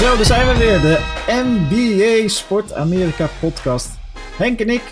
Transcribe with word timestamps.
Zo, 0.00 0.16
daar 0.16 0.24
zijn 0.24 0.46
we 0.46 0.56
weer. 0.56 0.80
De 0.80 0.98
NBA 1.26 2.28
Sport 2.28 2.72
Amerika 2.72 3.28
podcast. 3.40 3.88
Henk 4.36 4.60
en 4.60 4.68
ik, 4.68 4.82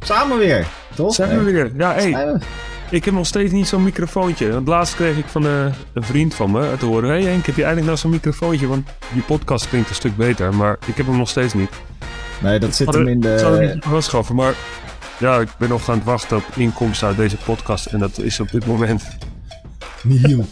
samen 0.00 0.38
weer. 0.38 0.66
Toch? 0.94 1.14
Zijn 1.14 1.44
we 1.44 1.52
weer? 1.52 1.72
Ja, 1.76 1.92
hey, 1.92 2.10
we? 2.10 2.38
ik 2.90 3.04
heb 3.04 3.14
nog 3.14 3.26
steeds 3.26 3.52
niet 3.52 3.68
zo'n 3.68 3.82
microfoontje. 3.82 4.52
Want 4.52 4.68
laatst 4.68 4.94
kreeg 4.94 5.16
ik 5.16 5.24
van 5.26 5.46
eh, 5.46 5.64
een 5.92 6.02
vriend 6.02 6.34
van 6.34 6.50
me 6.50 6.74
te 6.78 6.86
horen... 6.86 7.10
Hé 7.10 7.22
hey 7.22 7.30
Henk, 7.30 7.46
heb 7.46 7.56
je 7.56 7.64
eigenlijk 7.64 7.86
nou 7.86 7.96
zo'n 7.98 8.10
microfoontje? 8.10 8.66
Want 8.66 8.88
je 9.14 9.20
podcast 9.20 9.68
klinkt 9.68 9.88
een 9.88 9.94
stuk 9.94 10.16
beter, 10.16 10.54
maar 10.54 10.78
ik 10.86 10.96
heb 10.96 11.06
hem 11.06 11.16
nog 11.16 11.28
steeds 11.28 11.54
niet. 11.54 11.70
Nee, 12.42 12.58
dat 12.58 12.74
zit 12.74 12.94
hem 12.94 13.08
in 13.08 13.22
Ik 13.22 13.38
zal 13.38 13.52
hem 13.52 13.66
de... 13.66 13.74
niet 13.74 13.84
aanschaffen, 13.84 14.34
maar... 14.34 14.54
Ja, 15.18 15.40
ik 15.40 15.48
ben 15.58 15.68
nog 15.68 15.88
aan 15.88 15.96
het 15.96 16.04
wachten 16.04 16.36
op 16.36 16.44
inkomsten 16.56 17.08
uit 17.08 17.16
deze 17.16 17.36
podcast. 17.36 17.86
En 17.86 17.98
dat 17.98 18.18
is 18.18 18.40
op 18.40 18.50
dit 18.50 18.66
moment... 18.66 19.04
Nieuw. 20.06 20.44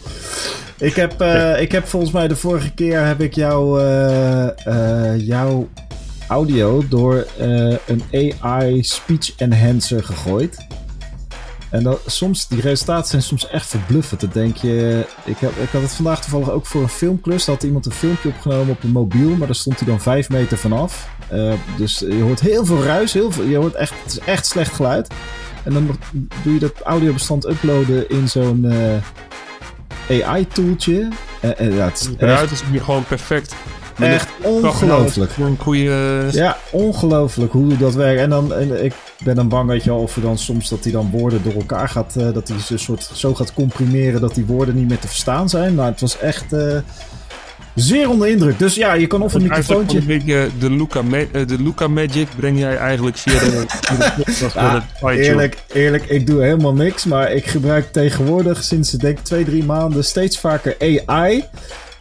Ik 0.77 0.95
heb, 0.95 1.21
eh, 1.21 1.61
ik 1.61 1.71
heb 1.71 1.87
volgens 1.87 2.11
mij 2.11 2.27
de 2.27 2.35
vorige 2.35 2.73
keer 2.73 3.05
heb 3.05 3.21
ik 3.21 3.33
jou, 3.33 3.81
eh, 3.81 5.27
jouw 5.27 5.69
audio 6.27 6.83
door 6.89 7.27
een 7.85 8.03
AI 8.11 8.83
speech 8.83 9.35
enhancer 9.35 10.03
gegooid. 10.03 10.57
En 11.69 11.83
dat, 11.83 12.01
soms, 12.05 12.47
die 12.47 12.61
resultaten 12.61 13.09
zijn 13.09 13.21
soms 13.21 13.47
echt 13.47 13.67
verbluffend. 13.67 14.21
Dan 14.21 14.29
denk 14.33 14.57
je, 14.57 15.05
ik, 15.25 15.37
heb, 15.37 15.51
ik 15.57 15.69
had 15.69 15.81
het 15.81 15.93
vandaag 15.93 16.21
toevallig 16.21 16.49
ook 16.49 16.65
voor 16.65 16.81
een 16.81 16.89
filmklus. 16.89 17.45
Daar 17.45 17.55
had 17.55 17.63
iemand 17.63 17.85
een 17.85 17.91
filmpje 17.91 18.29
opgenomen 18.29 18.69
op 18.69 18.83
een 18.83 18.91
mobiel, 18.91 19.29
maar 19.29 19.47
daar 19.47 19.55
stond 19.55 19.79
hij 19.79 19.87
dan 19.87 20.01
vijf 20.01 20.29
meter 20.29 20.57
vanaf. 20.57 21.09
Dus 21.77 21.99
je 21.99 22.21
hoort 22.21 22.39
heel 22.39 22.65
veel 22.65 22.83
ruis, 22.83 23.13
heel 23.13 23.31
veel, 23.31 23.43
je 23.43 23.57
hoort 23.57 23.73
echt, 23.75 23.93
het 24.03 24.11
is 24.11 24.19
echt 24.19 24.45
slecht 24.45 24.73
geluid. 24.73 25.13
En 25.63 25.73
dan 25.73 25.97
doe 26.43 26.53
je 26.53 26.59
dat 26.59 26.81
audiobestand 26.83 27.45
uploaden 27.45 28.09
in 28.09 28.29
zo'n 28.29 28.65
AI-tooltje. 30.09 31.07
En, 31.41 31.57
en 31.57 31.73
ja, 31.73 31.85
het 31.85 31.99
is 31.99 32.09
Eruit 32.17 32.51
is 32.51 32.61
hier 32.71 32.81
gewoon 32.81 33.03
perfect. 33.03 33.55
Met 33.97 34.09
echt 34.09 34.29
ongelooflijk. 34.41 35.31
Voor 35.31 35.45
een 35.45 35.57
goede... 35.59 36.27
Ja, 36.31 36.57
ongelooflijk 36.71 37.51
hoe 37.51 37.77
dat 37.77 37.93
werkt. 37.93 38.21
En 38.21 38.29
dan, 38.29 38.53
en 38.53 38.83
ik 38.83 38.93
ben 39.23 39.35
dan 39.35 39.49
bang, 39.49 39.69
weet 39.69 39.83
je 39.83 39.89
wel, 39.89 39.99
of 39.99 40.15
er 40.15 40.21
dan 40.21 40.37
soms 40.37 40.69
dat 40.69 40.83
hij 40.83 40.91
dan 40.91 41.09
woorden 41.11 41.43
door 41.43 41.53
elkaar 41.53 41.89
gaat, 41.89 42.15
eh, 42.15 42.33
dat 42.33 42.47
hij 42.47 42.59
ze 42.59 42.77
soort 42.77 43.09
zo 43.13 43.35
gaat 43.35 43.53
comprimeren 43.53 44.21
dat 44.21 44.35
die 44.35 44.45
woorden 44.45 44.75
niet 44.75 44.87
meer 44.87 44.99
te 44.99 45.07
verstaan 45.07 45.49
zijn. 45.49 45.75
Maar 45.75 45.85
het 45.85 46.01
was 46.01 46.19
echt 46.19 46.53
eh, 46.53 46.77
zeer 47.75 48.09
onder 48.09 48.27
indruk. 48.27 48.59
Dus 48.59 48.75
ja, 48.75 48.93
je 48.93 49.07
kan 49.07 49.21
of 49.21 49.33
een 49.33 49.41
microfoontje. 49.41 50.01
beetje 50.01 50.49
de 50.59 50.71
Luca, 50.71 51.01
eh, 51.11 51.47
de 51.47 51.61
Luca 51.61 51.87
Magic 51.87 52.27
breng 52.35 52.59
jij 52.59 52.77
eigenlijk 52.77 53.17
via 53.17 53.39
de, 53.39 53.65
Ah. 54.55 54.83
Eerlijk, 55.15 55.57
eerlijk, 55.73 56.05
ik 56.05 56.27
doe 56.27 56.41
helemaal 56.41 56.73
niks. 56.73 57.05
Maar 57.05 57.31
ik 57.31 57.45
gebruik 57.45 57.91
tegenwoordig 57.91 58.63
sinds 58.63 58.93
ik 58.93 58.99
denk 58.99 59.19
twee, 59.19 59.45
drie 59.45 59.63
maanden 59.63 60.03
steeds 60.03 60.39
vaker 60.39 60.75
AI. 60.79 61.43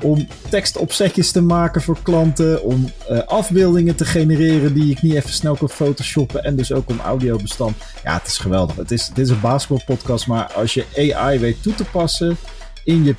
Om 0.00 0.26
tekstopzetjes 0.48 1.30
te 1.30 1.40
maken 1.42 1.82
voor 1.82 1.98
klanten. 2.02 2.62
Om 2.62 2.90
eh, 3.08 3.18
afbeeldingen 3.26 3.94
te 3.94 4.04
genereren 4.04 4.74
die 4.74 4.90
ik 4.90 5.02
niet 5.02 5.14
even 5.14 5.32
snel 5.32 5.56
kan 5.56 5.70
photoshoppen. 5.70 6.44
En 6.44 6.56
dus 6.56 6.72
ook 6.72 6.88
om 6.88 7.00
audiobestand. 7.00 7.76
Ja, 8.04 8.14
het 8.14 8.26
is 8.26 8.38
geweldig. 8.38 8.76
Het 8.76 8.90
is, 8.90 9.10
dit 9.14 9.24
is 9.24 9.30
een 9.30 9.40
basketbalpodcast. 9.40 10.26
Maar 10.26 10.52
als 10.52 10.74
je 10.74 11.12
AI 11.12 11.38
weet 11.38 11.62
toe 11.62 11.74
te 11.74 11.84
passen 11.84 12.36
in 12.84 13.04
je 13.04 13.14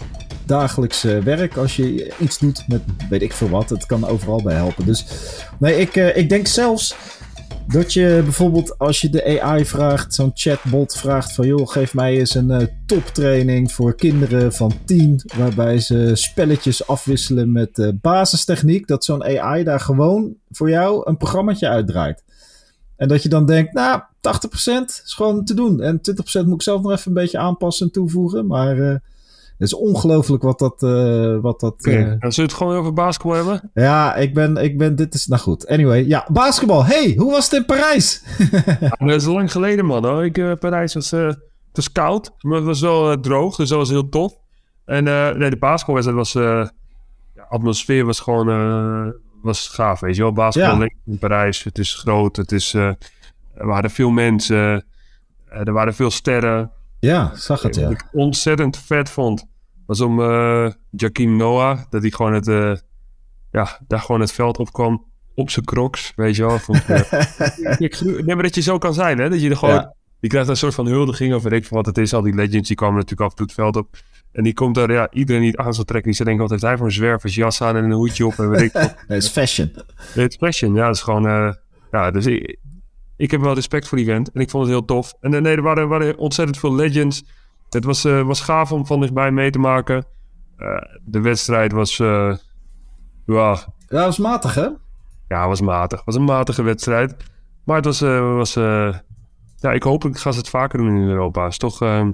dagelijkse 0.46 1.22
werk. 1.24 1.58
Als 1.58 1.76
je 1.76 2.14
iets 2.20 2.38
doet 2.38 2.68
met 2.68 2.82
weet 3.10 3.22
ik 3.22 3.34
veel 3.34 3.50
wat. 3.50 3.70
Het 3.70 3.86
kan 3.86 4.08
overal 4.08 4.42
bij 4.42 4.56
helpen. 4.56 4.86
Dus 4.86 5.06
nee, 5.60 5.80
ik, 5.80 5.96
eh, 5.96 6.18
ik 6.18 6.30
denk 6.30 6.48
zelfs 6.48 6.96
dat 7.68 7.94
je 7.94 8.22
bijvoorbeeld 8.24 8.78
als 8.80 9.02
je 9.02 9.10
de 9.10 9.42
AI 9.42 9.66
vraagt, 9.66 10.14
zo'n 10.14 10.32
chatbot 10.34 10.98
vraagt 10.98 11.34
van 11.34 11.48
joh, 11.48 11.68
geef 11.68 11.94
mij 11.94 12.18
eens 12.18 12.36
een 12.36 12.52
eh, 12.52 12.68
toptraining 12.86 13.72
voor 13.72 13.96
kinderen 13.96 14.54
van 14.54 14.72
10, 14.86 15.22
waarbij 15.38 15.80
ze 15.80 16.12
spelletjes 16.14 16.88
afwisselen 16.88 17.52
met 17.52 17.80
eh, 17.80 17.90
basistechniek, 18.02 18.88
dat 18.88 19.06
zo'n 19.06 19.24
AI 19.24 19.64
daar 19.64 19.80
gewoon 19.80 20.36
voor 20.52 20.70
jou 20.70 21.02
een 21.10 21.18
programmaatje 21.18 21.68
uitdraait. 21.68 22.24
En 22.96 23.08
dat 23.08 23.24
je 23.24 23.30
dan 23.30 23.46
denkt, 23.46 23.74
nou, 23.74 24.02
80% 24.02 25.02
is 25.06 25.14
gewoon 25.14 25.46
te 25.46 25.54
doen. 25.54 25.82
En 25.82 26.02
20% 26.42 26.46
moet 26.46 26.54
ik 26.54 26.62
zelf 26.62 26.82
nog 26.82 26.92
even 26.92 27.08
een 27.08 27.14
beetje 27.14 27.38
aanpassen 27.38 27.86
en 27.86 27.92
toevoegen. 27.92 28.48
Maar 28.48 29.02
het 29.58 29.68
is 29.68 29.74
ongelooflijk 29.76 30.44
wat 30.44 30.60
dat... 30.60 30.84
eh, 30.84 31.38
wat 31.42 31.60
dat 31.60 31.74
Oké, 31.74 31.92
eh, 31.92 32.06
zullen 32.06 32.36
we 32.36 32.42
het 32.42 32.54
gewoon 32.54 32.76
over 32.76 32.94
basketbal 32.94 33.36
hebben? 33.36 33.72
ja, 33.74 34.16
ik 34.16 34.34
ben, 34.34 34.58
ik 34.58 34.78
ben, 34.78 34.96
dit 34.96 35.14
is, 35.14 35.26
nou 35.26 35.42
goed. 35.42 35.68
Anyway, 35.68 36.06
ja, 36.08 36.28
basketbal. 36.32 36.86
Hey, 36.86 37.14
hoe 37.18 37.32
was 37.32 37.44
het 37.50 37.54
in 37.60 37.66
Parijs? 37.66 38.24
Ja, 38.80 38.90
dat 39.08 39.22
is 39.22 39.26
lang 39.26 39.52
geleden, 39.52 39.86
man. 39.86 40.06
Hoor. 40.06 40.26
Ik, 40.26 40.38
eh, 40.38 40.52
Parijs 40.60 40.94
was, 40.94 41.12
het 41.12 41.38
was 41.72 41.92
koud, 41.92 42.32
maar 42.42 42.56
het 42.56 42.66
was 42.66 42.82
wel 42.82 43.20
droog, 43.20 43.56
dus 43.56 43.70
dat 43.70 43.78
was 43.78 43.90
heel 43.90 44.10
tof. 44.10 44.34
En 44.86 45.04
nee, 45.38 45.50
de 45.50 45.58
basketbalwedstrijd 45.58 46.18
was... 46.18 46.34
ja, 47.36 47.46
atmosfeer 47.50 48.06
was 48.06 48.20
gewoon... 48.20 48.48
was 49.42 49.68
gaaf, 49.68 50.00
weet 50.00 50.16
je 50.16 50.22
wel. 50.22 50.32
Basketbal 50.34 50.82
Ja. 50.82 50.90
in 51.06 51.18
Parijs, 51.18 51.64
het 51.64 51.78
is 51.78 51.94
groot, 51.94 52.36
het 52.36 52.52
is... 52.52 52.74
er 52.74 52.98
waren 53.54 53.90
veel 53.90 54.10
mensen, 54.10 54.86
er 55.50 55.74
waren 55.74 55.94
veel 55.94 56.12
sterren. 56.12 56.72
Ja, 57.06 57.32
zag 57.36 57.62
het, 57.62 57.76
ja. 57.76 57.82
Wat 57.82 57.92
ik 57.92 58.08
ontzettend 58.12 58.78
vet 58.78 59.10
vond, 59.10 59.46
was 59.86 60.02
om 60.02 60.20
Jakim 60.90 61.36
Noah, 61.38 61.80
dat 61.90 62.02
hij 62.02 62.12
gewoon 62.12 62.34
het, 62.34 62.48
eh, 62.48 62.74
ja, 63.52 63.80
daar 63.88 64.00
gewoon 64.00 64.22
het 64.22 64.32
veld 64.32 64.58
op 64.58 64.72
kwam, 64.74 65.06
op 65.36 65.50
zijn 65.50 65.66
crocs, 65.66 66.14
weet 66.16 66.36
je 66.36 66.46
wel. 66.46 66.60
Vond, 66.60 66.78
ik, 66.78 66.88
eh, 66.88 67.76
ik, 67.88 68.02
nee, 68.02 68.36
maar 68.36 68.44
dat 68.44 68.56
je 68.56 68.62
zo 68.62 68.78
kan 68.78 68.94
zijn, 68.94 69.18
hè, 69.18 69.30
dat 69.30 69.42
je 69.42 69.50
er 69.50 69.58
gewoon, 69.58 69.76
Ja. 69.76 69.94
je 70.20 70.28
krijgt 70.28 70.50
een 70.50 70.58
soort 70.58 70.74
van 70.74 70.86
huldiging, 70.88 71.34
of 71.34 71.44
weet 71.44 71.52
ik 71.54 71.66
veel 71.66 71.78
wat 71.78 71.86
het 71.86 71.98
is, 71.98 72.14
al 72.14 72.22
die 72.22 72.34
legends, 72.36 72.68
die 72.68 72.78
kwamen 72.78 72.96
natuurlijk 72.96 73.22
af 73.22 73.30
en 73.30 73.36
toe 73.36 73.46
het 73.46 73.56
veld 73.56 73.76
op. 73.76 73.98
En 74.32 74.44
die 74.44 74.54
komt 74.54 74.76
daar, 74.76 74.92
ja, 74.92 75.12
iedereen 75.12 75.42
die 75.42 75.52
het 75.52 75.60
aan 75.60 75.74
zal 75.74 75.84
trekken, 75.84 76.08
die 76.12 76.16
zou 76.16 76.30
denken, 76.30 76.48
wat 76.48 76.52
heeft 76.52 76.64
hij 76.64 76.78
voor 76.78 76.86
een 76.86 76.92
zwerversjas 76.92 77.62
aan 77.62 77.76
en 77.76 77.84
een 77.84 77.92
hoedje 77.92 78.26
op 78.26 78.34
en 78.40 78.50
weet 78.50 78.62
ik 78.62 78.74
het 79.08 79.24
is 79.24 79.28
fashion. 79.28 79.72
Het 80.14 80.32
is 80.32 80.38
fashion, 80.38 80.74
ja, 80.76 80.86
dat 80.86 80.96
is 80.96 81.02
gewoon... 81.02 81.56
ja, 81.92 82.12
dus 82.12 82.26
ik, 82.26 82.58
ik 83.18 83.32
heb 83.32 83.42
wel 83.42 83.54
respect 83.54 83.88
voor 83.88 83.98
die 83.98 84.08
event 84.08 84.32
en 84.32 84.42
ik 84.42 84.50
vond 84.50 84.64
het 84.64 84.72
heel 84.74 84.86
tof. 84.86 85.14
En 85.20 85.34
eh, 85.34 85.42
nee, 85.42 85.56
er 85.56 85.62
waren, 85.62 85.88
waren 85.88 86.18
ontzettend 86.18 86.58
veel 86.60 86.76
legends. 86.76 87.24
Het 87.70 87.84
was, 87.84 88.06
eh, 88.06 88.22
was 88.22 88.42
gaaf 88.42 88.72
om 88.72 88.86
van 88.86 89.00
dichtbij 89.00 89.32
mee 89.32 89.50
te 89.50 89.60
maken. 89.60 90.06
Eh, 90.58 90.68
de 91.06 91.22
wedstrijd 91.22 91.72
was... 91.72 92.00
eh, 92.00 92.36
ja, 93.26 93.58
Ja, 93.88 94.06
was 94.06 94.18
matig, 94.18 94.56
hè? 94.56 94.68
ja, 95.28 95.48
was 95.48 95.62
matig. 95.62 96.06
Was 96.06 96.16
een 96.16 96.24
matige 96.24 96.62
wedstrijd. 96.64 97.16
Maar 97.64 97.76
het 97.76 97.86
was... 97.86 98.00
was 98.20 98.54
ja, 99.58 99.72
ik 99.72 99.84
hoop, 99.84 100.06
ik 100.06 100.18
ga 100.18 100.32
ze 100.32 100.38
het 100.38 100.50
vaker 100.50 100.78
doen 100.80 100.88
in 100.96 101.08
Europa. 101.08 101.48
Is 101.48 101.58
toch... 101.58 101.82
ehm, 101.82 102.12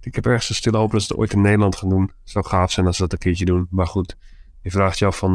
ik 0.00 0.14
heb 0.14 0.26
ergens 0.26 0.48
een 0.48 0.54
stille 0.54 0.76
hoop 0.76 0.90
dat 0.90 1.02
ze 1.02 1.06
het 1.12 1.16
ooit 1.20 1.32
in 1.32 1.40
Nederland 1.40 1.76
gaan 1.76 1.88
doen. 1.88 2.02
Het 2.02 2.30
zou 2.30 2.44
gaaf 2.46 2.70
zijn 2.72 2.86
als 2.86 2.96
ze 2.96 3.02
dat 3.02 3.12
een 3.12 3.18
keertje 3.18 3.44
doen. 3.44 3.66
Maar 3.70 3.86
goed, 3.86 4.16
je 4.62 4.70
vraagt 4.70 4.98
je 4.98 5.06
af 5.06 5.18
van... 5.18 5.34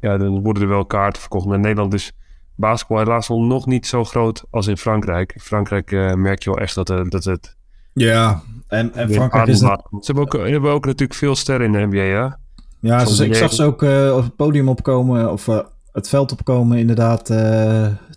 ja, 0.00 0.16
dan 0.16 0.42
worden 0.42 0.62
er 0.62 0.68
wel 0.68 0.86
kaarten 0.86 1.20
verkocht. 1.20 1.46
Maar 1.46 1.58
Nederland 1.58 1.94
is 1.94 2.12
basketbal 2.60 2.98
helaas 2.98 3.28
nog 3.28 3.66
niet 3.66 3.86
zo 3.86 4.04
groot 4.04 4.44
als 4.50 4.66
in 4.66 4.76
Frankrijk. 4.76 5.32
In 5.32 5.40
Frankrijk 5.40 5.92
eh, 5.92 6.14
merk 6.14 6.42
je 6.42 6.50
wel 6.50 6.58
echt 6.58 6.74
dat, 6.74 6.90
eh, 6.90 7.00
dat 7.08 7.24
het... 7.24 7.56
Ja. 7.92 8.42
En, 8.68 8.92
Frankrijk 9.10 9.46
is... 9.46 9.60
laat. 9.60 9.86
Ze 9.90 10.12
hebben 10.12 10.24
ook, 10.24 10.48
hebben 10.48 10.70
ook 10.70 10.86
natuurlijk 10.86 11.18
veel 11.18 11.36
sterren 11.36 11.66
in 11.66 11.72
de 11.72 11.86
NBA, 11.86 12.38
ja? 12.80 13.04
Dus 13.04 13.18
ik 13.18 13.34
zag 13.34 13.52
ze 13.52 13.64
ook 13.64 13.82
eh, 13.82 14.14
op 14.16 14.22
het 14.22 14.36
podium 14.36 14.68
opkomen, 14.68 15.32
of 15.32 15.46
het 15.92 16.08
veld 16.08 16.32
opkomen 16.32 16.78
inderdaad, 16.78 17.26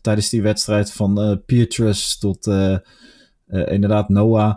tijdens 0.01 0.29
die 0.29 0.41
wedstrijd 0.41 0.91
van 0.91 1.41
Pietrus 1.45 2.17
tot 2.17 2.47
inderdaad 3.47 4.09
Noah. 4.09 4.53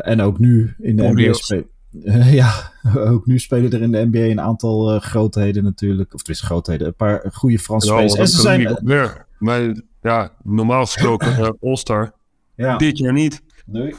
En 0.00 0.20
ook 0.20 0.38
nu 0.38 0.74
in 0.78 0.96
de 0.96 1.08
NBA 1.08 1.62
Ja, 2.40 2.72
ook 2.96 3.26
nu 3.26 3.38
spelen 3.38 3.72
er 3.72 3.82
in 3.82 3.92
de 3.92 4.08
NBA 4.10 4.18
een 4.18 4.40
aantal 4.40 4.92
eh, 4.92 5.00
grootheden 5.00 5.64
natuurlijk. 5.64 6.14
Of 6.14 6.20
tenminste 6.20 6.46
grootheden, 6.46 6.86
een 6.86 6.94
paar 6.94 7.30
goede 7.32 7.58
Franse 7.58 7.86
Ja, 7.86 7.92
spelers. 7.92 8.18
En 8.18 8.28
ze 8.28 8.40
zijn... 8.40 8.58
niet. 8.58 9.24
Maar 9.38 9.82
ja, 10.02 10.32
normaal 10.42 10.84
gesproken 10.84 11.36
eh, 11.36 11.50
All-Star. 11.60 12.14
ja. 12.56 12.76
Dit 12.76 12.98
jaar 12.98 13.12
niet. 13.12 13.42
Nee. 13.66 13.94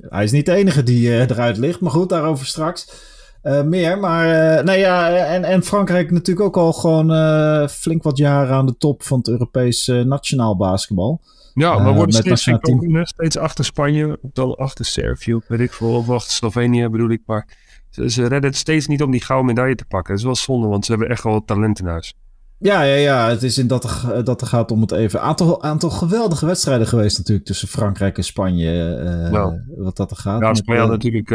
Hij 0.00 0.24
is 0.24 0.30
niet 0.30 0.46
de 0.46 0.52
enige 0.52 0.82
die 0.82 1.08
eh, 1.08 1.20
eruit 1.20 1.56
ligt, 1.56 1.80
maar 1.80 1.90
goed, 1.90 2.08
daarover 2.08 2.46
straks. 2.46 3.14
Eh, 3.46 3.62
meer, 3.62 3.98
maar 3.98 4.56
eh, 4.56 4.64
nee, 4.64 4.78
ja, 4.78 5.16
en, 5.16 5.44
en 5.44 5.62
Frankrijk 5.62 6.10
natuurlijk 6.10 6.46
ook 6.46 6.56
al 6.56 6.72
gewoon 6.72 7.12
eh, 7.12 7.68
flink 7.68 8.02
wat 8.02 8.16
jaren 8.16 8.54
aan 8.54 8.66
de 8.66 8.76
top 8.76 9.02
van 9.02 9.18
het 9.18 9.28
Europees 9.28 9.88
eh, 9.88 10.00
nationaal 10.00 10.56
basketbal. 10.56 11.20
Ja, 11.54 11.78
maar 11.78 11.94
worden 11.94 12.24
met 12.24 12.38
steeds, 12.38 13.10
steeds 13.10 13.36
achter 13.36 13.64
Spanje, 13.64 14.18
dan 14.22 14.54
achter 14.54 14.84
Servië, 14.84 15.38
weet 15.48 15.60
ik 15.60 15.72
veel, 15.72 15.96
of 15.96 16.10
achter 16.10 16.32
Slovenië 16.32 16.88
bedoel 16.88 17.10
ik. 17.10 17.22
Maar 17.26 17.48
ze, 17.90 18.10
ze 18.10 18.20
redden 18.20 18.50
het 18.50 18.56
steeds 18.56 18.86
niet 18.86 19.02
om 19.02 19.10
die 19.10 19.22
gouden 19.22 19.46
medaille 19.46 19.74
te 19.74 19.84
pakken. 19.84 20.10
Dat 20.10 20.18
is 20.18 20.24
wel 20.24 20.36
zonde, 20.36 20.66
want 20.66 20.84
ze 20.84 20.90
hebben 20.90 21.10
echt 21.10 21.22
wel 21.22 21.44
talent 21.44 21.78
in 21.78 21.86
huis. 21.86 22.14
Ja, 22.58 22.82
ja, 22.82 22.94
ja, 22.94 23.28
het 23.28 23.42
is 23.42 23.58
in 23.58 23.66
dat 23.66 23.84
er, 23.84 24.24
dat 24.24 24.40
er 24.40 24.46
gaat 24.46 24.70
om 24.70 24.80
het 24.80 24.92
even. 24.92 25.20
Aantal, 25.20 25.62
aantal 25.62 25.90
geweldige 25.90 26.46
wedstrijden 26.46 26.86
geweest 26.86 27.18
natuurlijk 27.18 27.46
tussen 27.46 27.68
Frankrijk 27.68 28.16
en 28.16 28.24
Spanje. 28.24 28.98
Nou. 29.30 29.60
wat 29.76 29.96
dat 29.96 30.10
er 30.10 30.16
gaat. 30.16 30.40
Ja, 30.40 30.54
Spanje 30.54 30.80
had 30.80 30.90
natuurlijk 30.90 31.30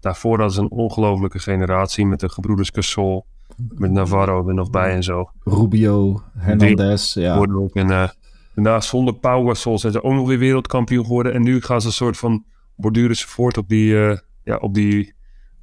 daarvoor 0.00 0.42
als 0.42 0.56
een 0.56 0.70
ongelofelijke 0.70 1.38
generatie 1.38 2.06
met 2.06 2.20
de 2.20 2.28
gebroeders 2.28 2.70
Gasol, 2.72 3.26
met 3.56 3.90
Navarro 3.90 4.48
er 4.48 4.54
nog 4.54 4.70
bij 4.70 4.94
en 4.94 5.02
zo. 5.02 5.30
Rubio, 5.44 6.22
Hernandez, 6.36 7.14
ja. 7.14 7.40
En 7.72 7.88
uh, 7.88 8.08
daarna 8.54 8.80
zonder 8.80 9.14
Pau 9.14 9.46
Gasol 9.46 9.78
zijn 9.78 9.92
ze 9.92 10.02
ook 10.02 10.12
nog 10.12 10.26
weer 10.26 10.38
wereldkampioen 10.38 11.04
geworden. 11.04 11.34
En 11.34 11.42
nu 11.42 11.60
gaan 11.60 11.80
ze 11.80 11.86
een 11.86 11.92
soort 11.92 12.16
van 12.16 12.44
borduren 12.76 13.16
ze 13.16 13.28
voort 13.28 13.58
op 13.58 13.68
die, 13.68 13.92
uh, 13.92 14.16
ja, 14.44 14.56
op 14.56 14.74
die, 14.74 15.14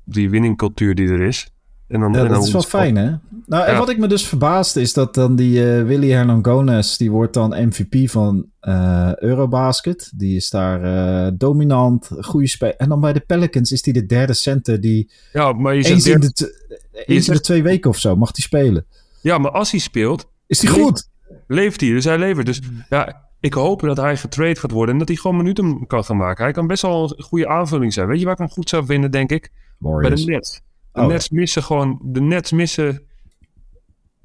op 0.06 0.14
die 0.14 0.30
winningcultuur 0.30 0.96
die 0.96 1.08
er 1.08 1.22
is. 1.22 1.55
En 1.88 2.00
dan, 2.00 2.14
Ja, 2.14 2.18
en 2.20 2.24
dan 2.26 2.34
dat 2.34 2.48
is 2.48 2.52
wel 2.54 2.62
fijn, 2.62 2.96
hè? 2.96 3.12
Nou, 3.46 3.66
en 3.66 3.72
Ja. 3.74 3.80
wat 3.80 3.90
ik 3.90 3.98
me 3.98 4.08
dus 4.08 4.28
verbaasde 4.28 4.82
is 4.82 4.94
dat 4.94 5.14
dan 5.14 5.36
die 5.36 5.74
eh, 5.76 5.84
Willy 5.84 6.10
Hernangomez, 6.12 6.98
die 6.98 7.12
wordt 7.12 7.34
dan 7.34 7.50
MVP 7.68 8.10
van 8.10 8.46
eh, 8.60 9.12
Eurobasket. 9.16 10.12
Die 10.16 10.36
is 10.36 10.50
daar 10.50 10.84
eh, 10.84 11.32
dominant, 11.38 12.10
goede 12.20 12.48
speler. 12.48 12.76
En 12.76 12.90
dan 12.90 13.00
bij 13.02 13.14
de 13.14 13.20
Pelicans 13.20 13.72
is 13.72 13.82
die 13.82 13.94
de 13.94 14.06
derde 14.06 14.34
center 14.34 14.82
die 14.82 15.12
Ja, 15.34 15.54
maar 15.54 15.76
je 15.76 15.82
zegt 15.84 15.94
eens, 15.96 16.08
in 16.08 16.20
de, 16.20 17.04
eens 17.06 17.28
in 17.28 17.34
de 17.34 17.42
twee 17.42 17.64
weken 17.64 17.90
of 17.90 17.98
zo 17.98 18.16
mag 18.16 18.32
die 18.32 18.44
spelen. 18.44 18.86
ja, 19.22 19.38
maar 19.38 19.52
als 19.52 19.72
hij 19.72 19.80
speelt, 19.80 20.30
Is 20.48 20.62
Nee. 20.62 20.74
goed? 20.74 21.10
leeft 21.48 21.82
hij. 21.82 21.90
Dus 21.90 22.04
hij 22.06 22.18
levert. 22.18 22.46
Dus 22.46 22.62
ja, 22.90 23.28
ik 23.40 23.54
hoop 23.54 23.82
dat 23.82 23.98
hij 23.98 24.18
getrade 24.18 24.56
gaat 24.60 24.72
worden 24.72 24.94
en 24.94 25.00
dat 25.00 25.08
hij 25.08 25.18
gewoon 25.18 25.38
minuten 25.38 25.88
kan 25.88 26.04
gaan 26.04 26.18
maken. 26.18 26.44
Hij 26.44 26.54
kan 26.54 26.68
best 26.68 26.82
wel 26.82 27.14
een 27.18 27.24
goede 27.24 27.48
aanvulling 27.48 27.94
zijn. 27.94 28.08
Weet 28.08 28.20
je 28.20 28.24
waar 28.26 28.34
ik 28.34 28.40
hem 28.40 28.50
goed 28.50 28.70
zou 28.70 28.86
vinden, 28.86 29.12
denk 29.12 29.32
ik? 29.32 29.52
Bij 29.80 30.10
de 30.10 30.24
Nets. 30.26 30.62
De 30.96 31.02
Oh. 31.02 31.08
Nets 31.08 31.30
missen 31.30 31.64
gewoon... 31.64 32.00
De 32.04 32.22
Nets 32.22 32.52
missen 32.52 33.08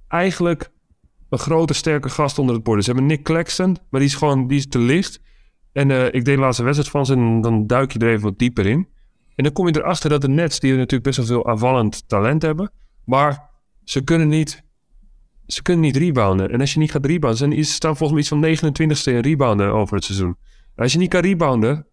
eigenlijk 0.09 0.71
een 1.29 1.39
grote, 1.39 1.75
sterke 1.75 2.09
gast 2.09 2.39
onder 2.39 2.55
het 2.55 2.65
bord. 2.65 2.85
Ze 2.85 2.91
hebben 2.91 3.09
Nick 3.09 3.23
Claxton, 3.23 3.77
maar 3.91 4.01
die 4.01 4.09
is 4.09 4.15
gewoon 4.15 4.47
die 4.47 4.59
is 4.59 4.69
te 4.69 4.79
licht. 4.79 5.21
En 5.73 5.91
eh, 5.91 6.07
ik 6.07 6.25
deed 6.25 6.25
de 6.25 6.37
laatste 6.37 6.63
wedstrijd 6.63 6.91
van 6.91 7.07
ze 7.07 7.15
en 7.15 7.41
dan 7.41 7.67
duik 7.67 7.93
je 7.93 7.99
er 7.99 8.09
even 8.09 8.23
wat 8.23 8.39
dieper 8.39 8.67
in. 8.67 8.89
En 9.35 9.45
dan 9.45 9.53
kom 9.53 9.67
je 9.67 9.77
erachter 9.77 10.11
dat 10.11 10.21
de 10.21 10.29
Nets, 10.29 10.61
die 10.61 10.71
natuurlijk 10.71 11.03
best 11.03 11.17
wel 11.17 11.27
veel 11.27 11.47
aanvallend 11.47 12.09
talent 12.09 12.43
hebben, 12.43 12.73
maar 13.05 13.51
ze 13.85 14.05
kunnen 14.05 14.29
niet, 14.29 14.65
ze 15.47 15.63
kunnen 15.63 15.85
niet 15.85 15.97
rebounden. 15.97 16.51
En 16.51 16.61
als 16.61 16.73
je 16.73 16.79
niet 16.79 16.91
gaat 16.91 17.07
rebounden, 17.07 17.65
ze 17.65 17.73
staan 17.73 17.97
volgens 17.97 18.31
mij 18.31 18.41
iets 18.41 18.61
van 18.61 18.71
29ste 18.71 19.13
in 19.13 19.19
rebounden 19.21 19.73
over 19.73 19.95
het 19.95 20.05
seizoen. 20.05 20.37
En 20.75 20.83
als 20.83 20.93
je 20.93 20.99
niet 20.99 21.11
kan 21.11 21.21
rebounden, 21.21 21.87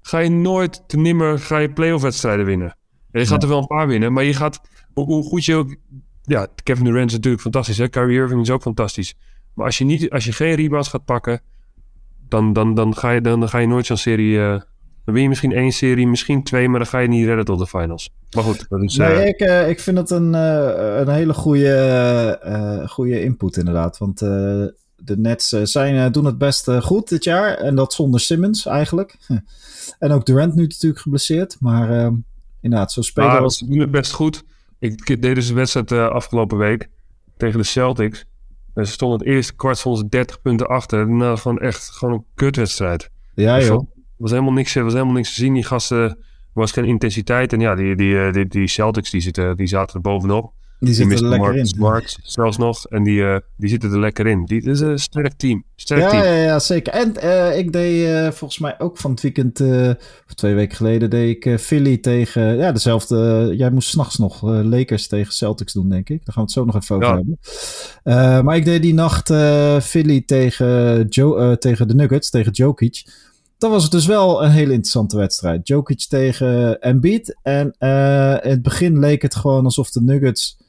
ga 0.00 0.18
je 0.18 0.30
nooit 0.30 0.88
te 0.88 0.96
nimmer 0.96 1.38
ga 1.38 1.58
je 1.58 1.72
playoff 1.72 2.02
wedstrijden 2.02 2.46
winnen. 2.46 2.76
Je 3.12 3.26
gaat 3.26 3.42
er 3.42 3.48
wel 3.48 3.58
een 3.58 3.66
paar 3.66 3.86
winnen, 3.86 4.12
maar 4.12 4.24
je 4.24 4.34
gaat, 4.34 4.60
hoe, 4.92 5.04
hoe 5.04 5.22
goed 5.22 5.44
je 5.44 5.54
ook, 5.54 5.76
ja, 6.22 6.46
Kevin 6.62 6.84
Durant 6.84 7.06
is 7.06 7.12
natuurlijk 7.12 7.42
fantastisch, 7.42 7.78
hè? 7.78 7.88
Kyrie 7.88 8.18
Irving 8.18 8.40
is 8.40 8.50
ook 8.50 8.62
fantastisch. 8.62 9.14
Maar 9.54 9.66
als 9.66 9.78
je, 9.78 9.84
niet, 9.84 10.10
als 10.10 10.24
je 10.24 10.32
geen 10.32 10.54
rebounds 10.54 10.88
gaat 10.88 11.04
pakken, 11.04 11.40
dan, 12.28 12.52
dan, 12.52 12.74
dan, 12.74 12.96
ga, 12.96 13.10
je, 13.10 13.20
dan, 13.20 13.40
dan 13.40 13.48
ga 13.48 13.58
je 13.58 13.66
nooit 13.66 13.86
zo'n 13.86 13.96
serie, 13.96 14.40
eh, 14.40 14.60
dan 15.04 15.14
win 15.14 15.22
je 15.22 15.28
misschien 15.28 15.52
één 15.52 15.72
serie, 15.72 16.06
misschien 16.06 16.42
twee, 16.42 16.68
maar 16.68 16.78
dan 16.78 16.88
ga 16.88 16.98
je 16.98 17.08
niet 17.08 17.26
redden 17.26 17.44
tot 17.44 17.58
de 17.58 17.66
finals. 17.66 18.10
Maar 18.34 18.44
goed, 18.44 18.66
dat 18.68 18.82
is... 18.82 18.96
Nee, 18.96 19.08
eh, 19.08 19.28
ik, 19.28 19.40
eh, 19.40 19.68
ik 19.68 19.80
vind 19.80 19.98
het 19.98 20.10
een, 20.10 20.32
een 20.32 21.08
hele 21.08 21.34
goede, 21.34 22.84
goede 22.88 23.22
input 23.22 23.56
inderdaad. 23.56 23.98
Want 23.98 24.18
de 24.18 25.18
Nets 25.18 25.48
zijn, 25.48 26.12
doen 26.12 26.24
het 26.24 26.38
best 26.38 26.70
goed 26.70 27.08
dit 27.08 27.24
jaar. 27.24 27.54
En 27.54 27.74
dat 27.74 27.92
zonder 27.92 28.20
Simmons 28.20 28.66
eigenlijk. 28.66 29.16
En 29.98 30.10
ook 30.10 30.26
Durant 30.26 30.54
nu 30.54 30.62
natuurlijk 30.62 31.00
geblesseerd. 31.00 31.56
Maar 31.60 31.90
eh, 31.90 32.12
inderdaad, 32.62 32.92
zo 32.92 33.02
spelen 33.02 33.40
Maar 33.40 33.50
ze 33.50 33.68
doen 33.68 33.78
het 33.78 33.90
best 33.90 34.12
goed. 34.12 34.44
Ik, 34.78 35.22
deed 35.22 35.34
dus 35.34 35.48
een 35.48 35.54
wedstrijd 35.54 35.92
eh, 35.92 36.08
afgelopen 36.08 36.58
week 36.58 36.88
tegen 37.36 37.58
de 37.58 37.64
Celtics. 37.64 38.24
En 38.74 38.86
ze 38.86 38.92
stonden 38.92 39.18
het 39.18 39.28
eerste 39.28 39.54
kwart 39.54 39.78
ze 39.78 40.08
30 40.08 40.40
punten 40.42 40.68
achter. 40.68 41.08
Nou, 41.08 41.38
gewoon 41.38 41.58
echt 41.58 41.90
gewoon 41.90 42.14
een 42.14 42.24
kutwedstrijd. 42.34 43.10
Ja 43.34 43.56
Er 43.56 43.64
joh. 43.64 43.90
was 44.16 44.30
helemaal 44.30 44.52
niks, 44.52 44.74
er 44.74 44.84
was 44.84 44.92
helemaal 44.92 45.14
niks 45.14 45.34
te 45.34 45.40
zien. 45.40 45.54
Die 45.54 45.64
gasten, 45.64 45.98
er 45.98 46.16
was 46.52 46.72
geen 46.72 46.84
intensiteit. 46.84 47.52
En 47.52 47.60
ja, 47.60 47.74
die, 47.74 47.96
die, 47.96 48.26
eh, 48.26 48.32
die, 48.32 48.46
die 48.46 48.66
Celtics 48.66 49.10
die, 49.10 49.20
zitten, 49.20 49.56
die 49.56 49.66
zaten 49.66 49.94
er 49.94 50.00
bovenop. 50.00 50.52
Die 50.84 50.94
zitten 50.94 51.16
er 51.16 51.28
lekker 51.28 51.56
in. 51.56 51.66
Smart 51.66 52.18
zelfs 52.22 52.56
nog. 52.56 52.86
En 52.86 53.02
die, 53.02 53.22
eh, 53.24 53.36
die 53.56 53.68
zitten 53.68 53.92
er 53.92 53.98
lekker 54.00 54.26
in. 54.26 54.44
Die, 54.44 54.60
dit 54.62 54.74
is 54.74 54.80
een 54.80 54.98
sterk 54.98 55.32
team. 55.32 55.64
Sterk 55.76 56.00
Ja, 56.00 56.08
team. 56.08 56.22
ja, 56.22 56.34
ja, 56.34 56.58
zeker. 56.58 56.92
En 56.92 57.16
eh, 57.16 57.58
ik 57.58 57.72
deed 57.72 58.06
eh, 58.06 58.30
volgens 58.30 58.58
mij 58.58 58.74
ook 58.80 58.96
van 58.98 59.10
het 59.10 59.20
weekend, 59.20 59.60
of 60.26 60.34
twee 60.34 60.54
weken 60.54 60.76
geleden, 60.76 61.10
deed 61.10 61.44
ik 61.46 61.58
Philly 61.60 61.96
tegen, 61.98 62.56
ja, 62.56 62.72
dezelfde. 62.72 63.52
jij 63.56 63.70
moest 63.70 63.88
s'nachts 63.88 64.18
nog 64.18 64.42
Lakers 64.42 65.06
tegen 65.06 65.32
Celtics 65.32 65.72
doen, 65.72 65.88
denk 65.88 66.08
ik. 66.08 66.24
Daar 66.24 66.34
gaan 66.34 66.44
we 66.44 66.50
het 66.50 66.50
zo 66.50 66.64
nog 66.64 66.76
even 66.76 66.96
over 66.96 67.08
Ja. 67.08 67.22
hebben. 68.02 68.44
Maar 68.44 68.56
ik 68.56 68.64
deed 68.64 68.82
die 68.82 68.94
nacht 68.94 69.32
Philly 69.84 70.22
tegen, 70.26 71.06
Joe, 71.08 71.58
tegen 71.58 71.88
de 71.88 71.94
Nuggets, 71.94 72.30
tegen 72.30 72.52
Jokic. 72.52 73.04
Dan 73.58 73.70
was 73.70 73.82
het 73.82 73.92
dus 73.92 74.06
wel 74.06 74.42
een 74.44 74.50
hele 74.50 74.72
interessante 74.72 75.16
wedstrijd. 75.16 75.68
Jokic 75.68 76.06
tegen 76.08 76.80
Embiid. 76.80 77.38
En 77.42 77.66
in 78.42 78.50
het 78.50 78.62
begin 78.62 78.98
leek 78.98 79.22
het 79.22 79.34
gewoon 79.34 79.64
alsof 79.64 79.90
de 79.90 80.02
Nuggets 80.02 80.60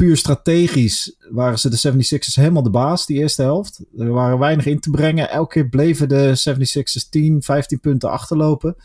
puur 0.00 0.16
strategisch 0.16 1.16
waren 1.30 1.58
ze 1.58 1.68
de 1.70 1.92
76ers 1.92 2.34
helemaal 2.34 2.62
de 2.62 2.70
baas, 2.70 3.06
die 3.06 3.18
eerste 3.18 3.42
helft. 3.42 3.80
Er 3.98 4.12
waren 4.12 4.38
weinig 4.38 4.66
in 4.66 4.80
te 4.80 4.90
brengen. 4.90 5.30
Elke 5.30 5.52
keer 5.52 5.68
bleven 5.68 6.08
de 6.08 6.42
76ers 6.48 7.08
10, 7.10 7.42
15 7.42 7.80
punten 7.80 8.10
achterlopen. 8.10 8.76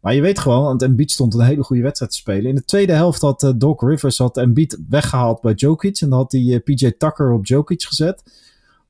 Maar 0.00 0.14
je 0.14 0.20
weet 0.20 0.38
gewoon, 0.38 0.62
want 0.62 0.82
Embiid 0.82 1.10
stond 1.10 1.34
een 1.34 1.40
hele 1.40 1.62
goede 1.62 1.82
wedstrijd 1.82 2.12
te 2.12 2.18
spelen. 2.18 2.48
In 2.48 2.54
de 2.54 2.64
tweede 2.64 2.92
helft 2.92 3.20
had 3.20 3.42
eh, 3.42 3.50
Doc 3.56 3.80
Rivers 3.80 4.18
had 4.18 4.36
Embiid 4.36 4.78
weggehaald 4.88 5.40
bij 5.40 5.52
Jokic. 5.52 6.00
En 6.00 6.08
dan 6.08 6.18
had 6.18 6.32
hij 6.32 6.40
eh, 6.40 6.62
PJ 6.62 6.90
Tucker 6.90 7.32
op 7.32 7.46
Jokic 7.46 7.82
gezet. 7.82 8.22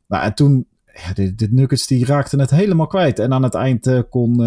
Nou, 0.08 0.25
en 0.25 0.34
toen, 0.34 0.66
ja, 0.94 1.12
de, 1.12 1.48
Nuggets 1.50 1.86
die 1.86 2.04
raakten 2.04 2.38
het 2.38 2.50
helemaal 2.50 2.86
kwijt. 2.86 3.18
En 3.18 3.32
aan 3.32 3.42
het 3.42 3.54
eind 3.54 3.86
eh, 3.86 4.00
kon 4.10 4.42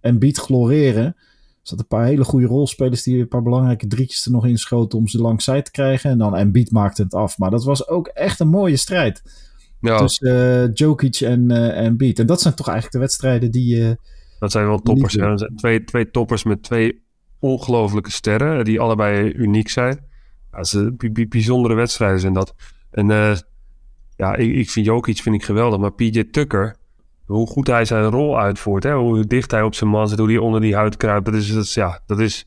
Embiid 0.00 0.38
gloreren. 0.38 1.16
Er 1.62 1.68
zaten 1.68 1.86
een 1.88 1.96
paar 1.98 2.06
hele 2.06 2.24
goede 2.24 2.46
rolspelers 2.46 3.02
die 3.02 3.20
een 3.20 3.28
paar 3.28 3.42
belangrijke 3.42 3.86
drietjes 3.86 4.24
er 4.24 4.30
nog 4.30 4.46
in 4.46 4.58
schoten 4.58 4.98
om 4.98 5.08
ze 5.08 5.18
langs 5.18 5.44
zij 5.44 5.62
te 5.62 5.70
krijgen. 5.70 6.10
En 6.10 6.18
dan 6.18 6.36
Embiid 6.36 6.70
maakte 6.70 7.02
het 7.02 7.14
af. 7.14 7.38
Maar 7.38 7.50
dat 7.50 7.64
was 7.64 7.88
ook 7.88 8.06
echt 8.06 8.40
een 8.40 8.48
mooie 8.48 8.76
strijd 8.76 9.22
Ja, 9.80 9.98
tussen 9.98 10.62
eh, 10.62 10.74
Jokic 10.74 11.20
en 11.20 11.50
eh 11.50 11.84
Embiid. 11.86 12.18
En 12.18 12.26
dat 12.26 12.40
zijn 12.40 12.54
toch 12.54 12.66
eigenlijk 12.66 12.96
de 12.96 13.00
wedstrijden 13.00 13.50
die... 13.50 13.88
eh, 13.88 13.94
dat 14.38 14.52
zijn 14.52 14.66
wel 14.66 14.78
toppers. 14.78 15.12
Zijn 15.12 15.56
twee, 15.56 15.84
twee 15.84 16.10
toppers 16.10 16.44
met 16.44 16.62
twee 16.62 17.02
ongelofelijke 17.38 18.10
sterren. 18.10 18.64
Die 18.64 18.80
allebei 18.80 19.32
uniek 19.32 19.68
zijn. 19.68 20.04
Ja, 20.52 20.90
bijzondere 21.28 21.74
wedstrijden 21.74 22.20
zijn 22.20 22.32
dat. 22.32 22.54
En 22.90 23.06
ja, 24.16 24.36
ik, 24.36 24.54
ik 24.54 24.70
vind 24.70 24.86
Jokic 24.86 25.18
vind 25.18 25.34
ik 25.34 25.44
geweldig. 25.44 25.78
Maar 25.78 25.92
PJ 25.92 26.24
Tucker, 26.24 26.76
hoe 27.32 27.46
goed 27.46 27.66
hij 27.66 27.84
zijn 27.84 28.04
rol 28.04 28.38
uitvoert. 28.38 28.82
Hè? 28.82 28.94
Hoe 28.94 29.26
dicht 29.26 29.50
hij 29.50 29.62
op 29.62 29.74
zijn 29.74 29.90
man 29.90 30.08
zit. 30.08 30.18
Hoe 30.18 30.28
hij 30.28 30.38
onder 30.38 30.60
die 30.60 30.74
huid 30.74 30.96
kruipt. 30.96 31.24
Dat 31.24 31.34
is, 31.34 31.52
dat 31.52 31.64
is, 31.64 31.74
ja, 31.74 32.00
dat 32.06 32.18
is, 32.18 32.46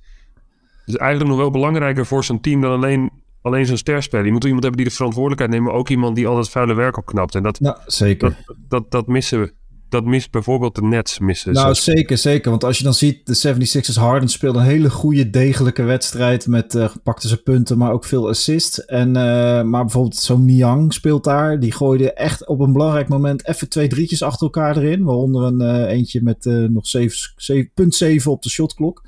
dat 0.85 0.95
is 0.95 0.95
eigenlijk 0.95 1.29
nog 1.29 1.39
wel 1.39 1.51
belangrijker 1.51 2.05
voor 2.05 2.23
zo'n 2.23 2.41
team 2.41 2.61
dan 2.61 2.71
alleen, 2.71 3.11
alleen 3.41 3.65
zo'n 3.65 3.77
sterspeler. 3.77 4.25
Je 4.25 4.31
moet 4.31 4.43
iemand 4.43 4.63
hebben 4.63 4.81
die 4.81 4.89
de 4.89 4.95
verantwoordelijkheid 4.95 5.51
neemt. 5.51 5.65
Maar 5.65 5.79
ook 5.79 5.89
iemand 5.89 6.15
die 6.15 6.27
al 6.27 6.37
het 6.37 6.49
vuile 6.49 6.73
werk 6.73 6.97
opknapt. 6.97 7.35
En 7.35 7.43
dat, 7.43 7.59
nou, 7.59 7.77
zeker. 7.85 8.37
dat, 8.45 8.55
dat, 8.67 8.91
dat 8.91 9.07
missen 9.07 9.41
we. 9.41 9.53
Dat 9.89 10.05
mist 10.05 10.31
bijvoorbeeld 10.31 10.75
de 10.75 10.81
Nets 10.81 11.19
missen. 11.19 11.53
Nou, 11.53 11.75
zeker, 11.75 12.17
zeker. 12.17 12.49
Want 12.49 12.63
als 12.63 12.77
je 12.77 12.83
dan 12.83 12.93
ziet, 12.93 13.25
de 13.25 13.55
76ers 13.55 13.99
Harden 13.99 14.29
speelde 14.29 14.59
een 14.59 14.65
hele 14.65 14.89
goede, 14.89 15.29
degelijke 15.29 15.83
wedstrijd. 15.83 16.47
Met 16.47 16.75
eh 16.75 16.89
pakte 17.03 17.27
ze 17.27 17.37
punten, 17.37 17.77
maar 17.77 17.91
ook 17.91 18.05
veel 18.05 18.27
assists. 18.27 18.85
En, 18.85 19.15
eh, 19.15 19.63
maar 19.63 19.81
bijvoorbeeld 19.81 20.15
zo'n 20.15 20.45
Niang 20.45 20.93
speelt 20.93 21.23
daar. 21.23 21.59
Die 21.59 21.71
gooide 21.71 22.13
echt 22.13 22.47
op 22.47 22.59
een 22.59 22.71
belangrijk 22.71 23.07
moment 23.07 23.47
even 23.47 23.69
twee 23.69 23.87
drietjes 23.87 24.23
achter 24.23 24.43
elkaar 24.43 24.77
erin. 24.77 25.03
Waaronder 25.03 25.43
een 25.43 25.61
eh, 25.61 25.91
eentje 25.91 26.21
met 26.21 26.45
nog 26.45 26.87
7,7 26.87 28.31
op 28.31 28.41
de 28.43 28.49
shotklok. 28.49 29.03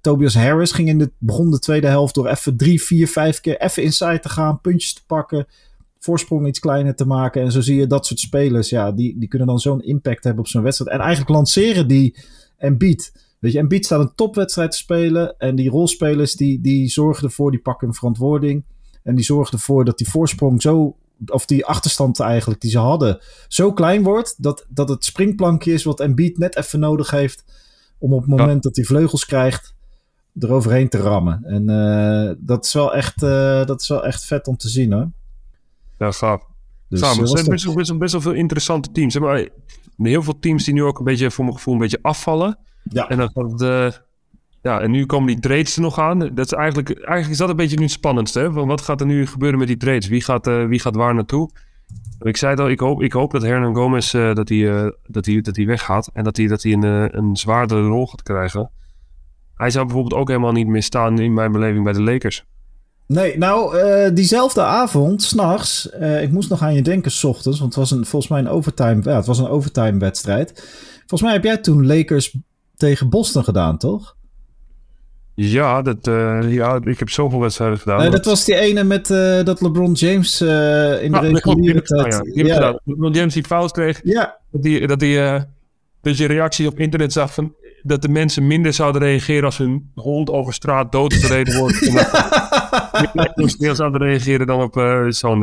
Tobias 0.00 0.34
Harris 0.34 0.72
ging 0.72 0.88
in 0.88 0.98
de, 0.98 1.10
begon 1.18 1.50
de 1.50 1.58
tweede 1.58 1.86
helft 1.86 2.14
door 2.14 2.28
even 2.28 2.56
drie, 2.56 2.82
vier, 2.82 3.08
vijf 3.08 3.40
keer 3.40 3.60
even 3.60 3.82
inside 3.82 4.20
te 4.20 4.28
gaan. 4.28 4.60
Puntjes 4.60 4.94
te 4.94 5.02
pakken 5.06 5.46
voorsprong 6.00 6.46
iets 6.46 6.58
kleiner 6.58 6.94
te 6.94 7.06
maken. 7.06 7.42
En 7.42 7.52
zo 7.52 7.60
zie 7.60 7.76
je 7.76 7.86
dat 7.86 8.06
soort 8.06 8.20
spelers, 8.20 8.68
ja, 8.68 8.92
die, 8.92 9.18
die 9.18 9.28
kunnen 9.28 9.48
dan 9.48 9.58
zo'n 9.58 9.82
impact 9.82 10.24
hebben 10.24 10.42
op 10.42 10.48
zo'n 10.48 10.62
wedstrijd. 10.62 10.90
En 10.90 11.00
eigenlijk 11.00 11.30
lanceren 11.30 11.88
die 11.88 12.16
Embiid. 12.56 13.12
Weet 13.38 13.52
je, 13.52 13.58
Embiid 13.58 13.84
staat 13.84 14.00
een 14.00 14.14
topwedstrijd 14.14 14.70
te 14.70 14.76
spelen. 14.76 15.34
En 15.38 15.56
die 15.56 15.70
rolspelers, 15.70 16.34
die, 16.34 16.60
die 16.60 16.88
zorgen 16.88 17.24
ervoor, 17.24 17.50
die 17.50 17.60
pakken 17.60 17.88
een 17.88 17.94
verantwoording. 17.94 18.64
En 19.02 19.14
die 19.14 19.24
zorgen 19.24 19.52
ervoor 19.52 19.84
dat 19.84 19.98
die 19.98 20.08
voorsprong 20.08 20.62
zo, 20.62 20.96
of 21.26 21.46
die 21.46 21.66
achterstand 21.66 22.20
eigenlijk 22.20 22.60
die 22.60 22.70
ze 22.70 22.78
hadden, 22.78 23.18
zo 23.48 23.72
klein 23.72 24.02
wordt. 24.02 24.42
Dat, 24.42 24.66
dat 24.68 24.88
het 24.88 25.04
springplankje 25.04 25.72
is 25.72 25.84
wat 25.84 26.00
Embiid 26.00 26.38
net 26.38 26.56
even 26.56 26.80
nodig 26.80 27.10
heeft. 27.10 27.44
Om 27.98 28.12
op 28.12 28.20
het 28.20 28.30
moment 28.30 28.62
dat 28.62 28.76
hij 28.76 28.84
vleugels 28.84 29.26
krijgt, 29.26 29.74
eroverheen 30.38 30.88
te 30.88 30.98
rammen. 30.98 31.44
En 31.44 31.68
eh, 31.68 32.34
dat, 32.38 32.64
is 32.64 32.72
wel 32.72 32.94
echt, 32.94 33.22
eh, 33.22 33.66
dat 33.66 33.80
is 33.80 33.88
wel 33.88 34.04
echt 34.06 34.24
vet 34.24 34.46
om 34.46 34.56
te 34.56 34.68
zien 34.68 34.92
hoor. 34.92 35.10
Ja, 36.00 36.10
gaaf. 36.12 36.42
Dus, 36.88 37.00
Samen. 37.00 37.20
Er 37.20 37.28
zijn 37.28 37.48
best, 37.48 37.64
wel- 37.64 37.74
best, 37.74 37.88
wel- 37.88 37.98
best 37.98 38.12
wel 38.12 38.20
veel 38.22 38.32
interessante 38.32 38.92
teams. 38.92 39.14
hè, 39.14 39.20
Maar 39.20 39.46
heel 39.96 40.22
veel 40.22 40.38
teams 40.38 40.64
die 40.64 40.74
nu 40.74 40.82
ook 40.84 40.98
een 40.98 41.04
beetje, 41.04 41.30
voor 41.30 41.44
mijn 41.44 41.56
gevoel, 41.56 41.74
een 41.74 41.80
beetje 41.80 41.98
afvallen. 42.02 42.58
ja. 42.82 43.08
En 43.08 43.16
dan 43.18 43.30
gaat 43.34 43.50
het, 43.50 43.60
eh, 43.60 44.00
ja, 44.62 44.80
en 44.80 44.90
nu 44.90 45.06
komen 45.06 45.26
die 45.26 45.40
trades 45.40 45.76
er 45.76 45.82
nog 45.82 45.98
aan. 45.98 46.18
Dat 46.18 46.38
is 46.46 46.52
eigenlijk, 46.52 46.88
eigenlijk 46.90 47.30
is 47.30 47.36
dat 47.38 47.48
een 47.48 47.56
beetje 47.56 47.76
nu 47.76 47.82
het 47.82 47.92
spannendste. 47.92 48.40
Hè? 48.40 48.52
Van 48.52 48.66
wat 48.68 48.80
gaat 48.80 49.00
er 49.00 49.06
nu 49.06 49.26
gebeuren 49.26 49.58
met 49.58 49.68
die 49.68 49.76
trades? 49.76 50.08
Wie 50.08 50.22
gaat, 50.22 50.46
eh, 50.46 50.66
wie 50.66 50.80
gaat 50.80 50.94
waar 50.96 51.14
naartoe? 51.14 51.50
Ik 52.20 52.36
zei 52.36 52.50
het 52.50 52.60
al, 52.60 52.68
ik 52.68 52.80
hoop, 52.80 53.02
ik 53.02 53.12
hoop 53.12 53.30
dat 53.32 53.42
Hernan 53.42 53.74
Gomez 53.74 54.14
eh, 54.14 54.34
dat 54.34 54.48
hij, 54.48 54.76
eh, 54.84 54.90
dat 55.06 55.26
hij, 55.26 55.40
dat 55.40 55.56
hij 55.56 55.66
weggaat. 55.66 56.10
En 56.12 56.24
dat 56.24 56.36
hij, 56.36 56.46
dat 56.46 56.62
hij 56.62 56.72
een, 56.72 57.18
een 57.18 57.36
zwaardere 57.36 57.86
rol 57.86 58.06
gaat 58.06 58.22
krijgen. 58.22 58.70
Hij 59.54 59.70
zou 59.70 59.84
bijvoorbeeld 59.86 60.20
ook 60.20 60.28
helemaal 60.28 60.52
niet 60.52 60.66
meer 60.66 60.82
staan 60.82 61.18
in 61.18 61.34
mijn 61.34 61.52
beleving 61.52 61.84
bij 61.84 61.92
de 61.92 62.02
Lakers. 62.02 62.44
Nee, 63.10 63.38
nou, 63.38 63.78
eh, 63.78 64.14
diezelfde 64.14 64.62
avond, 64.62 65.22
s'nachts, 65.22 65.90
eh 65.90 66.22
ik 66.22 66.30
moest 66.30 66.50
nog 66.50 66.62
aan 66.62 66.74
je 66.74 66.82
denken, 66.82 67.10
s 67.10 67.24
ochtends, 67.24 67.58
want 67.58 67.74
het 67.74 67.88
was 67.88 67.98
een, 67.98 68.06
volgens 68.06 68.30
mij 68.30 68.40
een 68.40 68.48
overtime, 68.48 69.00
ja, 69.02 69.16
het 69.16 69.26
was 69.26 69.38
een 69.38 69.48
overtime 69.48 69.98
wedstrijd. 69.98 70.52
Volgens 70.98 71.22
mij 71.22 71.32
heb 71.32 71.44
jij 71.44 71.56
toen 71.56 71.86
Lakers 71.86 72.36
tegen 72.76 73.08
Boston 73.08 73.44
gedaan, 73.44 73.78
toch? 73.78 74.16
Ja, 75.34 75.82
dat, 75.82 76.06
uh, 76.06 76.52
ja, 76.52 76.80
ik 76.84 76.98
heb 76.98 77.10
zoveel 77.10 77.40
wedstrijden 77.40 77.78
gedaan. 77.78 78.04
Uh, 78.04 78.10
dat 78.10 78.24
was 78.24 78.44
die 78.44 78.56
ene 78.56 78.84
met 78.84 79.10
uh, 79.10 79.42
dat 79.42 79.60
LeBron 79.60 79.92
James 79.92 80.40
in 80.40 80.48
de 81.12 81.18
ah, 81.18 81.30
reguliere 81.30 81.82
tijd. 81.82 82.20
Ja, 82.34 82.44
ja. 82.44 82.80
LeBron 82.84 83.12
James 83.12 83.34
die 83.34 83.44
fout 83.44 83.72
kreeg. 83.72 84.00
Ja. 84.04 84.38
Dat, 84.50 84.62
die, 84.62 84.86
dat, 84.86 84.98
die, 84.98 85.20
dat 86.02 86.16
je 86.16 86.26
reactie 86.26 86.66
op 86.66 86.78
internet 86.78 87.12
zag 87.12 87.34
van 87.34 87.54
dat 87.82 88.02
de 88.02 88.08
mensen 88.08 88.46
minder 88.46 88.72
zouden 88.72 89.02
reageren 89.02 89.44
als 89.44 89.58
hun 89.58 89.90
hond 89.94 90.30
over 90.30 90.52
straat 90.52 90.92
doodgereden 90.92 91.58
wordt. 91.58 91.82
en 92.92 93.56
dat 93.58 93.76
zouden 93.76 94.00
reageren 94.00 94.46
dan 94.46 94.62
op 94.62 95.04
zo'n... 95.08 95.40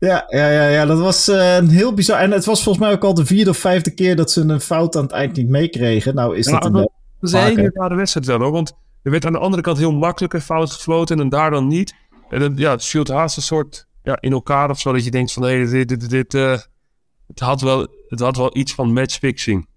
Ja, 0.00 0.24
ja, 0.28 0.50
ja, 0.50 0.68
ja, 0.68 0.86
dat 0.86 0.98
was 0.98 1.26
een 1.26 1.68
heel 1.68 1.94
bizar. 1.94 2.18
En 2.18 2.30
het 2.30 2.44
was 2.44 2.62
volgens 2.62 2.84
mij 2.84 2.94
ook 2.94 3.04
al 3.04 3.14
de 3.14 3.26
vierde 3.26 3.50
of 3.50 3.56
vijfde 3.56 3.90
keer 3.90 4.16
dat 4.16 4.30
ze 4.30 4.40
een 4.40 4.60
fout 4.60 4.96
aan 4.96 5.02
het 5.02 5.12
eind 5.12 5.36
niet 5.36 5.48
meekregen. 5.48 6.14
Nou 6.14 6.36
is 6.36 6.46
dat 6.46 6.64
een... 6.64 6.72
Dat 7.20 7.30
is 7.30 7.32
een 7.32 7.44
hele 7.44 7.70
rare 7.74 7.94
wedstrijd 7.94 8.26
wel 8.26 8.38
hoor, 8.38 8.50
want 8.50 8.72
er 9.02 9.10
werd 9.10 9.26
aan 9.26 9.32
de 9.32 9.38
andere 9.38 9.62
kant 9.62 9.78
heel 9.78 9.92
makkelijk 9.92 10.32
een 10.32 10.40
fout 10.40 10.70
gefloten 10.72 11.20
en 11.20 11.28
daar 11.28 11.50
dan 11.50 11.66
niet. 11.66 11.94
En 12.28 12.40
dan, 12.40 12.52
ja, 12.56 12.70
het 12.70 12.84
viel 12.84 13.06
haast 13.06 13.36
een 13.36 13.42
soort 13.42 13.86
ja, 14.02 14.16
in 14.20 14.32
elkaar 14.32 14.70
of 14.70 14.80
zo. 14.80 14.92
Dat 14.92 15.04
je 15.04 15.10
denkt 15.10 15.32
van, 15.32 15.42
hé, 15.42 15.70
dit, 15.70 15.88
dit, 15.88 16.10
dit, 16.10 16.34
uh, 16.34 16.58
het, 17.26 17.40
had 17.40 17.60
wel, 17.60 17.86
het 18.08 18.20
had 18.20 18.36
wel 18.36 18.56
iets 18.56 18.74
van 18.74 18.92
matchfixing. 18.92 19.68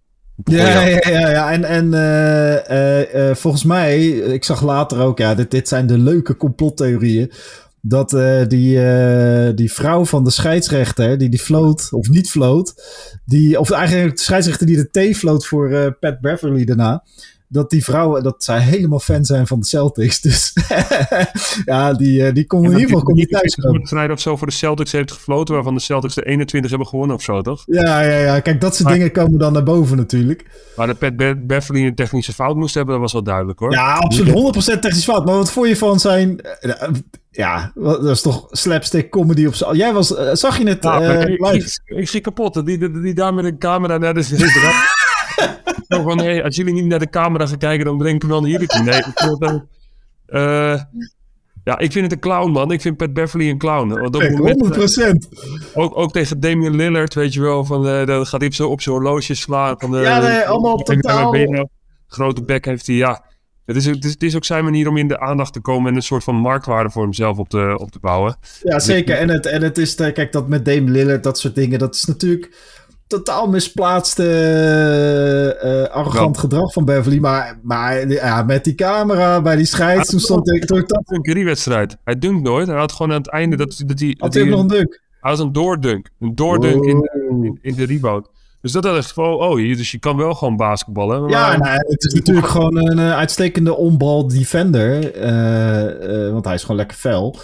Ja, 0.43 0.86
ja, 0.86 1.10
ja, 1.10 1.29
ja, 1.29 1.51
en, 1.51 1.63
en 1.63 1.86
uh, 1.93 3.29
uh, 3.29 3.36
volgens 3.36 3.63
mij, 3.63 4.07
ik 4.10 4.43
zag 4.43 4.63
later 4.63 5.00
ook, 5.00 5.17
ja, 5.17 5.36
dit, 5.36 5.51
dit 5.51 5.67
zijn 5.67 5.88
de 5.88 5.98
leuke 5.98 6.38
complottheorieën. 6.38 7.31
Dat 7.83 8.10
die, 8.48 8.79
die 9.53 9.74
vrouw 9.74 10.05
van 10.05 10.24
de 10.24 10.29
scheidsrechter, 10.29 11.17
die 11.17 11.29
die 11.29 11.39
floot, 11.39 11.88
of 11.91 12.10
niet 12.10 12.29
floot, 12.29 12.74
die, 13.25 13.60
of 13.60 13.71
eigenlijk 13.71 14.17
de 14.17 14.24
scheidsrechter 14.24 14.67
die 14.67 14.89
de 14.91 15.12
T 15.12 15.17
floot 15.17 15.45
voor 15.45 15.98
Pat 16.00 16.19
Beverly 16.19 16.65
daarna, 16.65 17.03
dat 17.51 17.70
die 17.70 17.84
vrouwen, 17.84 18.24
dat 18.24 18.43
zij 18.43 18.60
helemaal 18.60 19.00
fan 19.00 19.25
zijn 19.25 19.48
van 19.48 19.60
de 19.60 19.65
Celtics. 19.65 20.22
Dus 20.22 20.53
ja, 21.65 21.93
die, 21.93 22.25
eh, 22.25 22.34
die 22.34 22.46
komen 22.46 22.72
in 22.72 22.79
ieder 22.79 22.89
geval 22.89 23.03
kom 23.03 23.25
thuis 23.25 23.55
komen. 23.55 24.12
of 24.12 24.20
zo 24.20 24.38
voor 24.38 24.48
de 24.48 24.53
Celtics 24.53 24.91
heeft 24.91 25.12
gefloten, 25.12 25.53
waarvan 25.53 25.75
de 25.75 25.81
Celtics 25.81 26.15
de 26.15 26.25
21 26.25 26.70
hebben 26.70 26.88
gewonnen 26.88 27.15
of 27.15 27.22
zo, 27.22 27.41
toch? 27.41 27.63
Ja, 27.65 28.01
ja, 28.01 28.17
ja. 28.17 28.39
Kijk, 28.39 28.62
dat 28.62 28.75
soort 28.75 28.93
dingen 28.93 29.12
komen 29.12 29.39
dan 29.39 29.53
naar 29.53 29.63
boven 29.63 29.98
natuurlijk. 29.98 30.46
Maar 30.75 30.88
dat 30.88 31.00
Pat 31.00 31.15
Be 31.15 31.36
Beverly 31.43 31.86
een 31.86 31.96
technische 31.96 32.34
fout 32.34 32.55
moest 32.55 32.75
hebben, 32.75 32.93
dat 32.93 33.03
was 33.03 33.13
wel 33.13 33.24
duidelijk 33.24 33.60
hoor. 33.60 33.72
Ja, 33.72 33.93
absoluut. 33.93 34.75
100% 34.75 34.79
technische 34.79 35.12
fout. 35.12 35.25
Maar 35.25 35.36
wat 35.36 35.51
voor 35.51 35.67
je 35.67 35.77
van 35.77 36.00
zijn... 36.00 36.39
Eh, 36.39 36.89
ja, 37.31 37.72
dat 37.75 38.05
is 38.05 38.22
toch 38.22 38.48
slapstick 38.51 39.10
comedy 39.10 39.46
op 39.46 39.55
zo. 39.55 39.74
Jij 39.74 39.93
was, 39.93 40.12
uh, 40.12 40.29
zag 40.34 40.58
je 40.58 40.67
het? 40.67 40.84
Ja, 40.84 41.01
uh, 41.01 41.22
ik, 41.22 41.39
ik, 41.53 41.79
ik, 41.86 42.10
zie 42.10 42.22
kapot. 42.22 42.65
Die, 42.65 42.77
die, 42.77 43.01
die, 43.01 43.13
daar 43.13 43.34
met 43.34 43.46
een 43.46 43.58
camera 43.58 43.98
naar 43.98 44.13
de 44.20 44.24
Van, 46.00 46.17
hey, 46.17 46.43
als 46.43 46.55
jullie 46.55 46.74
niet 46.74 46.86
naar 46.86 47.00
de 47.00 47.10
camera 47.10 47.45
gaan 47.45 47.57
kijken, 47.57 47.86
dan 47.86 47.98
breng 47.98 48.15
ik 48.15 48.21
hem 48.21 48.31
wel 48.31 48.41
naar 48.41 48.50
jullie 48.50 48.67
toe. 48.67 48.83
Nee, 48.83 48.98
ik 48.98 49.12
vind 49.15 49.39
het, 49.39 49.63
uh, 50.27 50.81
ja, 51.63 51.79
ik 51.79 51.91
vind 51.91 52.03
het 52.03 52.12
een 52.12 52.19
clown, 52.19 52.51
man. 52.51 52.71
Ik 52.71 52.81
vind 52.81 52.98
Pat 52.98 53.13
Beverly 53.13 53.50
een 53.50 53.57
clown. 53.57 54.00
Want 54.00 54.15
op 54.15 54.29
moment, 54.29 55.29
100%. 55.33 55.74
Ook, 55.74 55.98
ook 55.98 56.12
tegen 56.12 56.39
Damian 56.39 56.75
Lillard, 56.75 57.13
weet 57.13 57.33
je 57.33 57.41
wel. 57.41 57.65
Van, 57.65 57.88
uh, 57.88 58.05
dan 58.05 58.25
gaat 58.25 58.41
hij 58.41 58.51
zo 58.51 58.69
op 58.69 58.81
zijn 58.81 58.95
horloge 58.95 59.36
slaan. 59.36 59.75
Van, 59.77 59.95
uh, 59.95 60.03
ja, 60.03 60.19
nee, 60.19 60.41
allemaal 60.41 60.77
totaal. 60.77 61.33
Nou? 61.33 61.67
Grote 62.07 62.43
bek 62.43 62.65
heeft 62.65 62.88
hij, 62.88 62.95
ja. 62.95 63.24
Het 63.65 63.75
is, 63.75 63.86
het, 63.86 64.05
is, 64.05 64.12
het 64.12 64.24
is 64.24 64.36
ook 64.36 64.45
zijn 64.45 64.63
manier 64.63 64.88
om 64.88 64.98
in 64.98 65.07
de 65.07 65.19
aandacht 65.19 65.53
te 65.53 65.60
komen 65.60 65.89
en 65.89 65.95
een 65.95 66.01
soort 66.01 66.24
van 66.24 66.36
marktwaarde 66.36 66.89
voor 66.89 67.03
hemzelf 67.03 67.38
op 67.38 67.50
te, 67.50 67.75
op 67.79 67.91
te 67.91 68.00
bouwen. 68.00 68.36
Ja, 68.63 68.79
zeker. 68.79 69.17
En 69.17 69.29
het, 69.29 69.45
en 69.45 69.62
het 69.62 69.77
is, 69.77 69.95
kijk, 69.95 70.31
dat 70.31 70.48
met 70.48 70.65
Dame 70.65 70.89
Lillard, 70.89 71.24
dat 71.24 71.39
soort 71.39 71.55
dingen, 71.55 71.79
dat 71.79 71.95
is 71.95 72.05
natuurlijk 72.05 72.50
totaal 73.12 73.48
misplaatste, 73.48 74.24
uh, 75.63 75.96
arrogant 75.96 76.38
gedrag 76.38 76.74
van 76.74 76.86
Beverly. 76.86 77.20
Maar, 77.20 77.60
maar 77.63 78.08
ja, 78.08 78.44
met 78.44 78.63
die 78.63 78.75
camera 78.75 79.41
bij 79.41 79.56
die 79.56 79.65
scheids, 79.65 80.10
toen 80.10 80.20
stond 80.20 80.51
ik... 80.51 80.68
Dat... 80.68 81.03
Een 81.06 81.46
wedstrijd. 81.46 81.98
Hij 82.03 82.20
dunkt 82.20 82.44
nooit. 82.44 82.68
Hij 82.68 82.77
had 82.77 82.91
gewoon 82.91 83.12
aan 83.12 83.18
het 83.18 83.30
einde 83.30 83.58
dat, 83.58 83.84
dat 83.86 84.00
hij... 84.00 84.15
Had 84.18 84.34
hij 84.34 84.44
nog 84.44 84.60
een 84.60 84.68
dunk? 84.68 85.01
Hij 85.22 85.32
was 85.32 85.39
een 85.39 85.51
doordunk. 85.51 86.10
Een 86.20 86.36
doordunk 86.36 86.84
in, 86.84 87.10
in, 87.30 87.60
in, 87.62 87.75
de 87.75 87.86
rebound. 87.86 88.27
Dus 88.62 88.72
dat 88.72 88.86
is 88.86 89.12
gewoon, 89.12 89.34
oh, 89.34 89.56
dus 89.56 89.91
je 89.91 90.00
kan 90.00 90.18
wel 90.18 90.34
gewoon 90.34 90.56
basketballen. 90.56 91.22
Maar... 91.22 91.30
Ja, 91.30 91.58
nou, 91.58 91.77
het 91.88 92.03
is 92.03 92.13
natuurlijk 92.13 92.48
gewoon 92.48 92.75
een 92.75 93.00
uitstekende 93.00 93.75
onbal 93.75 94.27
defender. 94.27 95.15
Uh, 95.15 96.32
want 96.32 96.46
hij 96.46 96.53
is 96.53 96.62
gewoon 96.62 96.77
lekker 96.77 96.98
fel. 96.98 97.39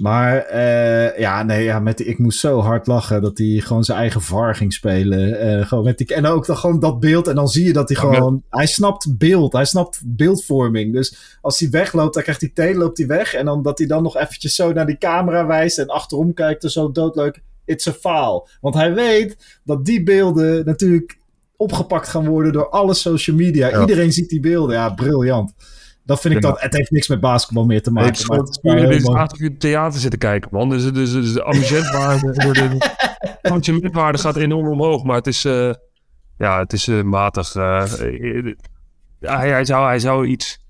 Maar 0.00 0.46
uh, 0.52 1.18
ja, 1.18 1.42
nee, 1.42 1.64
ja, 1.64 1.80
met 1.80 1.96
die, 1.96 2.06
ik 2.06 2.18
moest 2.18 2.38
zo 2.38 2.60
hard 2.60 2.86
lachen 2.86 3.22
dat 3.22 3.38
hij 3.38 3.60
gewoon 3.64 3.84
zijn 3.84 3.98
eigen 3.98 4.22
VAR 4.22 4.54
ging 4.54 4.72
spelen. 4.72 5.46
Uh, 5.58 5.66
gewoon 5.66 5.84
met 5.84 5.98
die, 5.98 6.14
en 6.14 6.26
ook 6.26 6.46
dan 6.46 6.56
gewoon 6.56 6.80
dat 6.80 7.00
beeld. 7.00 7.28
En 7.28 7.34
dan 7.34 7.48
zie 7.48 7.64
je 7.66 7.72
dat 7.72 7.88
hij 7.88 7.98
gewoon... 7.98 8.42
Hij 8.50 8.66
snapt 8.66 9.18
beeld. 9.18 9.52
Hij 9.52 9.64
snapt 9.64 10.02
beeldvorming. 10.06 10.92
Dus 10.92 11.38
als 11.40 11.58
hij 11.58 11.70
wegloopt, 11.70 12.14
dan 12.14 12.22
krijgt 12.22 12.40
hij 12.40 12.50
thee, 12.54 12.74
loopt 12.74 12.98
hij 12.98 13.06
weg. 13.06 13.34
En 13.34 13.44
dan 13.44 13.62
dat 13.62 13.78
hij 13.78 13.86
dan 13.86 14.02
nog 14.02 14.16
eventjes 14.16 14.54
zo 14.54 14.72
naar 14.72 14.86
die 14.86 14.98
camera 14.98 15.46
wijst 15.46 15.78
en 15.78 15.88
achterom 15.88 16.34
kijkt. 16.34 16.62
Dus 16.62 16.72
zo 16.72 16.92
doodleuk. 16.92 17.42
It's 17.64 17.88
a 17.88 17.92
foul. 17.92 18.48
Want 18.60 18.74
hij 18.74 18.94
weet 18.94 19.60
dat 19.64 19.84
die 19.84 20.02
beelden 20.02 20.64
natuurlijk 20.64 21.18
opgepakt 21.56 22.08
gaan 22.08 22.26
worden 22.26 22.52
door 22.52 22.68
alle 22.68 22.94
social 22.94 23.36
media. 23.36 23.80
Iedereen 23.80 24.12
ziet 24.12 24.28
die 24.28 24.40
beelden. 24.40 24.76
Ja, 24.76 24.90
briljant. 24.90 25.52
Dat 26.04 26.20
vind 26.20 26.34
ik 26.34 26.40
dan. 26.40 26.54
Het 26.58 26.76
heeft 26.76 26.90
niks 26.90 27.08
met 27.08 27.20
basketbal 27.20 27.64
meer 27.64 27.82
te 27.82 27.90
maken. 27.90 28.08
Het 28.08 28.18
is 28.18 28.24
gewoon 28.24 28.40
het 28.76 28.94
is 28.94 29.08
aardig 29.08 29.38
je 29.38 29.56
theater 29.56 30.00
zitten 30.00 30.18
kijken, 30.18 30.48
man. 30.52 30.68
Dus, 30.68 30.92
dus, 30.92 31.12
dus 31.12 31.32
de 31.32 31.44
amusentwaarde, 31.44 32.32
de 33.42 33.50
amusementwaarde 33.50 34.18
gaat 34.18 34.36
enorm 34.36 34.68
omhoog. 34.68 35.04
Maar 35.04 35.16
het 35.16 35.26
is, 35.26 35.44
uh, 35.44 35.72
ja, 36.38 36.58
het 36.58 36.72
is 36.72 36.86
uh, 36.86 37.02
matig. 37.02 37.54
Uh, 37.54 37.84
hij, 39.20 39.48
hij, 39.48 39.64
zou, 39.64 39.86
hij 39.86 39.98
zou 39.98 40.26
iets 40.26 40.61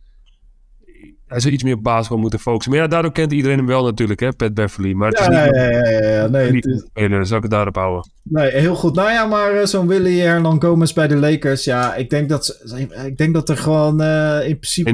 hij 1.32 1.40
zou 1.40 1.54
iets 1.54 1.62
meer 1.62 1.74
op 1.74 1.82
basketbal 1.82 2.18
moeten 2.18 2.38
focussen. 2.38 2.72
Maar 2.72 2.80
ja, 2.80 2.86
daardoor 2.86 3.12
kent 3.12 3.32
iedereen 3.32 3.56
hem 3.56 3.66
wel 3.66 3.84
natuurlijk, 3.84 4.20
hè, 4.20 4.32
Pat 4.32 4.54
Beverly. 4.54 4.92
Maar 4.92 5.08
het 5.08 5.18
is 5.20 5.26
ja, 5.26 5.44
niet 5.44 5.54
ja, 5.54 5.70
ja, 5.70 5.88
ja, 5.88 6.08
ja. 6.08 6.26
Nee, 6.26 6.50
niet 6.50 6.66
is... 6.66 6.84
speler, 6.88 7.26
zou 7.26 7.36
ik 7.36 7.42
het 7.42 7.52
daarop 7.52 7.74
houden. 7.74 8.10
Nee, 8.22 8.50
heel 8.50 8.74
goed. 8.74 8.94
Nou 8.94 9.10
ja, 9.10 9.26
maar 9.26 9.54
uh, 9.54 9.64
zo'n 9.64 9.86
Willy 9.86 10.18
Hernan 10.18 10.62
Gomez 10.62 10.92
bij 10.92 11.08
de 11.08 11.16
Lakers, 11.16 11.64
ja, 11.64 11.94
ik 11.94 12.10
denk 12.10 12.28
dat, 12.28 12.60
ik 13.06 13.16
denk 13.16 13.34
dat 13.34 13.48
er 13.48 13.56
gewoon 13.56 14.02
uh, 14.02 14.48
in 14.48 14.58
principe 14.58 14.90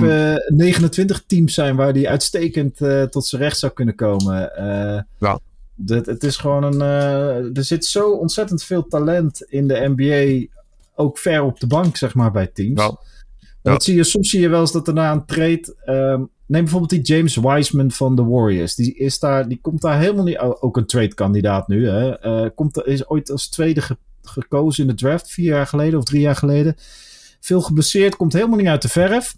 in... 0.46 0.56
29 0.56 1.22
teams 1.26 1.54
zijn 1.54 1.76
waar 1.76 1.92
die 1.92 2.08
uitstekend 2.08 2.80
uh, 2.80 3.02
tot 3.02 3.26
zijn 3.26 3.42
recht 3.42 3.58
zou 3.58 3.72
kunnen 3.72 3.94
komen. 3.94 4.52
ja. 5.18 5.38
Dat, 5.80 6.06
het 6.06 6.24
is 6.24 6.36
gewoon 6.36 6.62
een. 6.62 6.80
er 7.54 7.64
zit 7.64 7.84
zo 7.84 8.10
ontzettend 8.10 8.62
veel 8.62 8.86
talent 8.86 9.42
in 9.42 9.68
de 9.68 9.92
NBA, 9.96 10.46
ook 10.94 11.18
ver 11.18 11.42
op 11.42 11.60
de 11.60 11.66
bank, 11.66 11.96
zeg 11.96 12.14
maar, 12.14 12.30
bij 12.30 12.46
teams. 12.46 12.82
Ja. 12.82 12.96
Dat 13.62 13.84
zie 13.84 13.96
je, 13.96 14.04
soms 14.04 14.30
zie 14.30 14.40
je 14.40 14.48
wel 14.48 14.60
eens 14.60 14.72
dat 14.72 14.88
er 14.88 14.94
na 14.94 15.12
een 15.12 15.26
trade. 15.26 15.76
Um, 15.86 16.30
neem 16.46 16.62
bijvoorbeeld 16.62 16.90
die 16.90 17.16
James 17.16 17.36
Wiseman 17.36 17.90
van 17.90 18.16
de 18.16 18.24
Warriors. 18.24 18.74
Die, 18.74 18.94
is 18.94 19.18
daar, 19.18 19.48
die 19.48 19.58
komt 19.60 19.80
daar 19.80 19.98
helemaal 19.98 20.24
niet. 20.24 20.38
Ook 20.38 20.76
een 20.76 20.86
trade-kandidaat 20.86 21.68
nu. 21.68 21.88
Hè, 21.88 22.26
uh, 22.26 22.50
komt, 22.54 22.82
is 22.84 23.08
ooit 23.08 23.30
als 23.30 23.48
tweede 23.48 23.82
gekozen 24.22 24.82
in 24.82 24.88
de 24.88 24.96
draft. 24.96 25.30
Vier 25.30 25.46
jaar 25.46 25.66
geleden 25.66 25.98
of 25.98 26.04
drie 26.04 26.20
jaar 26.20 26.36
geleden. 26.36 26.74
Veel 27.40 27.60
geblesseerd. 27.60 28.16
Komt 28.16 28.32
helemaal 28.32 28.58
niet 28.58 28.66
uit 28.66 28.82
de 28.82 28.88
verf. 28.88 29.34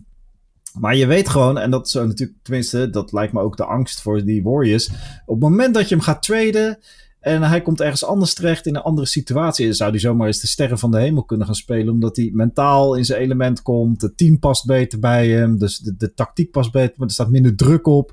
Maar 0.78 0.96
je 0.96 1.06
weet 1.06 1.28
gewoon, 1.28 1.58
en 1.58 1.70
dat 1.70 1.86
is 1.86 1.92
natuurlijk, 1.92 2.38
tenminste, 2.42 2.90
dat 2.90 3.12
lijkt 3.12 3.32
me 3.32 3.40
ook 3.40 3.56
de 3.56 3.64
angst 3.64 4.02
voor 4.02 4.24
die 4.24 4.42
Warriors. 4.42 4.88
Op 5.26 5.40
het 5.40 5.50
moment 5.50 5.74
dat 5.74 5.88
je 5.88 5.94
hem 5.94 6.04
gaat 6.04 6.22
traden, 6.22 6.78
en 7.20 7.42
hij 7.42 7.60
komt 7.60 7.80
ergens 7.80 8.04
anders 8.04 8.34
terecht 8.34 8.66
in 8.66 8.74
een 8.74 8.82
andere 8.82 9.06
situatie. 9.06 9.66
Dan 9.66 9.74
zou 9.74 9.90
hij 9.90 9.98
zomaar 9.98 10.26
eens 10.26 10.40
de 10.40 10.46
sterren 10.46 10.78
van 10.78 10.90
de 10.90 11.00
hemel 11.00 11.24
kunnen 11.24 11.46
gaan 11.46 11.54
spelen. 11.54 11.92
Omdat 11.92 12.16
hij 12.16 12.30
mentaal 12.32 12.94
in 12.94 13.04
zijn 13.04 13.20
element 13.20 13.62
komt. 13.62 14.02
Het 14.02 14.16
team 14.16 14.38
past 14.38 14.66
beter 14.66 14.98
bij 14.98 15.28
hem. 15.28 15.58
Dus 15.58 15.78
de, 15.78 15.96
de 15.96 16.14
tactiek 16.14 16.50
past 16.50 16.72
beter. 16.72 16.94
Maar 16.96 17.06
er 17.06 17.12
staat 17.12 17.30
minder 17.30 17.56
druk 17.56 17.86
op. 17.86 18.12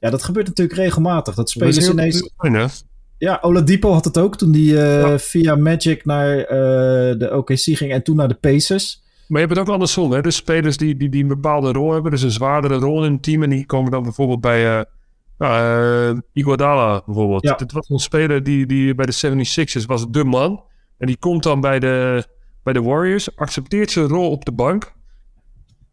Ja, 0.00 0.10
dat 0.10 0.22
gebeurt 0.22 0.46
natuurlijk 0.46 0.78
regelmatig. 0.78 1.34
Dat 1.34 1.50
spelers 1.50 1.88
ineens... 1.88 2.30
Ja, 3.18 3.38
Oladipo 3.42 3.92
had 3.92 4.04
het 4.04 4.18
ook 4.18 4.36
toen 4.36 4.52
hij 4.52 4.62
uh, 4.62 5.18
via 5.18 5.56
Magic 5.56 6.04
naar 6.04 6.38
uh, 6.38 6.46
de 7.18 7.30
OKC 7.32 7.58
ging 7.58 7.92
en 7.92 8.02
toen 8.02 8.16
naar 8.16 8.28
de 8.28 8.34
Pacers. 8.34 9.02
Maar 9.28 9.40
je 9.40 9.46
hebt 9.46 9.58
het 9.58 9.68
ook 9.68 9.74
andersom, 9.74 10.12
hè? 10.12 10.20
Dus 10.20 10.36
spelers 10.36 10.76
die, 10.76 10.96
die, 10.96 11.08
die 11.08 11.22
een 11.22 11.28
bepaalde 11.28 11.72
rol 11.72 11.92
hebben, 11.92 12.10
dus 12.10 12.22
een 12.22 12.30
zwaardere 12.30 12.74
rol 12.74 13.04
in 13.04 13.12
het 13.12 13.22
team. 13.22 13.42
En 13.42 13.50
die 13.50 13.66
komen 13.66 13.90
dan 13.90 14.02
bijvoorbeeld 14.02 14.40
bij, 14.40 14.78
uh, 14.78 14.80
uh, 15.38 16.10
Iguodala 16.32 17.02
bijvoorbeeld. 17.06 17.42
Ja. 17.42 17.54
Het 17.56 17.72
was 17.72 17.88
een 17.88 17.98
speler 17.98 18.42
die, 18.42 18.66
die 18.66 18.94
bij 18.94 19.06
de 19.06 19.44
76ers 19.44 19.86
was 19.86 20.10
de 20.10 20.24
man. 20.24 20.62
En 20.98 21.06
die 21.06 21.16
komt 21.16 21.42
dan 21.42 21.60
bij 21.60 21.78
de, 21.78 22.24
bij 22.62 22.72
de 22.72 22.82
Warriors, 22.82 23.36
accepteert 23.36 23.90
zijn 23.90 24.06
rol 24.06 24.30
op 24.30 24.44
de 24.44 24.52
bank. 24.52 24.92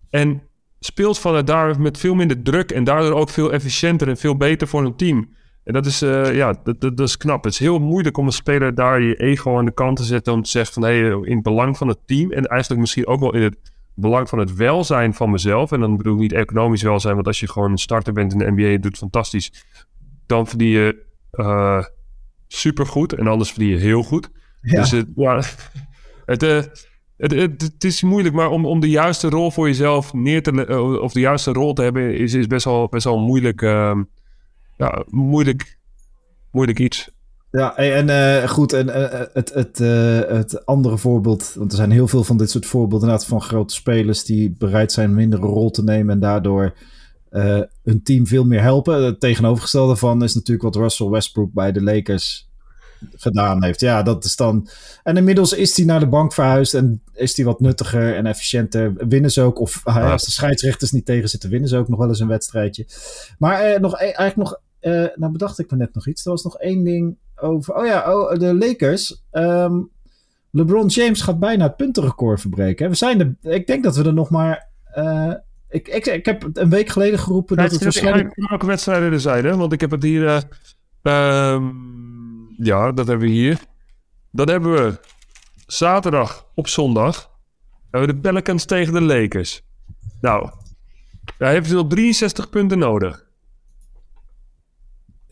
En 0.10 0.42
speelt 0.80 1.20
vanuit 1.20 1.48
daar 1.48 1.82
met 1.82 1.98
veel 1.98 2.16
minder 2.16 2.42
druk 2.42 2.72
en 2.72 2.84
daardoor 2.84 3.14
ook 3.14 3.30
veel 3.30 3.52
efficiënter 3.52 4.08
en 4.08 4.18
veel 4.18 4.38
beter 4.38 4.68
voor 4.68 4.86
een 4.86 4.96
team. 4.96 5.30
En 5.64 5.74
dat 5.74 5.86
is, 5.86 6.04
uh, 6.04 6.36
ja, 6.36 6.54
dat, 6.64 6.82
dat, 6.82 6.98
dat, 6.98 7.08
is 7.08 7.18
knap. 7.18 7.44
Het 7.44 7.54
is 7.54 7.60
heel 7.60 7.80
moeilijk 7.80 8.18
om 8.18 8.26
een 8.26 8.32
speler 8.32 8.76
daar 8.76 9.02
je 9.02 9.16
ego 9.16 9.58
aan 9.58 9.66
de 9.66 9.74
kant 9.74 9.98
te 9.98 10.04
zetten 10.04 10.34
om 10.34 10.42
te 10.42 10.50
zeggen 10.50 10.74
van 10.74 10.84
hé, 10.84 11.00
hey, 11.00 11.10
in 11.10 11.34
het 11.34 11.44
belang 11.44 11.78
van 11.78 11.88
het 11.88 12.00
team 12.06 12.32
en 12.32 12.46
eigenlijk 12.46 12.82
misschien 12.82 13.08
ook 13.08 13.20
wel 13.20 13.36
in 13.36 13.42
het 13.42 13.71
belang 13.96 14.30
van 14.30 14.40
het 14.40 14.56
welzijn 14.56 15.14
van 15.14 15.32
mezelf. 15.32 15.72
En 15.72 15.80
dan 15.80 15.98
bedoel 15.98 16.14
ik 16.14 16.20
niet 16.20 16.34
economisch 16.34 16.82
welzijn, 16.82 17.16
want 17.16 17.28
als 17.28 17.40
je 17.40 17.50
gewoon 17.50 17.72
een 17.72 17.78
starter 17.78 18.14
bent 18.14 18.32
in 18.32 18.38
de 18.38 18.52
NBA, 18.52 18.82
doet 18.82 18.98
fantastisch. 18.98 19.66
Dan 20.26 20.48
verdien 20.48 20.68
je 20.68 21.06
uh, 21.32 21.84
supergoed 22.48 23.14
en 23.14 23.28
anders 23.28 23.52
verdien 23.52 23.70
je 23.70 23.78
heel 23.78 24.04
goed. 24.04 24.30
Ja. 24.62 24.80
Dus 24.80 24.92
het, 24.92 25.08
ja, 25.16 25.42
het, 26.26 26.44
uh, 26.44 26.62
Het, 27.18 27.32
het, 27.32 27.62
het 27.62 27.84
is 27.84 28.02
moeilijk, 28.02 28.36
maar 28.36 28.50
om, 28.50 28.66
om 28.66 28.80
de 28.80 28.90
juiste 28.90 29.30
rol 29.30 29.52
voor 29.52 29.68
jezelf 29.68 30.14
neer 30.14 30.44
te... 30.44 30.66
eh, 30.66 31.02
of 31.02 31.14
de 31.14 31.20
juiste 31.20 31.52
rol 31.52 31.74
te 31.74 31.82
hebben, 31.82 32.18
is, 32.18 32.34
is 32.34 32.48
best 32.48 32.66
wel, 32.66 32.88
best 32.88 33.04
wel 33.04 33.20
moeilijk... 33.20 33.62
ehm, 33.62 34.04
ja, 34.78 35.04
moeilijk, 35.10 35.78
moeilijk 36.52 36.80
iets. 36.80 37.12
Ja, 37.51 37.77
en 37.77 38.10
eh, 38.10 38.50
goed, 38.50 38.74
en 38.74 38.89
eh, 38.89 39.27
het, 39.34 39.53
het, 39.53 39.79
eh, 39.79 40.20
het 40.20 40.65
andere 40.65 40.98
voorbeeld, 40.98 41.53
want 41.58 41.72
er 41.72 41.77
zijn 41.77 41.91
heel 41.91 42.08
veel 42.08 42.24
van 42.24 42.38
dit 42.38 42.50
soort 42.50 42.65
voorbeelden 42.65 43.08
inderdaad 43.08 43.27
van 43.27 43.41
grote 43.41 43.74
spelers 43.74 44.24
die 44.24 44.55
bereid 44.58 44.91
zijn 44.91 45.10
een 45.10 45.15
mindere 45.15 45.46
rol 45.46 45.70
te 45.70 45.84
nemen 45.84 46.13
en 46.13 46.20
daardoor 46.20 46.74
eh, 47.29 47.62
hun 47.84 48.03
team 48.03 48.27
veel 48.27 48.46
meer 48.46 48.62
helpen. 48.62 49.03
Het 49.03 49.20
tegenovergestelde 49.20 49.96
van 49.96 50.24
is 50.24 50.34
natuurlijk 50.34 50.63
wat 50.63 50.75
Russell 50.75 51.08
Westbrook 51.08 51.53
bij 51.53 51.72
de 51.72 51.84
Lakers 51.84 52.50
gedaan 53.15 53.63
heeft. 53.63 53.79
Ja, 53.79 54.03
dat 54.03 54.24
is 54.24 54.36
dan. 54.36 54.70
En 55.03 55.17
inmiddels 55.17 55.53
is 55.53 55.77
hij 55.77 55.86
naar 55.86 56.00
de 56.00 56.08
bank 56.08 56.34
verhuisd 56.34 56.74
en 56.74 57.03
is 57.13 57.36
hij 57.36 57.46
wat 57.46 57.60
nuttiger 57.60 58.15
en 58.15 58.25
efficiënter. 58.25 58.93
Winnen 59.08 59.31
ze 59.31 59.41
ook, 59.41 59.60
of 59.60 59.81
ah, 59.84 59.96
ja, 59.96 60.12
als 60.12 60.25
de 60.25 60.31
scheidsrechters 60.31 60.91
niet 60.91 61.05
tegen 61.05 61.29
zitten, 61.29 61.50
winnen 61.50 61.70
ze 61.70 61.77
ook 61.77 61.88
nog 61.88 62.00
wel 62.00 62.08
eens 62.08 62.20
een 62.20 62.27
wedstrijdje. 62.27 62.88
Maar 63.38 63.62
eh, 63.62 63.79
nog, 63.79 63.93
e- 63.93 63.98
eigenlijk 63.98 64.36
nog, 64.36 64.62
eh, 64.79 65.05
nou 65.15 65.31
bedacht 65.31 65.60
ik 65.60 65.72
me 65.72 65.77
net 65.77 65.93
nog 65.93 66.08
iets. 66.08 66.25
Er 66.25 66.31
was 66.31 66.43
nog 66.43 66.58
één 66.58 66.84
ding 66.84 67.17
over. 67.42 67.76
Oh 67.76 67.86
ja, 67.86 68.14
oh, 68.20 68.34
de 68.34 68.56
Lakers. 68.56 69.24
Ehm, 69.32 69.80
LeBron 70.52 70.88
James 70.88 71.22
gaat 71.22 71.40
bijna 71.40 71.64
het 71.64 71.76
puntenrecord 71.78 72.42
verbreken. 72.42 72.90
We 72.90 72.96
zijn 72.96 73.20
er, 73.42 73.52
ik 73.54 73.68
denk 73.68 73.84
dat 73.84 73.96
we 73.96 74.04
er 74.04 74.14
nog 74.14 74.30
maar. 74.30 74.70
eh, 74.84 75.34
ik, 75.70 75.88
ik, 75.88 76.06
ik 76.06 76.26
heb 76.26 76.50
een 76.54 76.70
week 76.70 76.90
geleden 76.90 77.20
geroepen 77.20 77.58
dat 77.58 77.72
het 77.72 77.84
waarschijnlijk. 77.84 78.48
Welke 78.50 78.66
wedstrijden 78.66 79.12
er 79.12 79.20
zijn, 79.20 79.46
hè? 79.46 79.56
Want 79.58 79.74
ik 79.74 79.82
heb 79.82 79.92
het 79.92 80.04
hier... 80.04 80.28
eh, 80.28 80.42
ehm, 81.02 81.70
ja, 82.58 82.92
dat 82.92 83.08
hebben 83.08 83.28
we 83.28 83.34
hier. 83.34 83.60
Dan 84.32 84.50
hebben 84.50 84.72
we 84.74 85.00
zaterdag 85.66 86.46
op 86.56 86.68
zondag... 86.68 87.30
hebben 87.92 88.10
we 88.10 88.16
de 88.16 88.22
Pelicans 88.22 88.66
tegen 88.66 88.94
de 88.94 89.02
Lakers. 89.02 89.62
Nou, 90.22 90.50
daar 91.38 91.52
heeft 91.52 91.68
hij 91.68 91.76
nog 91.76 91.88
63 91.88 92.50
punten 92.50 92.78
nodig. 92.80 93.30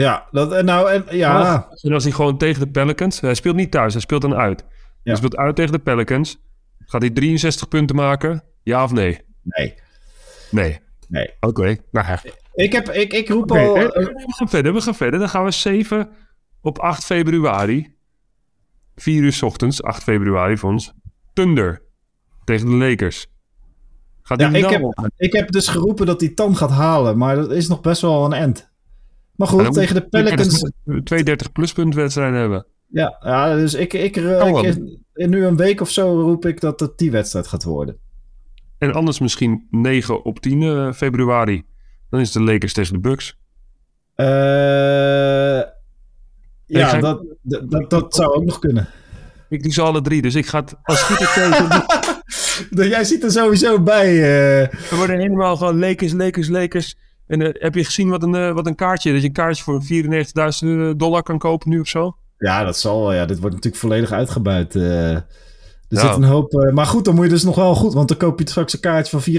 Ja, 0.01 0.27
dat, 0.31 0.63
nou, 0.63 0.91
en, 0.91 1.17
ja. 1.17 1.67
En 1.81 1.93
als 1.93 2.03
hij 2.03 2.11
gewoon 2.13 2.37
tegen 2.37 2.59
de 2.59 2.71
Pelicans... 2.71 3.21
Hij 3.21 3.33
speelt 3.33 3.55
niet 3.55 3.71
thuis, 3.71 3.93
hij 3.93 4.01
speelt 4.01 4.21
dan 4.21 4.35
uit. 4.35 4.65
Hij 5.03 5.15
speelt 5.15 5.35
uit 5.35 5.55
tegen 5.55 5.71
de 5.71 5.79
Pelicans. 5.79 6.37
Gaat 6.85 7.01
hij 7.01 7.09
63 7.09 7.67
punten 7.67 7.95
maken? 7.95 8.43
Ja 8.63 8.83
of 8.83 8.91
nee? 8.91 9.19
Nee. 9.43 9.73
Nee. 10.51 10.79
Nee. 11.07 11.33
Oké. 11.39 11.77
Nou, 11.91 12.07
ja. 12.07 12.21
Ik, 12.53 12.71
heb, 12.71 12.89
ik, 12.89 13.13
ik 13.13 13.29
roep 13.29 13.51
al. 13.51 13.75
eh, 13.75 13.83
eh, 13.83 13.91
we 13.91 14.33
gaan 14.35 14.49
verder, 14.49 14.73
we 14.73 14.81
gaan 14.81 14.95
verder. 14.95 15.19
Dan 15.19 15.29
gaan 15.29 15.43
we 15.43 15.51
7 15.51 16.09
op 16.61 16.79
8 16.79 17.05
februari. 17.05 17.95
4 18.95 19.21
uur 19.23 19.33
's 19.33 19.41
ochtends, 19.41 19.83
8 19.83 20.03
februari 20.03 20.57
voor 20.57 20.69
ons. 20.71 20.93
Thunder 21.33 21.81
tegen 22.43 22.65
de 22.65 22.75
Lakers. 22.75 23.27
Gaat 24.21 24.39
ja, 24.39 24.49
ik, 24.49 24.61
nou 24.69 24.93
heb, 24.95 25.11
ik 25.17 25.33
heb 25.33 25.51
dus 25.51 25.67
geroepen 25.67 26.05
dat 26.05 26.19
hij 26.19 26.29
Tan 26.29 26.55
gaat 26.55 26.71
halen, 26.71 27.17
maar 27.17 27.35
dat 27.35 27.51
is 27.51 27.67
nog 27.67 27.81
best 27.81 28.01
wel 28.01 28.25
een 28.25 28.33
end. 28.33 28.69
Maar 29.39 29.47
goed, 29.47 29.73
tegen 29.73 29.95
de 29.95 30.07
Pelicans. 30.07 30.59
dus 30.61 30.71
we 30.83 31.03
32 31.03 31.51
pluspunt 31.51 31.95
wedstrijden 31.95 32.39
hebben. 32.39 32.65
Ja, 32.87 33.17
ja 33.23 33.55
dus 33.55 33.73
ik, 33.73 33.93
ik, 33.93 34.15
wel. 34.15 34.65
ik- 34.65 34.77
in 35.13 35.29
nu 35.29 35.45
een 35.45 35.55
week 35.55 35.81
of 35.81 35.89
zo 35.89 36.21
roep 36.21 36.45
ik 36.45 36.59
dat 36.61 36.79
het 36.79 36.97
die 36.97 37.11
wedstrijd 37.11 37.47
gaat 37.47 37.63
worden. 37.63 37.97
En 38.77 38.93
anders 38.93 39.19
misschien 39.19 39.67
9 39.69 40.23
op 40.25 40.39
10 40.39 40.61
eh, 40.63 40.91
februari. 40.93 41.63
Dan 42.09 42.19
is 42.19 42.31
de 42.31 42.41
Lakers 42.41 42.73
tegen 42.73 42.93
de 42.93 42.99
Bucks. 42.99 43.37
Eh, 44.15 44.25
ja, 46.65 46.87
ga- 46.87 46.99
dat, 46.99 47.23
dat, 47.41 47.89
dat, 47.89 48.15
zou 48.15 48.33
ook 48.33 48.43
nog 48.45 48.59
kunnen. 48.59 48.87
Ik 49.49 49.63
die 49.63 49.71
ze 49.71 49.81
alle 49.81 50.01
drie, 50.01 50.21
dus 50.21 50.35
ik 50.35 50.45
ga 50.45 50.59
het 50.59 50.75
als 50.83 51.01
goed 51.03 51.19
is 51.19 51.33
tegen. 51.33 51.85
Jij 52.89 53.03
zit 53.03 53.23
er 53.23 53.31
sowieso 53.31 53.81
bij. 53.81 54.07
eh. 54.07 54.69
We 54.89 54.95
worden 54.95 55.19
helemaal 55.19 55.57
gewoon 55.57 55.79
Lakers, 55.79 56.11
Lakers, 56.13 56.47
Lakers. 56.49 56.97
En 57.29 57.41
eh, 57.41 57.49
heb 57.61 57.75
je 57.75 57.83
gezien 57.83 58.09
wat 58.09 58.23
een, 58.23 58.35
eh, 58.35 58.51
wat 58.53 58.67
een 58.67 58.75
kaartje, 58.75 59.11
dat 59.11 59.21
je 59.21 59.27
een 59.27 59.33
kaartje 59.33 59.63
voor 59.63 59.81
94.000 59.83 60.97
dollar 60.99 61.23
kan 61.23 61.37
kopen 61.37 61.69
nu 61.69 61.79
of 61.79 61.87
zo? 61.87 62.15
Ja, 62.37 62.63
dat 62.63 62.77
zal 62.77 63.01
wel. 63.01 63.13
Ja, 63.13 63.25
dit 63.25 63.39
wordt 63.39 63.55
natuurlijk 63.55 63.81
volledig 63.83 64.11
uitgebuit. 64.11 64.75
eh. 64.75 65.11
er 65.13 65.23
zit 65.89 66.15
een 66.15 66.23
hoop. 66.23 66.53
eh, 66.53 66.73
maar 66.73 66.85
goed, 66.85 67.05
dan 67.05 67.15
moet 67.15 67.23
je 67.23 67.29
dus 67.29 67.43
nog 67.43 67.55
wel 67.55 67.75
goed. 67.75 67.93
Want 67.93 68.07
dan 68.07 68.17
koop 68.17 68.39
je 68.39 68.49
straks 68.49 68.73
een 68.73 68.79
kaartje 68.79 69.19
van 69.19 69.33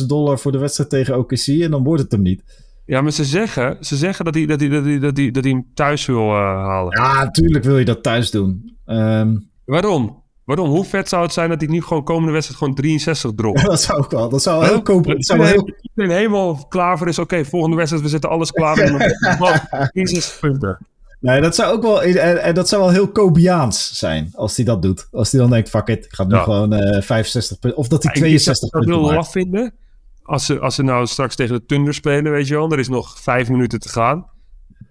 94.000 0.00 0.06
dollar 0.06 0.38
voor 0.38 0.52
de 0.52 0.58
wedstrijd 0.58 0.90
tegen 0.90 1.18
OKC. 1.18 1.46
En 1.46 1.70
dan 1.70 1.82
wordt 1.84 2.02
het 2.02 2.12
hem 2.12 2.22
niet. 2.22 2.42
Ja, 2.86 3.00
maar 3.00 3.12
ze 3.12 3.24
zeggen, 3.24 3.76
ze 3.80 3.96
zeggen 3.96 4.24
dat 4.24 4.34
hij, 4.34 4.46
dat 4.46 4.60
hij, 4.60 4.68
dat 4.68 4.84
hij, 4.84 4.98
dat 4.98 5.16
hij, 5.16 5.30
dat 5.30 5.42
hij 5.44 5.52
hem 5.52 5.66
thuis 5.74 6.06
wil 6.06 6.28
eh, 6.30 6.34
halen. 6.40 7.00
Ja, 7.02 7.24
natuurlijk 7.24 7.64
wil 7.64 7.78
je 7.78 7.84
dat 7.84 8.02
thuis 8.02 8.30
doen. 8.30 8.76
Ehm, 8.84 9.36
Waarom? 9.64 10.22
Waarom? 10.44 10.68
Hoe 10.68 10.84
vet 10.84 11.08
zou 11.08 11.22
het 11.22 11.32
zijn 11.32 11.48
dat 11.48 11.60
hij 11.60 11.68
nu 11.70 11.82
gewoon 11.82 12.04
komende 12.04 12.32
wedstrijd 12.32 12.58
gewoon 12.60 12.74
63 12.74 13.30
dropt? 13.34 13.64
dat 13.66 13.82
zou 13.82 13.98
ook 13.98 14.10
wel. 14.10 14.28
Dat 14.28 14.42
zou 14.42 14.64
heel 14.66 14.82
kopen. 14.82 15.14
Dat 15.14 15.24
zou 15.26 15.38
wel 15.38 15.48
heel, 15.48 15.70
Iedereen 15.94 16.16
helemaal 16.16 16.66
klaar 16.68 16.98
voor 16.98 17.08
is. 17.08 17.18
Oké, 17.18 17.44
volgende 17.44 17.76
wedstrijd, 17.76 18.02
we 18.04 18.08
zetten 18.10 18.30
alles 18.30 18.50
klaar. 18.50 18.78
En 18.78 18.98
dan 18.98 19.58
63 19.92 20.38
punten. 20.40 20.78
nee, 21.20 21.40
dat 21.40 21.54
zou 21.54 21.72
ook 21.76 21.82
wel. 21.82 22.02
En, 22.02 22.42
en 22.42 22.54
dat 22.54 22.68
zou 22.68 22.82
wel 22.82 22.90
heel 22.90 23.08
Kobiaans 23.08 23.98
zijn. 23.98 24.30
Als 24.34 24.56
hij 24.56 24.64
dat 24.64 24.82
doet. 24.82 25.08
Als 25.12 25.32
hij 25.32 25.40
dan 25.40 25.50
denkt: 25.50 25.68
fuck 25.68 25.88
it. 25.88 26.04
Ik 26.04 26.14
ga 26.14 26.24
nu 26.24 26.34
Ja. 26.34 26.42
gewoon 26.42 26.72
eh 26.72 27.02
65 27.02 27.58
punten. 27.58 27.78
Of 27.80 27.88
dat 27.88 28.02
hij 28.02 28.12
Ik- 28.12 28.16
ik 28.18 28.22
62 28.24 28.68
zou 28.70 28.82
het 28.82 28.90
punten 28.92 29.08
heel 29.08 29.16
laf 29.18 29.30
vinden. 29.32 29.74
Als 30.22 30.46
ze, 30.46 30.58
als 30.60 30.74
ze 30.74 30.82
nou 30.82 31.06
straks 31.06 31.34
tegen 31.36 31.54
de 31.54 31.64
Thunder 31.66 31.94
spelen, 31.94 32.32
weet 32.32 32.48
je 32.48 32.54
wel. 32.54 32.70
Er 32.72 32.78
is 32.78 32.88
nog 32.88 33.20
vijf 33.20 33.48
minuten 33.48 33.80
te 33.80 33.88
gaan. 33.88 34.26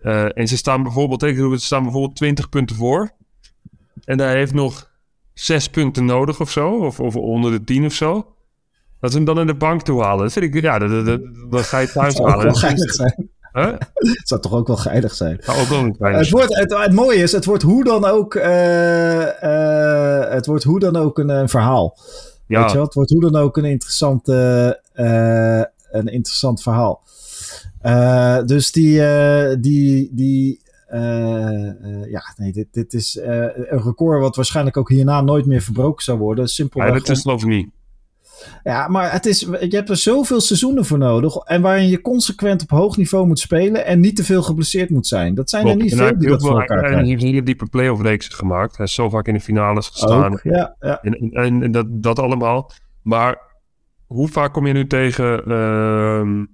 Eh, 0.01 0.37
en 0.37 0.47
ze 0.47 0.57
staan 0.57 0.83
bijvoorbeeld, 0.83 1.19
tegen, 1.19 1.59
ze 1.59 1.65
staan 1.65 1.83
bijvoorbeeld 1.83 2.15
20 2.15 2.49
punten 2.49 2.75
voor. 2.75 3.11
En 4.03 4.19
hij 4.19 4.33
heeft 4.35 4.53
nog 4.53 4.91
zes 5.33 5.69
punten 5.69 6.05
nodig 6.05 6.39
of 6.39 6.51
zo. 6.51 6.69
Of, 6.69 6.99
of 6.99 7.15
onder 7.15 7.51
de 7.51 7.63
10 7.63 7.85
of 7.85 7.93
zo. 7.93 8.25
Dat 8.99 9.11
ze 9.11 9.17
hem 9.17 9.25
dan 9.25 9.39
in 9.39 9.47
de 9.47 9.55
bank 9.55 9.81
toe 9.81 10.03
halen. 10.03 10.23
Dat 10.23 10.33
vind 10.33 10.55
ik, 10.55 10.61
ja, 10.61 10.79
dat, 10.79 10.89
dat, 10.89 11.05
dat, 11.05 11.21
dat 11.49 11.61
ga 11.61 11.79
je 11.79 11.91
thuis 11.93 12.15
Dat 12.15 12.15
zou 12.15 12.29
halen. 12.29 12.55
geinig 12.55 12.91
zijn. 12.91 13.29
Huh? 13.53 13.73
Het 13.93 14.27
zou 14.27 14.41
toch 14.41 14.53
ook 14.53 14.67
wel 14.67 14.75
geinig 14.75 15.13
zijn. 15.13 15.41
Nou, 15.45 15.59
ook 15.61 15.67
wel 15.67 16.11
Het, 16.11 16.29
wordt, 16.29 16.55
het, 16.55 16.77
het 16.77 16.93
mooie 16.93 17.17
is, 17.17 17.31
het 17.31 17.45
wordt 17.45 17.63
hoe 17.63 17.83
dan 17.83 18.05
ook, 18.05 18.35
eh, 18.35 19.43
eh, 20.23 20.31
het 20.31 20.45
wordt 20.45 20.63
hoe 20.63 20.79
dan 20.79 20.95
ook 20.95 21.17
een, 21.19 21.29
een 21.29 21.49
verhaal. 21.49 21.97
Ja. 22.47 22.59
Weet 22.59 22.69
je 22.69 22.75
wel? 22.75 22.85
Het 22.85 22.93
wordt 22.93 23.09
hoe 23.09 23.21
dan 23.21 23.35
ook 23.35 23.57
een 23.57 23.65
interessant, 23.65 24.27
eh, 24.27 24.67
eh, 24.93 25.65
een 25.91 26.07
interessant 26.07 26.61
verhaal. 26.61 27.01
Dus 28.45 28.71
die, 28.71 29.01
die, 29.59 30.09
die 30.11 30.61
ja, 32.09 32.33
nee, 32.37 32.51
dit, 32.51 32.67
dit 32.71 32.93
is 32.93 33.17
eh, 33.17 33.37
een 33.55 33.81
record 33.83 34.21
wat 34.21 34.35
waarschijnlijk 34.35 34.77
ook 34.77 34.89
hierna 34.89 35.21
nooit 35.21 35.45
meer 35.45 35.61
verbroken 35.61 36.03
zou 36.03 36.17
worden. 36.17 36.43
Ja, 36.43 36.49
Simpelweg. 36.49 36.93
dat 36.93 37.09
is 37.09 37.21
geloof 37.21 37.41
ik 37.41 37.47
niet. 37.47 37.69
Ja, 38.63 38.87
maar 38.87 39.11
het 39.11 39.25
is, 39.25 39.39
je 39.39 39.75
hebt 39.75 39.89
er 39.89 39.97
zoveel 39.97 40.41
seizoenen 40.41 40.85
voor 40.85 40.97
nodig. 40.97 41.35
En 41.35 41.61
waarin 41.61 41.89
je 41.89 42.01
consequent 42.01 42.61
op 42.61 42.69
hoog 42.69 42.97
niveau 42.97 43.27
moet 43.27 43.39
spelen. 43.39 43.85
En 43.85 43.99
niet 43.99 44.15
te 44.15 44.23
veel 44.23 44.41
geblesseerd 44.41 44.89
moet 44.89 45.07
zijn. 45.07 45.35
Dat 45.35 45.49
zijn 45.49 45.67
er 45.67 45.75
niet 45.75 45.91
En 45.91 45.97
hij 45.97 46.07
veel 46.07 46.17
die 46.17 46.29
dat 46.29 46.41
voor 46.41 46.59
elkaar 46.59 46.77
en 46.77 46.83
krijgen. 46.83 47.19
Hij 47.19 47.31
heeft 47.31 47.45
die 47.45 47.69
playoff 47.69 48.01
reeks 48.01 48.27
gemaakt. 48.27 48.77
Hij 48.77 48.85
is 48.85 48.93
zo 48.93 49.09
vaak 49.09 49.27
in 49.27 49.33
de 49.33 49.39
finales 49.39 49.87
gestaan. 49.87 50.31
Ook, 50.33 50.39
ja, 50.43 50.75
ja. 50.79 51.01
En, 51.01 51.31
en, 51.31 51.63
en 51.63 51.71
dat, 51.71 51.85
dat 51.89 52.19
allemaal. 52.19 52.71
Maar 53.01 53.37
hoe 54.05 54.27
vaak 54.27 54.53
kom 54.53 54.67
je 54.67 54.73
nu 54.73 54.87
tegen 54.87 55.45
ehm 55.45 56.45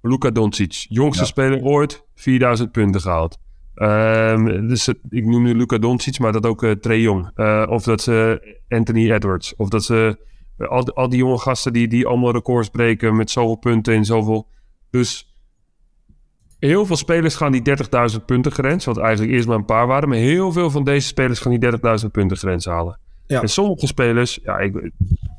Luka 0.00 0.30
Doncic? 0.30 0.86
Jongste 0.88 1.22
Ja. 1.22 1.28
speler 1.28 1.62
ooit, 1.62 2.04
4000 2.14 2.72
punten 2.72 3.00
gehaald. 3.00 3.38
Ehm, 3.74 4.66
dus 4.68 4.86
het- 4.86 4.98
ik 5.08 5.24
noem 5.24 5.42
nu 5.42 5.54
Luka 5.54 5.78
Doncic, 5.78 6.18
maar 6.18 6.32
dat 6.32 6.46
ook 6.46 6.62
eh 6.62 6.70
Trae 6.70 7.00
Young. 7.00 7.30
Eh, 7.34 7.66
of 7.68 7.82
dat 7.84 8.00
ze 8.02 8.40
Anthony 8.68 9.10
Edwards. 9.12 9.56
Of 9.56 9.68
dat 9.68 9.84
ze 9.84 10.18
eh, 10.58 10.68
al, 10.68 10.84
die- 10.84 10.94
al 10.94 11.08
die 11.08 11.18
jonge 11.18 11.38
gasten 11.38 11.72
die, 11.72 11.88
die 11.88 12.06
allemaal 12.06 12.32
records 12.32 12.68
breken 12.68 13.16
met 13.16 13.30
zoveel 13.30 13.56
punten 13.56 13.94
en 13.94 14.04
zoveel. 14.04 14.46
Dus 14.90 15.28
heel 16.58 16.86
veel 16.86 16.96
spelers 16.96 17.34
gaan 17.34 17.52
die 17.52 17.62
30.000 17.62 18.24
punten 18.26 18.52
grens. 18.52 18.84
Wat 18.84 18.98
eigenlijk 18.98 19.32
eerst 19.34 19.46
maar 19.48 19.56
een 19.56 19.64
paar 19.64 19.86
waren. 19.86 20.08
Maar 20.08 20.18
heel 20.18 20.52
veel 20.52 20.70
van 20.70 20.84
deze 20.84 21.06
spelers 21.06 21.40
gaan 21.40 21.50
die 21.58 21.60
30.000 21.60 22.12
punten 22.12 22.36
grens 22.36 22.64
halen. 22.64 22.98
Ja. 23.26 23.40
En 23.40 23.48
sommige 23.48 23.86
spelers, 23.86 24.38
ja, 24.42 24.58
ik, 24.58 24.76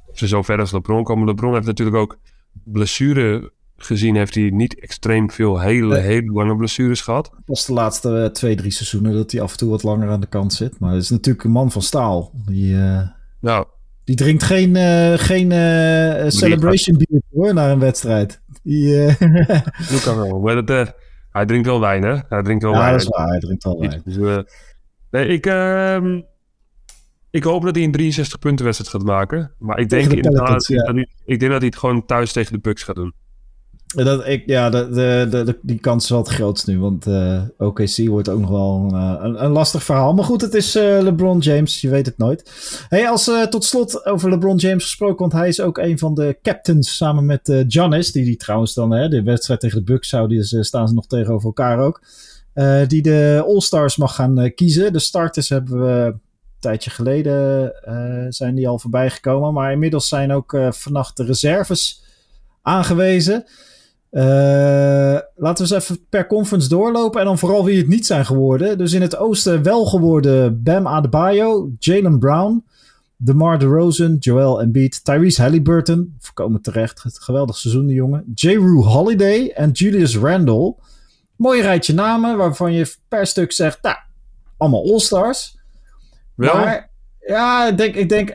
of 0.07 0.17
ze 0.17 0.27
zo 0.27 0.41
ver 0.41 0.59
als 0.59 0.71
LeBron 0.71 1.03
komen. 1.03 1.27
LeBron 1.27 1.53
heeft 1.53 1.65
natuurlijk 1.65 1.97
ook 1.97 2.17
blessure 2.63 3.51
gezien. 3.77 4.15
Heeft 4.15 4.35
hij 4.35 4.49
niet 4.49 4.79
extreem 4.79 5.31
veel 5.31 5.59
hele, 5.59 5.93
Nee. 5.93 6.01
hele 6.03 6.31
lange 6.31 6.55
blessures 6.55 7.01
gehad. 7.01 7.31
Pas 7.45 7.65
de 7.65 7.73
laatste 7.73 8.21
eh, 8.23 8.29
twee, 8.29 8.55
drie 8.55 8.71
seizoenen 8.71 9.13
dat 9.13 9.31
hij 9.31 9.41
af 9.41 9.51
en 9.51 9.57
toe 9.57 9.69
wat 9.69 9.83
langer 9.83 10.09
aan 10.09 10.21
de 10.21 10.27
kant 10.27 10.53
zit. 10.53 10.79
Maar 10.79 10.93
het 10.93 11.03
is 11.03 11.09
natuurlijk 11.09 11.45
een 11.45 11.51
man 11.51 11.71
van 11.71 11.81
staal. 11.81 12.31
Die, 12.45 12.75
eh, 12.77 13.01
Nou, 13.39 13.65
die 14.03 14.15
drinkt 14.15 14.43
geen, 14.43 14.75
eh, 14.75 15.13
geen 15.13 15.51
celebration 16.31 16.97
beer 16.97 17.21
hoor, 17.33 17.53
naar 17.53 17.71
een 17.71 17.79
wedstrijd. 17.79 18.41
Die, 18.63 19.15
wel. 20.05 20.39
Maar 20.39 20.55
dat, 20.55 20.69
eh, 20.69 20.93
hij 21.31 21.45
drinkt 21.45 21.67
wel 21.67 21.79
wijn, 21.79 22.03
hè? 22.03 22.17
Hij 22.29 22.43
drinkt 22.43 22.63
wel 22.63 22.73
ja, 22.73 22.79
wijn. 22.79 22.91
dat 22.91 23.01
is 23.01 23.07
waar. 23.07 23.27
Hij 23.27 23.39
drinkt 23.39 23.63
wel 23.63 23.79
wijn. 23.79 24.01
Dus, 24.05 24.43
nee, 25.11 25.27
ik, 25.27 25.45
ehm, 25.45 26.21
ik 27.29 27.43
hoop 27.43 27.63
dat 27.63 27.75
hij 27.75 27.83
een 27.83 27.91
63 27.91 28.39
punten 28.39 28.65
wedstrijd 28.65 28.91
gaat 28.91 29.03
maken. 29.03 29.51
Maar 29.59 29.79
ik 29.79 29.89
denk, 29.89 30.09
de 30.09 30.15
inderdaad 30.15 30.43
Pelicans, 30.43 30.67
ja. 30.67 30.83
dat 30.83 30.95
hij, 30.95 31.07
ik 31.25 31.39
denk 31.39 31.51
dat 31.51 31.61
hij 31.61 31.69
het 31.69 31.79
gewoon 31.79 32.05
thuis 32.05 32.31
tegen 32.31 32.53
de 32.53 32.59
Bucks 32.59 32.83
gaat 32.83 32.95
doen. 32.95 33.13
Dat, 33.95 34.39
ja, 34.45 34.69
die 35.61 35.79
kans 35.79 36.03
is 36.03 36.09
wel 36.09 36.23
het 36.23 36.65
nu. 36.65 36.79
Want 36.79 37.07
uh, 37.07 37.41
OKC 37.57 38.07
wordt 38.07 38.29
ook 38.29 38.39
nog 38.39 38.49
wel 38.49 38.89
een, 38.93 39.43
een, 39.43 39.51
lastig 39.51 39.83
verhaal. 39.83 40.13
Maar 40.13 40.23
goed, 40.23 40.41
het 40.41 40.53
is 40.53 40.75
uh, 40.75 40.99
LeBron 41.01 41.39
James. 41.39 41.81
Je 41.81 41.89
weet 41.89 42.05
het 42.05 42.17
nooit. 42.17 42.51
Hey, 42.89 43.09
als 43.09 43.27
uh, 43.27 43.43
tot 43.43 43.63
slot 43.63 44.05
over 44.05 44.29
LeBron 44.29 44.55
James 44.55 44.83
gesproken. 44.83 45.17
Want 45.17 45.33
hij 45.33 45.47
is 45.47 45.61
ook 45.61 45.77
een 45.77 45.99
van 45.99 46.13
de 46.13 46.37
captains 46.41 46.95
samen 46.95 47.25
met 47.25 47.47
uh, 47.47 47.63
Giannis. 47.67 48.11
Die, 48.11 48.25
die 48.25 48.37
trouwens 48.37 48.73
dan, 48.73 48.91
hè, 48.91 49.07
de 49.07 49.23
wedstrijd 49.23 49.59
tegen 49.59 49.77
de 49.77 49.91
Bucks 49.91 50.09
zouden, 50.09 50.37
dus, 50.37 50.67
staan 50.67 50.87
ze 50.87 50.93
nog 50.93 51.07
tegenover 51.07 51.45
elkaar 51.45 51.79
ook. 51.79 52.01
die 52.87 53.01
de 53.01 53.43
All-Stars 53.47 53.97
mag 53.97 54.15
gaan 54.15 54.51
kiezen. 54.55 54.93
De 54.93 54.99
starters 54.99 55.49
hebben 55.49 55.81
we 55.81 56.15
tijdje 56.59 56.89
geleden 56.89 57.73
zijn 58.29 58.55
die 58.55 58.67
al 58.67 58.79
voorbij 58.79 59.09
gekomen. 59.09 59.53
Maar 59.53 59.71
inmiddels 59.71 60.07
zijn 60.07 60.31
ook 60.31 60.57
vannacht 60.69 61.17
de 61.17 61.23
reserves 61.23 62.03
aangewezen. 62.61 63.45
Uh, 64.15 64.21
laten 65.35 65.67
we 65.67 65.73
eens 65.73 65.83
even 65.83 66.05
per 66.09 66.27
conference 66.27 66.69
doorlopen. 66.69 67.19
En 67.19 67.25
dan 67.25 67.37
vooral 67.37 67.65
wie 67.65 67.77
het 67.77 67.87
niet 67.87 68.05
zijn 68.05 68.25
geworden. 68.25 68.77
Dus 68.77 68.93
in 68.93 69.01
het 69.01 69.17
oosten 69.17 69.63
wel 69.63 69.85
geworden 69.85 70.63
Bam 70.63 70.87
Adebayo, 70.87 71.71
Jalen 71.79 72.19
Brown, 72.19 72.65
DeMar 73.17 73.59
DeRozan, 73.59 74.15
Joel 74.19 74.61
Embiid, 74.61 75.03
Tyrese 75.03 75.41
Halliburton. 75.41 76.15
Voorkomen 76.19 76.61
terecht. 76.61 77.03
Geweldig 77.05 77.57
seizoen, 77.57 77.85
die 77.85 77.95
jongen. 77.95 78.31
J. 78.33 78.47
Rue 78.47 78.83
Holiday 78.83 79.51
en 79.55 79.71
Julius 79.71 80.17
Randle. 80.17 80.75
Mooi 81.35 81.61
rijtje 81.61 81.93
namen 81.93 82.37
waarvan 82.37 82.73
je 82.73 82.93
per 83.07 83.27
stuk 83.27 83.51
zegt, 83.51 83.81
nou, 83.81 83.95
allemaal 84.57 84.91
All-Stars. 84.91 85.57
Wel? 86.35 86.53
Maar 86.53 86.89
ja, 87.27 87.67
ik 87.67 87.77
denk, 87.77 87.95
ik 87.95 88.09
denk 88.09 88.29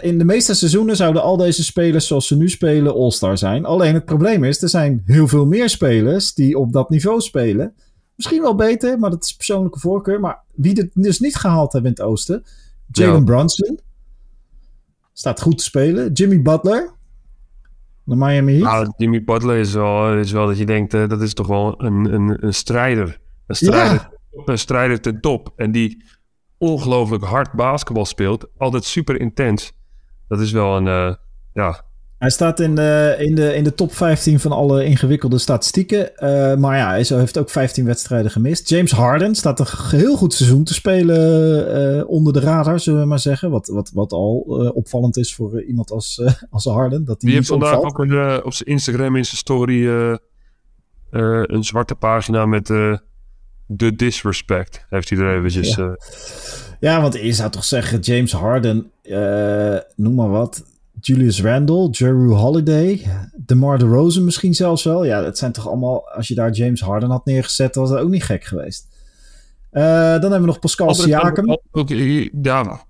in 0.00 0.18
de 0.18 0.24
meeste 0.24 0.54
seizoenen 0.54 0.96
zouden 0.96 1.22
al 1.22 1.36
deze 1.36 1.64
spelers 1.64 2.06
zoals 2.06 2.26
ze 2.26 2.36
nu 2.36 2.48
spelen 2.48 2.94
All-Star 2.94 3.38
zijn. 3.38 3.64
Alleen 3.64 3.94
het 3.94 4.04
probleem 4.04 4.44
is, 4.44 4.62
er 4.62 4.68
zijn 4.68 5.02
heel 5.04 5.28
veel 5.28 5.46
meer 5.46 5.68
spelers 5.68 6.34
die 6.34 6.58
op 6.58 6.72
dat 6.72 6.90
niveau 6.90 7.20
spelen. 7.20 7.74
Misschien 8.16 8.42
wel 8.42 8.54
beter, 8.54 8.98
maar 8.98 9.10
dat 9.10 9.24
is 9.24 9.36
persoonlijke 9.36 9.78
voorkeur. 9.78 10.20
Maar 10.20 10.42
wie 10.54 10.72
het 10.72 10.90
dus 10.94 11.20
niet 11.20 11.36
gehaald 11.36 11.72
hebben 11.72 11.90
in 11.90 11.96
het 11.96 12.06
oosten. 12.06 12.44
Jalen 12.92 13.24
Brunson. 13.24 13.80
Staat 15.12 15.40
goed 15.40 15.58
te 15.58 15.64
spelen. 15.64 16.12
Jimmy 16.12 16.42
Butler. 16.42 16.94
De 18.04 18.16
Miami 18.16 18.52
Heat. 18.52 18.64
Nou, 18.64 18.92
Jimmy 18.96 19.24
Butler 19.24 19.56
is 19.56 19.72
wel, 19.72 20.18
is 20.18 20.32
wel 20.32 20.46
dat 20.46 20.58
je 20.58 20.66
denkt, 20.66 20.94
uh, 20.94 21.08
dat 21.08 21.22
is 21.22 21.34
toch 21.34 21.46
wel 21.46 21.82
een, 21.84 22.14
een, 22.14 22.44
een 22.44 22.54
strijder. 22.54 23.20
Een 23.46 23.56
strijder, 23.56 24.08
ja. 24.30 24.42
een 24.44 24.58
strijder 24.58 25.00
ten 25.00 25.20
top. 25.20 25.52
En 25.56 25.72
die 25.72 26.04
ongelooflijk 26.58 27.24
hard 27.24 27.52
basketbal 27.52 28.04
speelt. 28.04 28.46
Altijd 28.56 28.84
super 28.84 29.20
intens. 29.20 29.72
Dat 30.28 30.40
is 30.40 30.52
wel 30.52 30.76
een, 30.76 30.86
uh, 30.86 31.14
ja... 31.52 31.84
Hij 32.18 32.30
staat 32.30 32.60
in 32.60 32.74
de, 32.74 33.16
in, 33.18 33.34
de, 33.34 33.54
in 33.54 33.64
de 33.64 33.74
top 33.74 33.92
15 33.92 34.40
van 34.40 34.52
alle 34.52 34.84
ingewikkelde 34.84 35.38
statistieken. 35.38 36.10
Uh, 36.16 36.54
maar 36.54 36.76
ja, 36.76 36.88
hij 36.88 37.04
heeft 37.08 37.38
ook 37.38 37.50
15 37.50 37.84
wedstrijden 37.84 38.30
gemist. 38.30 38.68
James 38.68 38.92
Harden 38.92 39.34
staat 39.34 39.60
een 39.60 39.98
heel 39.98 40.16
goed 40.16 40.34
seizoen 40.34 40.64
te 40.64 40.74
spelen 40.74 41.98
uh, 41.98 42.08
onder 42.08 42.32
de 42.32 42.40
radar, 42.40 42.80
zullen 42.80 43.00
we 43.00 43.06
maar 43.06 43.18
zeggen. 43.18 43.50
Wat, 43.50 43.68
wat, 43.68 43.90
wat 43.94 44.12
al 44.12 44.36
opvallend 44.74 45.16
is 45.16 45.34
voor 45.34 45.62
iemand 45.62 45.90
als, 45.90 46.22
als 46.50 46.64
Harden. 46.64 47.04
Dat 47.04 47.20
die, 47.20 47.28
die 47.28 47.38
heeft 47.38 47.48
vandaag 47.48 47.74
opvalt. 47.74 47.92
ook 47.92 47.98
een, 47.98 48.44
op 48.44 48.52
zijn 48.52 48.68
Instagram 48.68 49.16
in 49.16 49.24
zijn 49.24 49.36
story 49.36 49.86
een 51.10 51.64
zwarte 51.64 51.94
pagina 51.94 52.46
met 52.46 52.68
de 53.66 53.96
disrespect 53.96 54.86
heeft 54.88 55.10
hij 55.10 55.18
er 55.18 55.36
eventjes... 55.36 55.74
Ja. 55.74 55.84
Uh... 55.84 55.92
ja, 56.80 57.00
want 57.00 57.14
je 57.14 57.32
zou 57.32 57.50
toch 57.50 57.64
zeggen 57.64 58.00
James 58.00 58.32
Harden, 58.32 58.90
uh, 59.02 59.76
noem 59.96 60.14
maar 60.14 60.30
wat... 60.30 60.64
Julius 61.00 61.42
Randle, 61.42 61.90
Jeru 61.90 62.32
Holiday, 62.32 63.06
DeMar 63.36 63.78
DeRozan 63.78 64.24
misschien 64.24 64.54
zelfs 64.54 64.84
wel. 64.84 65.04
Ja, 65.04 65.22
dat 65.22 65.38
zijn 65.38 65.52
toch 65.52 65.68
allemaal... 65.68 66.08
Als 66.08 66.28
je 66.28 66.34
daar 66.34 66.50
James 66.50 66.80
Harden 66.80 67.10
had 67.10 67.24
neergezet, 67.24 67.74
was 67.74 67.90
dat 67.90 67.98
ook 67.98 68.08
niet 68.08 68.24
gek 68.24 68.44
geweest. 68.44 68.88
Uh, 69.72 69.82
dan 69.82 70.20
hebben 70.20 70.40
we 70.40 70.46
nog 70.46 70.58
Pascal 70.58 70.94
Siakam. 70.94 71.58
Ja, 72.42 72.86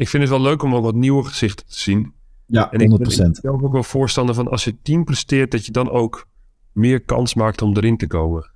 ik 0.00 0.08
vind 0.08 0.22
het 0.22 0.32
wel 0.32 0.40
leuk 0.40 0.62
om 0.62 0.74
ook 0.74 0.82
wat 0.84 0.94
nieuwe 0.94 1.24
gezichten 1.24 1.66
te 1.66 1.78
zien. 1.78 2.12
Ja, 2.46 2.66
100%. 2.66 2.70
En 2.70 2.80
ik 2.80 3.40
ben 3.42 3.52
ook 3.52 3.72
wel 3.72 3.82
voorstander 3.82 4.34
van 4.34 4.48
als 4.48 4.64
je 4.64 4.76
team 4.82 5.04
presteert, 5.04 5.50
dat 5.50 5.66
je 5.66 5.72
dan 5.72 5.90
ook 5.90 6.26
meer 6.72 7.04
kans 7.04 7.34
maakt 7.34 7.62
om 7.62 7.76
erin 7.76 7.96
te 7.96 8.06
komen. 8.06 8.50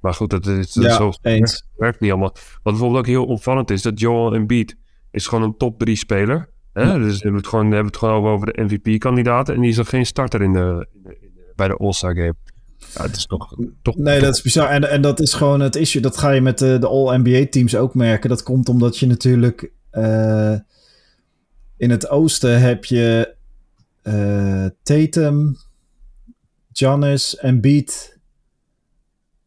Maar 0.00 0.14
goed, 0.14 0.30
dat 0.30 0.46
is 0.46 0.74
ja, 0.74 0.96
zo 0.96 1.12
eens. 1.22 1.66
werkt 1.76 2.00
niet 2.00 2.10
allemaal. 2.10 2.32
Wat 2.34 2.60
bijvoorbeeld 2.62 3.00
ook 3.00 3.06
heel 3.06 3.24
opvallend 3.24 3.70
is, 3.70 3.82
dat 3.82 4.00
Joel 4.00 4.34
Embiid 4.34 4.76
is 5.10 5.26
gewoon 5.26 5.44
een 5.44 5.56
top 5.56 5.78
3 5.78 5.96
speler. 5.96 6.50
Hè? 6.72 6.82
Ja. 6.82 6.98
Dus 6.98 7.12
we 7.12 7.22
hebben, 7.22 7.40
het 7.40 7.46
gewoon, 7.46 7.68
we 7.68 7.74
hebben 7.74 7.92
het 7.92 8.00
gewoon 8.00 8.26
over 8.26 8.52
de 8.52 8.62
MVP-kandidaten. 8.62 9.54
En 9.54 9.60
die 9.60 9.70
is 9.70 9.76
nog 9.76 9.88
geen 9.88 10.06
starter 10.06 10.42
in 10.42 10.52
de, 10.52 10.86
in 10.92 11.02
de, 11.02 11.18
in 11.20 11.30
de 11.34 11.52
bij 11.56 11.68
de 11.68 11.76
All-Star 11.76 12.14
Game. 12.14 12.34
Ja, 12.94 13.02
het 13.02 13.16
is 13.16 13.26
toch, 13.26 13.56
toch 13.82 13.96
nee, 13.96 14.20
dat 14.20 14.34
is 14.34 14.42
bizar. 14.42 14.68
En, 14.68 14.90
en 14.90 15.02
dat 15.02 15.20
is 15.20 15.34
gewoon 15.34 15.60
het 15.60 15.76
issue. 15.76 16.02
Dat 16.02 16.16
ga 16.16 16.30
je 16.30 16.40
met 16.40 16.58
de, 16.58 16.78
de 16.78 16.88
All-NBA-teams 16.88 17.76
ook 17.76 17.94
merken. 17.94 18.28
Dat 18.28 18.42
komt 18.42 18.68
omdat 18.68 18.98
je 18.98 19.06
natuurlijk... 19.06 19.72
Uh, 19.92 20.54
in 21.76 21.90
het 21.90 22.08
oosten 22.08 22.60
heb 22.60 22.84
je 22.84 23.34
uh, 24.02 24.66
Tatum, 24.82 25.56
Giannis, 26.72 27.36
Embiid... 27.36 28.17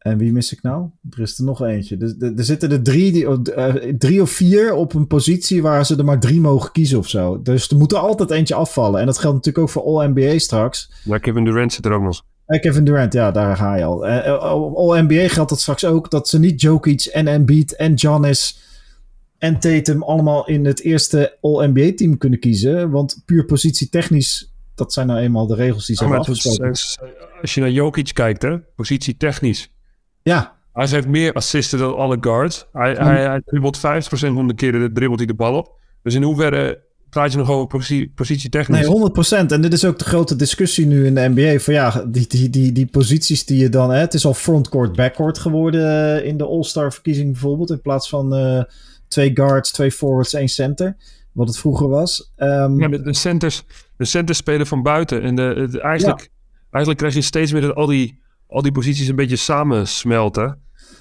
En 0.02 0.18
wie 0.18 0.32
mis 0.32 0.52
ik 0.52 0.62
nou? 0.62 0.88
Er 1.10 1.20
is 1.20 1.38
er 1.38 1.44
nog 1.44 1.62
eentje. 1.62 1.96
Er, 1.96 2.14
er, 2.18 2.36
er 2.36 2.44
zitten 2.44 2.70
er 2.70 2.82
drie, 2.82 3.12
die, 3.12 3.26
uh, 3.26 3.74
drie 3.98 4.22
of 4.22 4.30
vier 4.30 4.74
op 4.74 4.94
een 4.94 5.06
positie 5.06 5.62
waar 5.62 5.86
ze 5.86 5.96
er 5.96 6.04
maar 6.04 6.20
drie 6.20 6.40
mogen 6.40 6.72
kiezen 6.72 6.98
of 6.98 7.08
zo. 7.08 7.42
Dus 7.42 7.70
er 7.70 7.76
moet 7.76 7.92
er 7.92 7.98
altijd 7.98 8.30
eentje 8.30 8.54
afvallen. 8.54 9.00
En 9.00 9.06
dat 9.06 9.18
geldt 9.18 9.36
natuurlijk 9.36 9.64
ook 9.64 9.70
voor 9.70 10.00
All-NBA 10.00 10.38
straks. 10.38 10.92
Maar 11.04 11.20
Kevin 11.20 11.44
Durant 11.44 11.72
zit 11.72 11.84
er 11.84 11.92
ook 11.92 12.02
nog. 12.02 12.22
Uh, 12.46 12.60
Kevin 12.60 12.84
Durant, 12.84 13.12
ja, 13.12 13.30
daar 13.30 13.56
ga 13.56 13.76
je 13.76 13.84
al. 13.84 14.08
Uh, 14.08 14.42
All-NBA 14.74 15.28
geldt 15.28 15.50
dat 15.50 15.60
straks 15.60 15.84
ook. 15.84 16.10
Dat 16.10 16.28
ze 16.28 16.38
niet 16.38 16.60
Jokic 16.60 17.04
en 17.04 17.26
Embiid 17.26 17.76
en 17.76 17.98
Giannis 17.98 18.60
en 19.38 19.58
Tatum 19.58 20.02
allemaal 20.02 20.46
in 20.46 20.64
het 20.64 20.80
eerste 20.80 21.36
All-NBA-team 21.40 22.18
kunnen 22.18 22.38
kiezen. 22.38 22.90
Want 22.90 23.22
puur 23.26 23.44
positietechnisch, 23.44 24.52
dat 24.74 24.92
zijn 24.92 25.06
nou 25.06 25.20
eenmaal 25.20 25.46
de 25.46 25.54
regels 25.54 25.86
die 25.86 25.96
ze 25.96 26.02
hebben 26.02 26.20
afgesproken. 26.20 26.68
Als 27.40 27.54
je 27.54 27.60
naar 27.60 27.70
Jokic 27.70 28.10
kijkt, 28.14 28.42
hè, 28.42 28.58
positietechnisch 28.58 29.71
ja. 30.22 30.60
Hij 30.72 30.86
heeft 30.88 31.08
meer 31.08 31.32
assisten 31.32 31.78
dan 31.78 31.96
alle 31.96 32.16
guards. 32.20 32.66
Hij, 32.72 32.92
hij, 32.92 33.24
hij 33.24 33.42
dribbelt 33.44 33.78
50% 33.78 33.80
van 34.10 34.48
de 34.48 34.54
keren 34.54 34.92
dribbelt 34.92 35.18
hij 35.18 35.26
de 35.26 35.34
bal 35.34 35.56
op. 35.56 35.80
Dus 36.02 36.14
in 36.14 36.22
hoeverre 36.22 36.80
praat 37.12 37.32
je 37.32 37.38
nog 37.38 37.50
over 37.50 37.66
positie, 37.66 38.12
positietechnisch? 38.14 38.88
Nee, 38.88 39.44
100%. 39.46 39.46
En 39.46 39.60
dit 39.60 39.72
is 39.72 39.84
ook 39.84 39.98
de 39.98 40.04
grote 40.04 40.36
discussie 40.36 40.86
nu 40.86 41.06
in 41.06 41.14
de 41.14 41.28
NBA. 41.34 41.58
Van 41.58 41.74
ja, 41.74 42.04
die, 42.08 42.26
die, 42.26 42.50
die, 42.50 42.72
die 42.72 42.86
posities 42.86 43.46
die 43.46 43.58
je 43.58 43.68
dan... 43.68 43.90
Hè, 43.90 43.98
het 43.98 44.14
is 44.14 44.24
al 44.24 44.34
frontcourt, 44.34 44.96
backcourt 44.96 45.38
geworden 45.38 46.16
eh, 46.16 46.26
in 46.26 46.36
de 46.36 46.44
All-Star 46.44 46.92
verkiezing 46.92 47.32
bijvoorbeeld. 47.32 47.70
In 47.70 47.80
plaats 47.80 48.08
van 48.08 48.36
uh, 48.36 48.62
twee 49.08 49.30
guards, 49.34 49.72
twee 49.72 49.92
forwards, 49.92 50.34
één 50.34 50.48
center. 50.48 50.96
Wat 51.32 51.48
het 51.48 51.58
vroeger 51.58 51.88
was. 51.88 52.32
Um, 52.36 52.80
ja, 52.80 52.88
de 52.88 53.14
centers, 53.14 53.64
de 53.96 54.04
centers 54.04 54.38
spelen 54.38 54.66
van 54.66 54.82
buiten. 54.82 55.22
En 55.22 55.34
de, 55.34 55.68
de 55.70 55.80
eigenlijk, 55.80 56.20
ja. 56.20 56.28
eigenlijk 56.70 56.98
krijg 56.98 57.14
je 57.14 57.22
steeds 57.22 57.52
meer 57.52 57.60
dat 57.60 57.74
al 57.74 57.86
die 57.86 58.21
al 58.52 58.62
die 58.62 58.72
posities 58.72 59.08
een 59.08 59.16
beetje 59.16 59.36
samensmelten. 59.36 60.58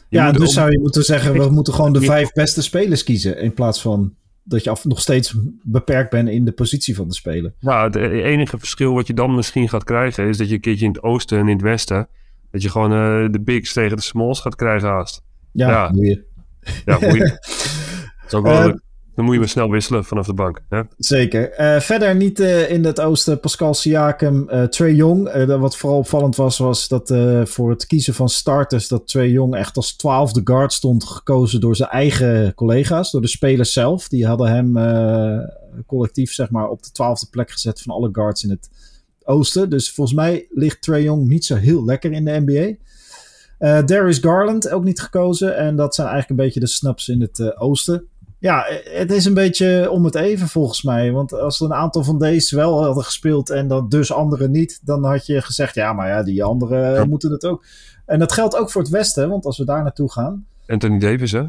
Je 0.10 0.18
ja, 0.18 0.32
dus 0.32 0.54
zou 0.54 0.72
je 0.72 0.80
moeten 0.80 1.04
zeggen, 1.04 1.34
we 1.34 1.50
moeten 1.50 1.74
gewoon 1.74 1.94
de 1.94 2.02
vijf 2.02 2.32
beste 2.32 2.62
spelers 2.62 3.04
kiezen. 3.04 3.38
In 3.38 3.54
plaats 3.54 3.82
van 3.82 4.16
dat 4.44 4.64
je 4.64 4.70
af, 4.70 4.86
nog 4.86 5.00
steeds 5.00 5.36
beperkt 5.64 6.10
bent 6.10 6.30
in 6.30 6.46
de 6.46 6.52
positie 6.52 6.96
van 6.96 7.08
de 7.08 7.14
speler. 7.14 7.54
Nou, 7.60 7.84
het 7.84 7.96
enige 8.12 8.58
verschil 8.58 8.94
wat 8.94 9.08
je 9.08 9.14
dan 9.14 9.36
misschien 9.36 9.70
gaat 9.70 9.84
krijgen... 9.84 10.28
is 10.28 10.38
dat 10.38 10.48
je 10.48 10.54
een 10.54 10.62
keertje 10.62 10.86
in 10.86 10.92
het 10.92 11.04
oosten 11.04 11.40
en 11.40 11.48
in 11.48 11.54
het 11.54 11.62
westen... 11.62 12.08
dat 12.52 12.62
je 12.62 12.70
gewoon 12.70 12.92
uh, 12.92 13.32
de 13.32 13.42
bigs 13.42 13.74
tegen 13.74 13.98
de 13.98 14.04
smalls 14.04 14.40
gaat 14.40 14.56
krijgen 14.56 14.90
haast. 14.90 15.22
Ja, 15.52 15.70
ja. 15.70 15.92
boeien. 15.92 16.26
Ja, 16.86 17.00
boeien. 17.00 17.30
dat 17.30 18.26
is 18.28 18.34
ook 18.34 18.46
wel 18.46 18.68
uh, 18.68 18.74
dan 19.15 19.26
moet 19.26 19.34
je 19.34 19.39
maar 19.39 19.50
snel 19.50 19.69
wisselen 19.69 20.06
vanaf 20.06 20.26
de 20.26 20.34
bank. 20.34 20.62
Hè? 20.69 20.82
Zeker. 20.97 21.60
Uh, 21.60 21.80
verder 21.80 22.15
niet 22.15 22.39
uh, 22.39 22.69
in 22.69 22.86
het 22.86 23.02
oosten 23.02 23.39
Pascal 23.39 23.74
Siakam, 23.74 24.50
uh, 24.50 24.63
Trey 24.63 24.93
Young. 24.93 25.45
wat 25.45 25.78
vooral 25.78 25.97
opvallend 25.97 26.36
was, 26.36 26.58
was 26.58 26.88
dat 26.88 27.13
voor 27.43 27.69
het 27.69 27.86
kiezen 27.86 28.13
van 28.13 28.30
starters... 28.30 28.88
dat 28.88 29.08
Trey 29.08 29.30
Young 29.30 29.56
echt 29.56 29.76
als 29.76 29.95
twaalfde 29.95 30.41
guard 30.43 30.74
stond 30.74 31.04
gekozen 31.04 31.62
door 31.62 31.76
zijn 31.76 31.89
eigen 31.89 32.54
collega's. 32.54 33.12
Door 33.12 33.21
de 33.21 33.28
spelers 33.28 33.74
zelf. 33.74 34.08
Die 34.08 34.28
hadden 34.28 34.47
hem 34.47 34.74
collectief 35.86 36.34
zeg 36.34 36.50
maar, 36.50 36.69
op 36.69 36.84
de 36.84 36.91
twaalfde 36.91 37.28
plek 37.32 37.52
gezet 37.52 37.82
van 37.82 37.93
alle 37.93 38.10
guards 38.12 38.43
in 38.43 38.50
het 38.50 38.69
oosten. 39.24 39.69
Dus 39.69 39.91
volgens 39.91 40.15
mij 40.15 40.47
ligt 40.50 40.82
Trey 40.82 41.04
Young 41.04 41.28
niet 41.28 41.45
zo 41.45 41.56
heel 41.56 41.86
lekker 41.86 42.12
in 42.12 42.26
de 42.26 42.43
NBA. 42.45 42.76
Darius 43.86 44.17
Garland 44.17 44.69
ook 44.69 44.84
niet 44.84 45.02
gekozen. 45.02 45.58
En 45.58 45.76
dat 45.76 45.95
zijn 45.95 46.08
eigenlijk 46.08 46.39
een 46.39 46.45
beetje 46.45 46.60
de 46.60 46.67
snaps 46.67 47.10
in 47.10 47.21
het 47.21 47.58
oosten. 47.58 48.10
Ja, 48.42 48.66
het 48.84 49.12
is 49.12 49.26
een 49.26 49.34
beetje 49.34 49.92
om 49.92 50.06
het 50.06 50.16
even 50.16 50.48
volgens 50.48 50.84
mij. 50.84 51.12
Want 51.12 51.34
als 51.34 51.60
er 51.60 51.66
een 51.66 51.74
aantal 51.74 52.04
van 52.04 52.20
deze 52.20 52.56
wel 52.56 52.84
hadden 52.84 53.04
gespeeld 53.04 53.50
en 53.50 53.68
dan 53.68 53.90
dus 53.90 54.14
anderen 54.14 54.52
niet, 54.52 54.80
dan 54.84 55.06
had 55.06 55.26
je 55.26 55.42
gezegd, 55.42 55.76
ja, 55.76 55.94
maar 55.94 56.08
ja, 56.08 56.24
die 56.24 56.44
anderen 56.44 57.10
moeten 57.10 57.32
het 57.32 57.46
ook. 57.46 57.66
En 58.06 58.20
dat 58.20 58.32
geldt 58.32 58.58
ook 58.58 58.72
voor 58.72 58.82
het 58.82 58.92
Westen, 58.92 59.30
want 59.30 59.46
als 59.46 59.58
we 59.58 59.66
daar 59.66 59.84
naartoe 59.84 60.12
gaan. 60.12 60.46
Anthony 60.68 61.00
Davis, 61.00 61.32
hè? 61.32 61.44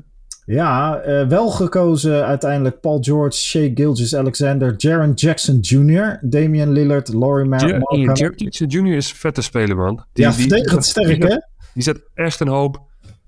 Ja, 0.45 1.05
uh, 1.07 1.29
wel 1.29 1.51
gekozen 1.51 2.27
uiteindelijk 2.27 2.81
Paul 2.81 2.99
George, 3.01 3.39
Shea 3.39 3.71
Gilgis 3.75 4.17
Alexander, 4.17 4.75
Jaron 4.77 5.13
Jackson 5.13 5.59
Jr., 5.61 6.19
Damian 6.23 6.73
Lillard, 6.73 7.09
Laurie 7.09 7.49
Mar 7.49 7.69
Jaron 7.69 8.13
Jackson 8.15 8.67
Jr. 8.67 8.97
is 8.97 9.11
een 9.11 9.17
vette 9.17 9.43
speler, 9.43 9.77
man. 9.77 10.05
Die, 10.13 10.25
ja, 10.25 10.33
verdedigend 10.33 10.85
sterk, 10.85 11.23
hè? 11.23 11.37
Die 11.75 11.83
zet 11.83 12.01
echt 12.15 12.41
een 12.41 12.49
hoop, 12.49 12.81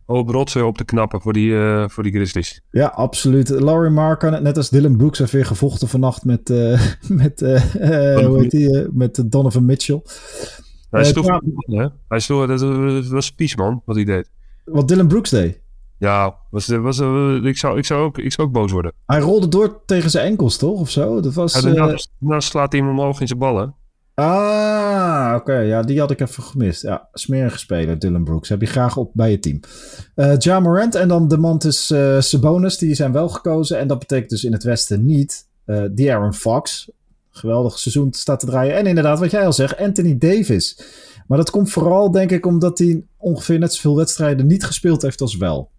hoop 0.06 0.28
rotsen 0.28 0.66
op 0.66 0.76
te 0.76 0.84
knappen 0.84 1.20
voor 1.20 1.32
die, 1.32 1.50
uh, 1.50 1.88
voor 1.88 2.02
die 2.02 2.12
Grizzlies. 2.12 2.60
Ja, 2.70 2.86
absoluut. 2.86 3.48
Laurie 3.48 3.90
Mark, 3.90 4.40
net 4.40 4.56
als 4.56 4.70
Dylan 4.70 4.96
Brooks, 4.96 5.18
heeft 5.18 5.32
weer 5.32 5.46
gevochten 5.46 5.88
vannacht 5.88 6.24
met, 6.24 6.50
uh, 6.50 6.80
met, 7.08 7.40
hoe 7.40 8.38
heet 8.40 8.50
die, 8.50 8.88
met 8.92 9.22
Donovan 9.26 9.64
Mitchell. 9.64 10.02
Hij 10.90 11.12
toch, 11.12 11.26
hè? 11.56 11.88
Hij 12.08 12.20
toch, 12.20 12.46
dat 12.46 13.06
was 13.06 13.32
pies, 13.32 13.56
man, 13.56 13.82
wat 13.84 13.96
hij 13.96 14.04
deed. 14.04 14.30
Wat 14.64 14.88
Dylan 14.88 15.08
Brooks 15.08 15.30
deed? 15.30 15.62
Ja, 15.98 16.36
was, 16.50 16.66
was, 16.66 16.98
ik, 17.42 17.56
zou, 17.56 17.78
ik, 17.78 17.84
zou 17.84 18.04
ook, 18.04 18.18
ik 18.18 18.32
zou 18.32 18.48
ook 18.48 18.54
boos 18.54 18.72
worden. 18.72 18.92
Hij 19.06 19.20
rolde 19.20 19.48
door 19.48 19.82
tegen 19.86 20.10
zijn 20.10 20.26
enkels, 20.26 20.56
toch? 20.56 20.80
Of 20.80 20.90
zo? 20.90 21.20
Dat 21.20 21.34
was, 21.34 21.60
ja, 21.60 21.96
daarna, 22.18 22.40
slaat 22.40 22.72
hij 22.72 22.80
hem 22.80 22.90
omhoog 22.90 23.20
in 23.20 23.26
zijn 23.26 23.38
ballen. 23.38 23.74
Ah, 24.14 25.32
oké. 25.36 25.58
Ja, 25.58 25.82
die 25.82 26.00
had 26.00 26.10
ik 26.10 26.20
even 26.20 26.42
gemist. 26.42 26.82
Ja, 26.82 27.08
smerige 27.12 27.58
speler, 27.58 27.98
Dylan 27.98 28.24
Brooks. 28.24 28.48
Heb 28.48 28.60
je 28.60 28.66
graag 28.66 28.96
op 28.96 29.10
bij 29.14 29.30
je 29.30 29.38
team. 29.38 29.60
Uh, 30.16 30.36
ja 30.38 30.60
Morant 30.60 30.94
en 30.94 31.08
dan 31.08 31.28
de 31.28 31.38
Mantis 31.38 31.90
uh, 31.90 32.20
Sabonis, 32.20 32.78
die 32.78 32.94
zijn 32.94 33.12
wel 33.12 33.28
gekozen. 33.28 33.78
En 33.78 33.86
dat 33.86 33.98
betekent 33.98 34.30
dus 34.30 34.44
in 34.44 34.52
het 34.52 34.62
westen 34.62 35.04
niet 35.04 35.48
uh, 35.66 35.82
die 35.90 36.12
Aaron 36.12 36.34
Fox. 36.34 36.90
Geweldig 37.30 37.78
seizoen 37.78 38.12
staat 38.12 38.40
te 38.40 38.46
draaien. 38.46 38.76
En 38.76 38.86
inderdaad, 38.86 39.18
wat 39.18 39.30
jij 39.30 39.46
al 39.46 39.52
zegt, 39.52 39.78
Anthony 39.78 40.18
Davis. 40.18 40.78
Maar 41.26 41.38
dat 41.38 41.50
komt 41.50 41.70
vooral, 41.70 42.10
denk 42.10 42.30
ik, 42.30 42.46
omdat 42.46 42.78
hij 42.78 43.04
ongeveer 43.16 43.58
net 43.58 43.74
zoveel 43.74 43.96
wedstrijden 43.96 44.46
niet 44.46 44.64
gespeeld 44.64 45.02
heeft 45.02 45.20
als 45.20 45.36
wel. 45.36 45.70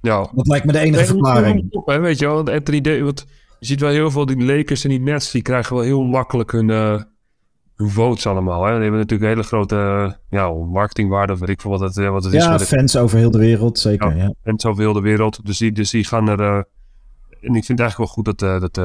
Ja. 0.00 0.30
Dat 0.34 0.46
lijkt 0.46 0.66
me 0.66 0.72
de 0.72 0.78
enige 0.78 1.04
verklaring. 1.04 1.66
Op, 1.70 1.86
hè, 1.86 1.98
weet 1.98 2.18
je 2.18 2.26
wel, 2.26 2.38
Anthony 2.38 2.80
Davis, 2.80 3.24
je 3.58 3.66
ziet 3.66 3.80
wel 3.80 3.90
heel 3.90 4.10
veel, 4.10 4.26
die 4.26 4.44
Lakers 4.44 4.84
en 4.84 4.90
die 4.90 5.00
Nets, 5.00 5.30
die 5.30 5.42
krijgen 5.42 5.76
wel 5.76 5.84
heel 5.84 6.02
makkelijk 6.02 6.52
hun, 6.52 6.68
uh, 6.68 6.90
hun 6.90 7.06
votes 7.86 8.26
allemaal. 8.26 8.64
Hè. 8.64 8.72
Die 8.72 8.82
hebben 8.82 9.00
natuurlijk 9.00 9.30
een 9.30 9.36
hele 9.36 9.48
grote 9.48 9.74
uh, 9.74 10.12
ja, 10.40 10.52
marketingwaarde, 10.52 11.36
weet 11.36 11.48
ik 11.48 11.60
veel 11.60 11.70
wat 11.70 11.80
het, 11.80 11.96
eh, 11.96 12.10
wat 12.10 12.24
het 12.24 12.32
ja, 12.32 12.54
is. 12.54 12.60
Ja, 12.60 12.76
fans 12.76 12.96
over 12.96 13.18
heel 13.18 13.30
de 13.30 13.38
wereld, 13.38 13.78
zeker. 13.78 14.16
Ja, 14.16 14.22
ja. 14.22 14.34
Fans 14.42 14.66
over 14.66 14.82
heel 14.82 14.92
de 14.92 15.00
wereld, 15.00 15.46
dus 15.46 15.58
die, 15.58 15.72
dus 15.72 15.90
die 15.90 16.04
gaan 16.04 16.28
er... 16.28 16.40
Uh, 16.40 16.56
en 17.40 17.54
ik 17.54 17.64
vind 17.64 17.68
het 17.68 17.80
eigenlijk 17.80 17.98
wel 17.98 18.06
goed 18.06 18.38
dat, 18.38 18.72
dat 18.72 18.76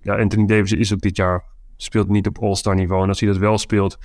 ja, 0.00 0.18
Anthony 0.18 0.46
Davis 0.46 0.72
is 0.72 0.92
ook 0.92 1.00
dit 1.00 1.16
jaar, 1.16 1.44
speelt 1.76 2.08
niet 2.08 2.26
op 2.26 2.38
all-star 2.38 2.74
niveau. 2.74 3.02
En 3.02 3.08
als 3.08 3.20
hij 3.20 3.28
dat 3.28 3.38
wel 3.38 3.58
speelt, 3.58 3.98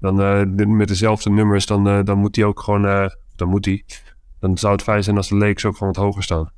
dan 0.00 0.76
met 0.76 0.88
dezelfde 0.88 1.30
nummers, 1.30 1.66
dan, 1.66 2.04
dan 2.04 2.18
moet 2.18 2.36
hij 2.36 2.44
ook 2.44 2.60
gewoon, 2.60 3.10
dan 3.36 3.48
moet 3.48 3.64
hij 3.64 3.84
dan 4.40 4.58
zou 4.58 4.72
het 4.72 4.82
fijn 4.82 5.04
zijn 5.04 5.16
als 5.16 5.28
de 5.28 5.36
Lakers 5.36 5.64
ook 5.64 5.76
gewoon 5.76 5.92
wat 5.92 6.02
hoger 6.04 6.22
staan. 6.22 6.50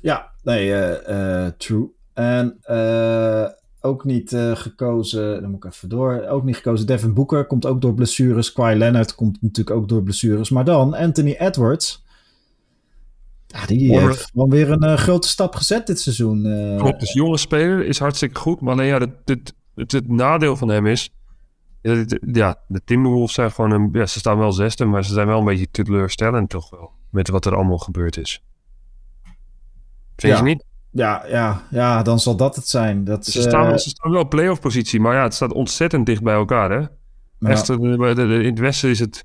Ja, 0.00 0.32
nee, 0.42 0.68
uh, 0.68 1.08
uh, 1.08 1.46
true. 1.46 1.90
En 2.14 2.58
uh, 2.70 3.46
ook 3.80 4.04
niet 4.04 4.36
gekozen, 4.54 5.40
dan 5.40 5.50
moet 5.50 5.64
ik 5.64 5.72
even 5.72 5.88
door, 5.88 6.26
ook 6.28 6.44
niet 6.44 6.56
gekozen 6.56 6.86
Devin 6.86 7.14
Booker, 7.14 7.46
komt 7.46 7.66
ook 7.66 7.80
door 7.80 7.94
blessures. 7.94 8.52
Kawhi 8.52 8.76
Leonard 8.76 9.14
komt 9.14 9.42
natuurlijk 9.42 9.76
ook 9.76 9.88
door 9.88 10.02
blessures. 10.02 10.50
Maar 10.50 10.64
dan 10.64 10.94
Anthony 10.94 11.36
Edwards, 11.38 12.04
ja, 13.46 13.66
die 13.66 13.98
heeft 13.98 14.30
gewoon 14.32 14.50
weer 14.50 14.70
een 14.70 14.98
grote 14.98 15.28
stap 15.28 15.54
gezet 15.54 15.86
dit 15.86 16.00
seizoen. 16.00 16.42
Klopt, 16.78 17.00
dus 17.00 17.12
jonge 17.12 17.38
speler 17.38 17.86
is 17.86 17.98
hartstikke 17.98 18.40
goed. 18.40 18.60
Maar 18.60 18.84
ja, 18.84 18.98
het, 18.98 19.10
het, 19.24 19.54
het, 19.74 19.92
het 19.92 20.08
nadeel 20.08 20.56
van 20.56 20.68
hem 20.68 20.86
is, 20.86 21.10
ja, 22.32 22.56
de 22.66 22.80
Timberwolves 22.84 23.34
zijn 23.34 23.52
gewoon 23.52 23.70
een, 23.70 23.88
ja, 23.92 24.06
ze 24.06 24.18
staan 24.18 24.38
wel 24.38 24.52
zesde, 24.52 24.84
maar 24.84 25.04
ze 25.04 25.12
zijn 25.12 25.26
wel 25.26 25.38
een 25.38 25.44
beetje 25.44 25.70
teleurstellend 25.70 26.50
toch 26.50 26.70
wel 26.70 26.90
met 27.10 27.28
wat 27.28 27.44
er 27.44 27.54
allemaal 27.54 27.78
gebeurd 27.78 28.16
is. 28.16 28.42
Vind 30.16 30.32
ja. 30.32 30.38
je 30.38 30.44
niet? 30.44 30.64
Ja, 30.90 31.24
ja, 31.28 31.62
ja, 31.70 32.02
dan 32.02 32.20
zal 32.20 32.36
dat 32.36 32.56
het 32.56 32.68
zijn. 32.68 33.04
Dat, 33.04 33.26
ze, 33.26 33.42
staan, 33.42 33.70
uh, 33.70 33.76
ze 33.76 33.88
staan 33.88 34.12
wel 34.12 34.28
playoff 34.28 34.60
positie, 34.60 35.00
maar 35.00 35.14
ja, 35.14 35.22
het 35.22 35.34
staat 35.34 35.52
ontzettend 35.52 36.06
dicht 36.06 36.22
bij 36.22 36.34
elkaar, 36.34 36.70
hè? 36.70 36.78
Ja. 36.78 36.88
Echt, 37.40 37.68
in 37.68 38.44
het 38.44 38.58
westen 38.58 38.90
is 38.90 38.98
het... 38.98 39.24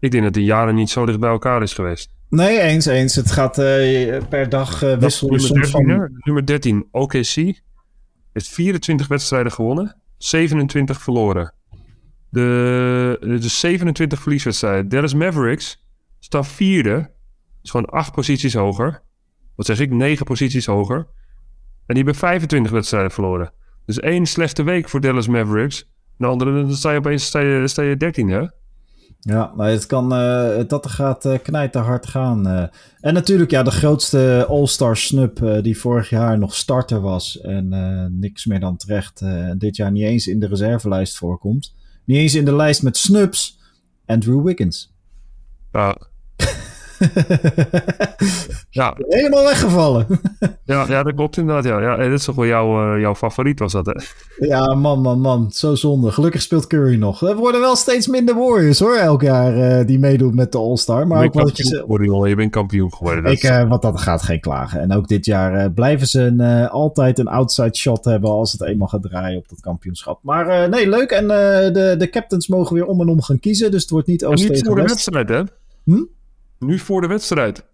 Ik 0.00 0.10
denk 0.10 0.24
dat 0.24 0.34
de 0.34 0.44
jaren 0.44 0.74
niet 0.74 0.90
zo 0.90 1.06
dicht 1.06 1.20
bij 1.20 1.30
elkaar 1.30 1.62
is 1.62 1.74
geweest. 1.74 2.10
Nee, 2.28 2.60
eens, 2.60 2.86
eens. 2.86 3.14
Het 3.14 3.30
gaat 3.30 3.58
uh, 3.58 3.64
per 4.28 4.48
dag 4.48 4.82
uh, 4.84 4.96
wisselen. 4.96 5.32
Nummer 5.32 5.60
13, 5.60 5.70
van... 5.70 6.18
nummer 6.22 6.46
13, 6.46 6.88
OKC, 6.90 7.34
heeft 8.32 8.48
24 8.48 9.08
wedstrijden 9.08 9.52
gewonnen, 9.52 9.96
27 10.16 11.02
verloren. 11.02 11.54
De, 12.30 13.16
de 13.20 13.48
27 13.48 14.20
verlieswedstrijden. 14.20 14.88
Dallas 14.88 15.14
Mavericks 15.14 15.84
staat 16.18 16.46
vierde. 16.46 17.10
is 17.62 17.70
gewoon 17.70 17.86
acht 17.86 18.12
posities 18.12 18.54
hoger. 18.54 19.02
Wat 19.58 19.66
zeg 19.66 19.80
ik? 19.80 19.90
Negen 19.90 20.26
posities 20.26 20.66
hoger. 20.66 20.96
En 20.96 21.94
die 21.94 21.96
hebben 21.96 22.14
25 22.14 22.72
wedstrijden 22.72 23.10
verloren. 23.10 23.52
Dus 23.84 24.00
één 24.00 24.26
slechte 24.26 24.62
week 24.62 24.88
voor 24.88 25.00
Dallas 25.00 25.28
Mavericks. 25.28 25.90
De 26.16 26.26
andere, 26.26 26.52
dan 26.52 26.74
sta 26.74 26.90
je 26.90 26.98
opeens 26.98 27.24
sta 27.24 27.40
je, 27.40 27.68
sta 27.68 27.82
je 27.82 27.96
13, 27.96 28.28
hè? 28.28 28.46
Ja, 29.20 29.52
maar 29.56 29.70
het 29.70 29.86
kan, 29.86 30.12
uh, 30.12 30.60
dat 30.66 30.86
gaat 30.86 31.24
uh, 31.24 31.38
knijten 31.42 31.82
hard 31.82 32.06
gaan. 32.06 32.48
Uh. 32.48 32.64
En 33.00 33.14
natuurlijk, 33.14 33.50
ja, 33.50 33.62
de 33.62 33.70
grootste 33.70 34.46
All-Star 34.48 34.96
snub 34.96 35.62
die 35.62 35.78
vorig 35.78 36.10
jaar 36.10 36.38
nog 36.38 36.54
starter 36.54 37.00
was. 37.00 37.40
En 37.40 37.68
niks 38.18 38.46
meer 38.46 38.60
dan 38.60 38.76
terecht 38.76 39.24
dit 39.58 39.76
jaar 39.76 39.90
niet 39.90 40.04
eens 40.04 40.26
in 40.26 40.40
de 40.40 40.46
reservelijst 40.46 41.16
voorkomt. 41.16 41.74
Niet 42.04 42.18
eens 42.18 42.34
in 42.34 42.44
de 42.44 42.56
lijst 42.56 42.82
met 42.82 42.96
snubs. 42.96 43.58
Andrew 44.06 44.44
Wiggins. 44.44 44.94
Ja. 45.72 45.96
ja. 48.70 48.94
Helemaal 49.08 49.44
weggevallen. 49.44 50.06
ja, 50.64 50.84
ja, 50.88 51.02
dat 51.02 51.14
klopt 51.14 51.36
inderdaad. 51.36 51.64
Ja. 51.64 51.80
Ja, 51.80 51.96
dat 51.96 52.18
is 52.18 52.24
toch 52.24 52.34
wel 52.34 52.46
jouw, 52.46 52.94
uh, 52.94 53.00
jouw 53.00 53.14
favoriet, 53.14 53.58
was 53.58 53.72
dat, 53.72 53.86
hè? 53.86 53.92
Ja, 54.46 54.74
man, 54.74 55.00
man, 55.00 55.20
man. 55.20 55.50
Zo 55.50 55.74
zonde. 55.74 56.10
Gelukkig 56.10 56.42
speelt 56.42 56.66
Curry 56.66 56.96
nog. 56.96 57.22
Er 57.22 57.36
worden 57.36 57.60
wel 57.60 57.76
steeds 57.76 58.06
minder 58.06 58.34
Warriors, 58.34 58.78
hoor, 58.78 58.96
elk 58.96 59.22
jaar 59.22 59.56
uh, 59.56 59.86
die 59.86 59.98
meedoet 59.98 60.34
met 60.34 60.52
de 60.52 60.58
All-Star. 60.58 61.06
Maar 61.06 61.24
ook 61.24 61.34
wat 61.34 61.56
je... 61.56 61.84
Worden, 61.86 62.28
je 62.28 62.34
bent 62.34 62.50
kampioen 62.50 62.94
geworden. 62.94 63.32
Ik, 63.32 63.42
uh, 63.42 63.68
wat 63.68 63.82
dat 63.82 64.00
gaat 64.00 64.22
geen 64.22 64.40
klagen. 64.40 64.80
En 64.80 64.92
ook 64.92 65.08
dit 65.08 65.24
jaar 65.24 65.70
blijven 65.70 66.06
ze 66.06 66.20
een, 66.20 66.68
altijd 66.68 67.18
een 67.18 67.28
outside 67.28 67.76
shot 67.76 68.04
hebben 68.04 68.30
als 68.30 68.52
het 68.52 68.62
eenmaal 68.62 68.88
gaat 68.88 69.02
draaien 69.02 69.38
op 69.38 69.48
dat 69.48 69.60
kampioenschap. 69.60 70.18
Maar 70.22 70.68
nee, 70.68 70.88
leuk. 70.88 71.10
En 71.10 71.28
de, 71.28 71.94
de 71.98 72.10
captains 72.10 72.48
mogen 72.48 72.74
weer 72.74 72.86
om 72.86 73.00
en 73.00 73.08
om 73.08 73.22
gaan 73.22 73.40
kiezen. 73.40 73.70
Dus 73.70 73.82
het 73.82 73.90
wordt 73.90 74.06
niet 74.06 74.24
Oost. 74.24 74.48
Niet 74.48 74.66
voor 74.66 74.74
de 74.74 74.82
wedstrijd, 74.82 75.28
hè? 75.28 75.42
Hm? 75.84 76.02
Nu 76.58 76.78
voor 76.78 77.00
de 77.00 77.06
wedstrijd. 77.06 77.64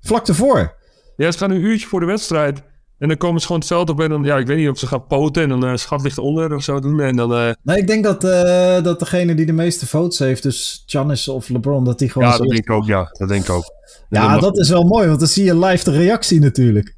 Vlak 0.00 0.28
ervoor? 0.28 0.76
Ja, 1.16 1.30
ze 1.30 1.38
gaan 1.38 1.50
een 1.50 1.64
uurtje 1.64 1.86
voor 1.86 2.00
de 2.00 2.06
wedstrijd. 2.06 2.62
En 2.98 3.08
dan 3.08 3.16
komen 3.16 3.40
ze 3.40 3.46
gewoon 3.46 3.60
het 3.60 3.70
veld 3.70 3.90
op 3.90 4.00
en 4.00 4.08
dan, 4.08 4.24
ja, 4.24 4.36
ik 4.36 4.46
weet 4.46 4.56
niet 4.56 4.68
of 4.68 4.78
ze 4.78 4.86
gaan 4.86 5.06
poten 5.06 5.42
en 5.42 5.48
dan 5.48 5.64
uh, 5.64 5.76
schat 5.76 6.02
ligt 6.02 6.18
onder 6.18 6.54
of 6.54 6.62
zo 6.62 6.80
doen. 6.80 7.00
En 7.00 7.16
dan, 7.16 7.32
uh... 7.32 7.50
Nee, 7.62 7.76
ik 7.76 7.86
denk 7.86 8.04
dat, 8.04 8.24
uh, 8.24 8.82
dat 8.82 8.98
degene 8.98 9.34
die 9.34 9.46
de 9.46 9.52
meeste 9.52 9.86
votes 9.86 10.18
heeft, 10.18 10.42
dus 10.42 10.82
Giannis 10.86 11.28
of 11.28 11.48
LeBron, 11.48 11.84
dat 11.84 11.98
die 11.98 12.10
gewoon... 12.10 12.28
Ja, 12.28 12.36
dat 12.36 12.48
denk 12.48 12.62
ik 12.62 12.70
ook, 12.70 12.86
ja. 12.86 13.08
Dat 13.12 13.28
denk 13.28 13.44
ik 13.44 13.50
ook. 13.50 13.64
Ja, 14.08 14.28
mag... 14.28 14.40
dat 14.40 14.58
is 14.58 14.68
wel 14.68 14.82
mooi, 14.82 15.06
want 15.06 15.18
dan 15.18 15.28
zie 15.28 15.44
je 15.44 15.58
live 15.58 15.84
de 15.84 15.96
reactie 15.96 16.40
natuurlijk. 16.40 16.96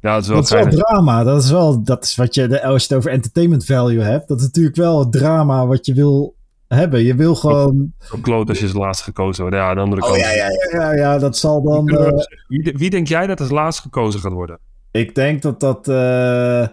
Ja, 0.00 0.14
dat 0.14 0.22
is 0.22 0.28
wel, 0.28 0.36
dat 0.36 0.44
is 0.44 0.52
wel 0.52 0.68
drama. 0.68 1.24
Dat 1.24 1.42
is 1.42 1.50
wel, 1.50 1.82
dat 1.82 2.04
is 2.04 2.14
wat 2.14 2.34
je, 2.34 2.62
als 2.62 2.82
je 2.82 2.88
het 2.88 2.98
over 2.98 3.10
entertainment 3.10 3.64
value 3.64 4.00
hebt, 4.00 4.28
dat 4.28 4.38
is 4.38 4.44
natuurlijk 4.44 4.76
wel 4.76 4.98
het 4.98 5.12
drama 5.12 5.66
wat 5.66 5.86
je 5.86 5.94
wil 5.94 6.34
hebben. 6.74 7.02
Je 7.02 7.14
wil 7.14 7.34
gewoon... 7.34 7.92
Zo 7.98 8.18
kloot 8.20 8.48
als 8.48 8.58
je 8.58 8.64
als 8.64 8.74
laatst 8.74 9.02
gekozen 9.02 9.42
wordt. 9.42 9.56
Ja, 9.56 9.68
aan 9.68 9.74
de 9.74 9.80
andere 9.80 10.00
kant. 10.00 10.12
Oh, 10.12 10.18
ja, 10.18 10.30
ja, 10.30 10.48
ja, 10.48 10.80
ja, 10.80 10.94
ja, 10.94 11.18
dat 11.18 11.36
zal 11.36 11.62
dan... 11.62 11.90
Uh... 11.90 12.08
Wie, 12.48 12.74
wie, 12.76 12.90
denk 12.90 13.06
jij 13.06 13.26
dat 13.26 13.40
als 13.40 13.50
laatst 13.50 13.80
gekozen 13.80 14.20
gaat 14.20 14.32
worden? 14.32 14.58
Ik 14.90 15.14
denk 15.14 15.42
dat 15.42 15.60
dat 15.60 15.88
uh, 15.88 16.66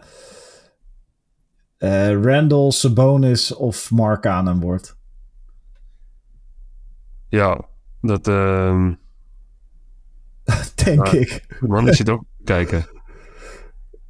uh, 1.79 2.21
Randall, 2.21 2.71
Sabonis 2.71 3.55
of 3.55 3.91
Mark 3.91 4.21
Cannon 4.21 4.59
wordt. 4.59 4.97
Ja, 7.29 7.61
dat... 8.01 8.27
Uh... 8.27 8.87
denk 10.85 11.07
ik. 11.07 11.57
Man, 11.59 11.87
ik 11.87 11.93
zit 11.93 12.09
ook 12.09 12.23
kijken. 12.43 12.85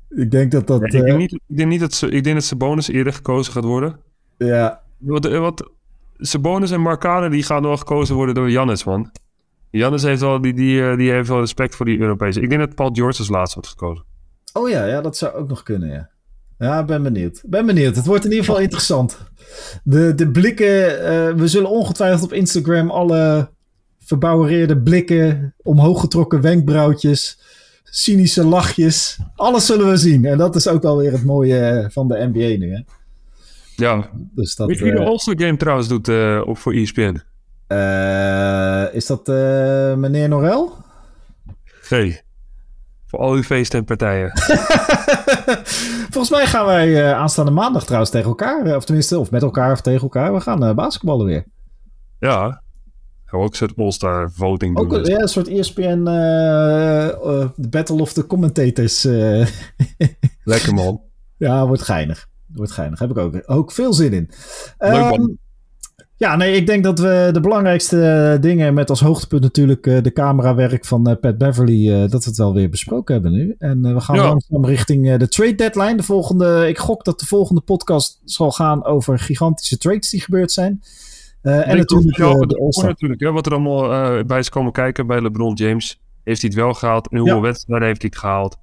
Ik 0.10 0.32
denk 0.32 0.52
dat 0.52 0.68
dat... 0.68 0.80
Ja, 0.80 1.00
ik, 1.00 1.06
denk 1.06 1.18
niet, 1.18 1.34
ik, 1.34 1.58
denk 1.58 1.70
niet 1.70 1.80
dat, 1.80 2.02
ik 2.10 2.24
denk 2.24 2.36
dat 2.36 2.44
Sabonis 2.44 2.88
eerder 2.88 3.14
gekozen 3.14 3.54
gaat 3.54 3.64
worden. 3.64 4.00
Ja. 4.38 4.82
Wat, 4.98 5.28
wat, 5.32 5.72
Sabonis 6.20 6.72
en 6.72 6.82
Markane 6.82 7.30
die 7.30 7.44
gaan 7.44 7.62
wel 7.62 7.78
gekozen 7.78 8.16
worden 8.16 8.36
door 8.36 8.52
Jannis, 8.52 8.84
man. 8.84 9.12
Jannis 9.72 10.04
heeft 10.04 10.22
wel, 10.22 10.42
die, 10.42 10.54
die, 10.54 10.96
die 10.96 11.12
heeft 11.12 11.30
wel 11.30 11.40
respect 11.40 11.76
voor 11.76 11.86
die 11.86 12.00
Europese. 12.00 12.42
Ik 12.42 12.50
denk 12.50 12.62
dat 12.62 12.76
Paul 12.76 12.90
George 12.94 13.20
als 13.20 13.30
laatste 13.30 13.60
wordt 13.60 13.70
gekozen. 13.70 14.06
Oh 14.54 14.70
ja, 14.70 14.86
ja, 14.86 15.02
dat 15.02 15.18
zou 15.18 15.34
ook 15.34 15.48
nog 15.48 15.64
kunnen, 15.64 15.90
ja. 15.90 16.10
Ja, 16.58 16.84
ben 16.84 17.04
benieuwd. 17.04 17.44
Ben 17.46 17.66
benieuwd. 17.66 17.96
Het 17.96 18.06
wordt 18.06 18.26
in 18.26 18.30
ieder 18.30 18.46
geval 18.46 18.62
interessant. 18.62 19.18
De, 19.84 20.16
de 20.16 20.32
blikken, 20.32 20.92
uh, 20.92 21.34
we 21.34 21.48
zullen 21.48 21.70
ongetwijfeld 21.70 22.24
op 22.24 22.34
Instagram 22.34 22.90
alle 22.90 23.50
verbouwereerde 24.00 24.78
blikken, 24.78 25.56
omhoog 25.64 26.00
getrokken 26.00 26.42
wenkbrauwtjes, 26.42 27.40
cynische 27.84 28.46
lachjes, 28.46 29.20
alles 29.36 29.66
zullen 29.66 29.90
we 29.90 29.98
zien. 29.98 30.26
En 30.26 30.38
dat 30.38 30.56
is 30.56 30.68
ook 30.68 30.84
alweer 30.84 31.12
het 31.12 31.26
mooie 31.26 31.88
van 31.92 32.08
de 32.08 32.30
NBA 32.34 32.66
nu, 32.66 32.74
hè. 32.74 32.82
Ja. 33.80 34.10
Dus 34.14 34.56
dat, 34.56 34.68
Weet 34.68 34.78
je 34.78 34.84
wie 34.84 34.94
de 34.94 35.00
All-Star 35.00 35.36
Game 35.38 35.58
trouwens 35.58 35.88
doet 35.88 36.08
uh, 36.08 36.42
op 36.46 36.58
voor 36.58 36.74
ESPN? 36.74 37.22
Uh, 37.68 38.94
is 38.94 39.06
dat 39.06 39.30
uh, 39.30 39.36
meneer 39.96 40.30
Norel? 40.30 40.76
G. 41.66 42.22
Voor 43.06 43.20
al 43.20 43.34
uw 43.34 43.44
feesten 43.44 43.80
en 43.80 43.86
partijen. 43.86 44.32
Volgens 46.12 46.30
mij 46.30 46.46
gaan 46.46 46.66
wij 46.66 47.14
aanstaande 47.14 47.52
maandag 47.52 47.84
trouwens 47.84 48.12
tegen 48.12 48.28
elkaar. 48.28 48.76
Of 48.76 48.86
tenminste, 48.86 49.20
of 49.20 49.32
met 49.32 49.42
elkaar 49.42 49.72
of 49.72 49.82
tegen 49.82 50.02
elkaar. 50.02 50.34
We 50.34 50.40
gaan 50.40 50.76
basketballen 50.76 51.26
weer. 51.26 51.46
Ja. 52.20 52.62
Gaan 53.26 53.40
we 53.40 53.46
ook 53.46 53.52
een 53.52 53.58
soort 53.58 53.78
All-Star 53.78 54.32
voting 54.32 54.76
doen. 54.76 54.98
Ook, 54.98 55.06
ja, 55.06 55.20
een 55.20 55.28
soort 55.28 55.48
ESPN 55.48 56.04
Battle 57.56 58.02
of 58.02 58.14
the 58.14 58.28
Commentators. 58.28 59.04
Lekker 60.44 60.74
man. 60.74 61.02
Ja, 61.38 61.68
wordt 61.68 61.82
geinig. 61.82 62.28
Wordt 62.54 62.72
geinig. 62.72 63.00
Heb 63.00 63.10
ik 63.10 63.18
ook, 63.18 63.44
ook 63.46 63.72
veel 63.72 63.94
zin 63.94 64.14
in. 64.14 64.30
Leuk 64.78 65.10
man. 65.10 65.20
Um, 65.20 65.38
ja, 66.16 66.36
nee, 66.36 66.56
ik 66.56 66.68
denk 66.68 66.84
dat 66.84 67.00
we 67.00 67.30
de 67.34 67.40
belangrijkste 67.40 68.38
dingen 68.42 68.74
met 68.74 68.90
als 68.90 69.00
hoogtepunt 69.00 69.42
natuurlijk 69.42 69.88
uh, 69.88 70.02
de 70.02 70.14
camerawerk 70.14 70.86
van 70.86 71.10
uh, 71.10 71.16
Pat 71.22 71.38
Beverly, 71.38 72.08
dat 72.08 72.24
we 72.24 72.30
het 72.30 72.38
wel 72.38 72.54
weer 72.54 72.70
besproken 72.70 73.14
hebben 73.14 73.32
nu. 73.32 73.56
En 73.58 73.94
we 73.94 74.00
gaan 74.00 74.16
ja. 74.16 74.24
langzaam 74.24 74.66
richting 74.66 75.18
de 75.18 75.28
trade 75.28 75.56
deadline. 75.56 75.96
De 75.96 76.04
volgende, 76.04 76.68
ik 76.68 76.78
gok 76.78 77.04
dat 77.04 77.20
de 77.20 77.26
volgende 77.26 77.62
podcast 77.62 78.22
zal 78.26 78.52
gaan 78.52 78.86
over 78.86 79.20
gigantische 79.20 79.78
trades 79.78 80.10
die 80.10 80.22
gebeurd 80.22 80.52
zijn. 80.52 80.82
en 81.42 81.78
natuurlijk 81.78 82.18
ja, 82.18 82.34
de 82.34 82.82
natuurlijk, 82.82 83.22
ja, 83.22 83.32
wat 83.32 83.46
er 83.46 83.52
allemaal 83.52 84.24
bij 84.26 84.40
is 84.40 84.50
komen 84.50 84.72
kijken 84.72 85.08
bij 85.08 85.22
LeBron 85.22 85.54
James. 85.54 86.02
Heeft 86.24 86.42
hij 86.42 86.50
het 86.50 86.60
wel 86.60 86.74
gehaald? 86.74 87.10
En 87.10 87.18
hoeveel 87.18 87.36
ja. 87.36 87.42
wedstrijden 87.42 87.88
heeft 87.88 88.02
hij 88.02 88.10
het 88.14 88.20
gehaald? 88.20 88.58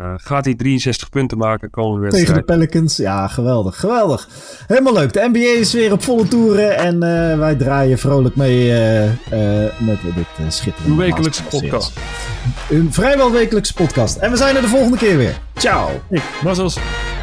Uh, 0.00 0.12
gaat 0.16 0.44
hij 0.44 0.54
63 0.54 1.08
punten 1.08 1.38
maken 1.38 1.70
komende 1.70 2.00
wedstrijd? 2.00 2.26
Tegen 2.26 2.46
de 2.46 2.52
Pelicans, 2.52 2.96
ja, 2.96 3.28
geweldig, 3.28 3.80
geweldig. 3.80 4.28
Helemaal 4.66 4.92
leuk. 4.92 5.12
De 5.12 5.28
NBA 5.32 5.58
is 5.60 5.72
weer 5.72 5.92
op 5.92 6.02
volle 6.02 6.28
toeren 6.28 6.76
en 6.76 6.94
uh, 6.94 7.38
wij 7.38 7.54
draaien 7.54 7.98
vrolijk 7.98 8.36
mee 8.36 8.66
uh, 8.66 9.10
met 9.78 9.98
dit 10.14 10.52
schitterende... 10.52 10.90
Een 10.90 11.08
wekelijkse 11.08 11.42
podcast. 11.42 11.98
Een 12.70 12.92
vrijwel 12.92 13.32
wekelijkse 13.32 13.74
podcast. 13.74 14.16
En 14.16 14.30
we 14.30 14.36
zijn 14.36 14.56
er 14.56 14.62
de 14.62 14.68
volgende 14.68 14.96
keer 14.96 15.16
weer. 15.16 15.40
Ciao. 15.54 15.88
Hey, 16.08 17.15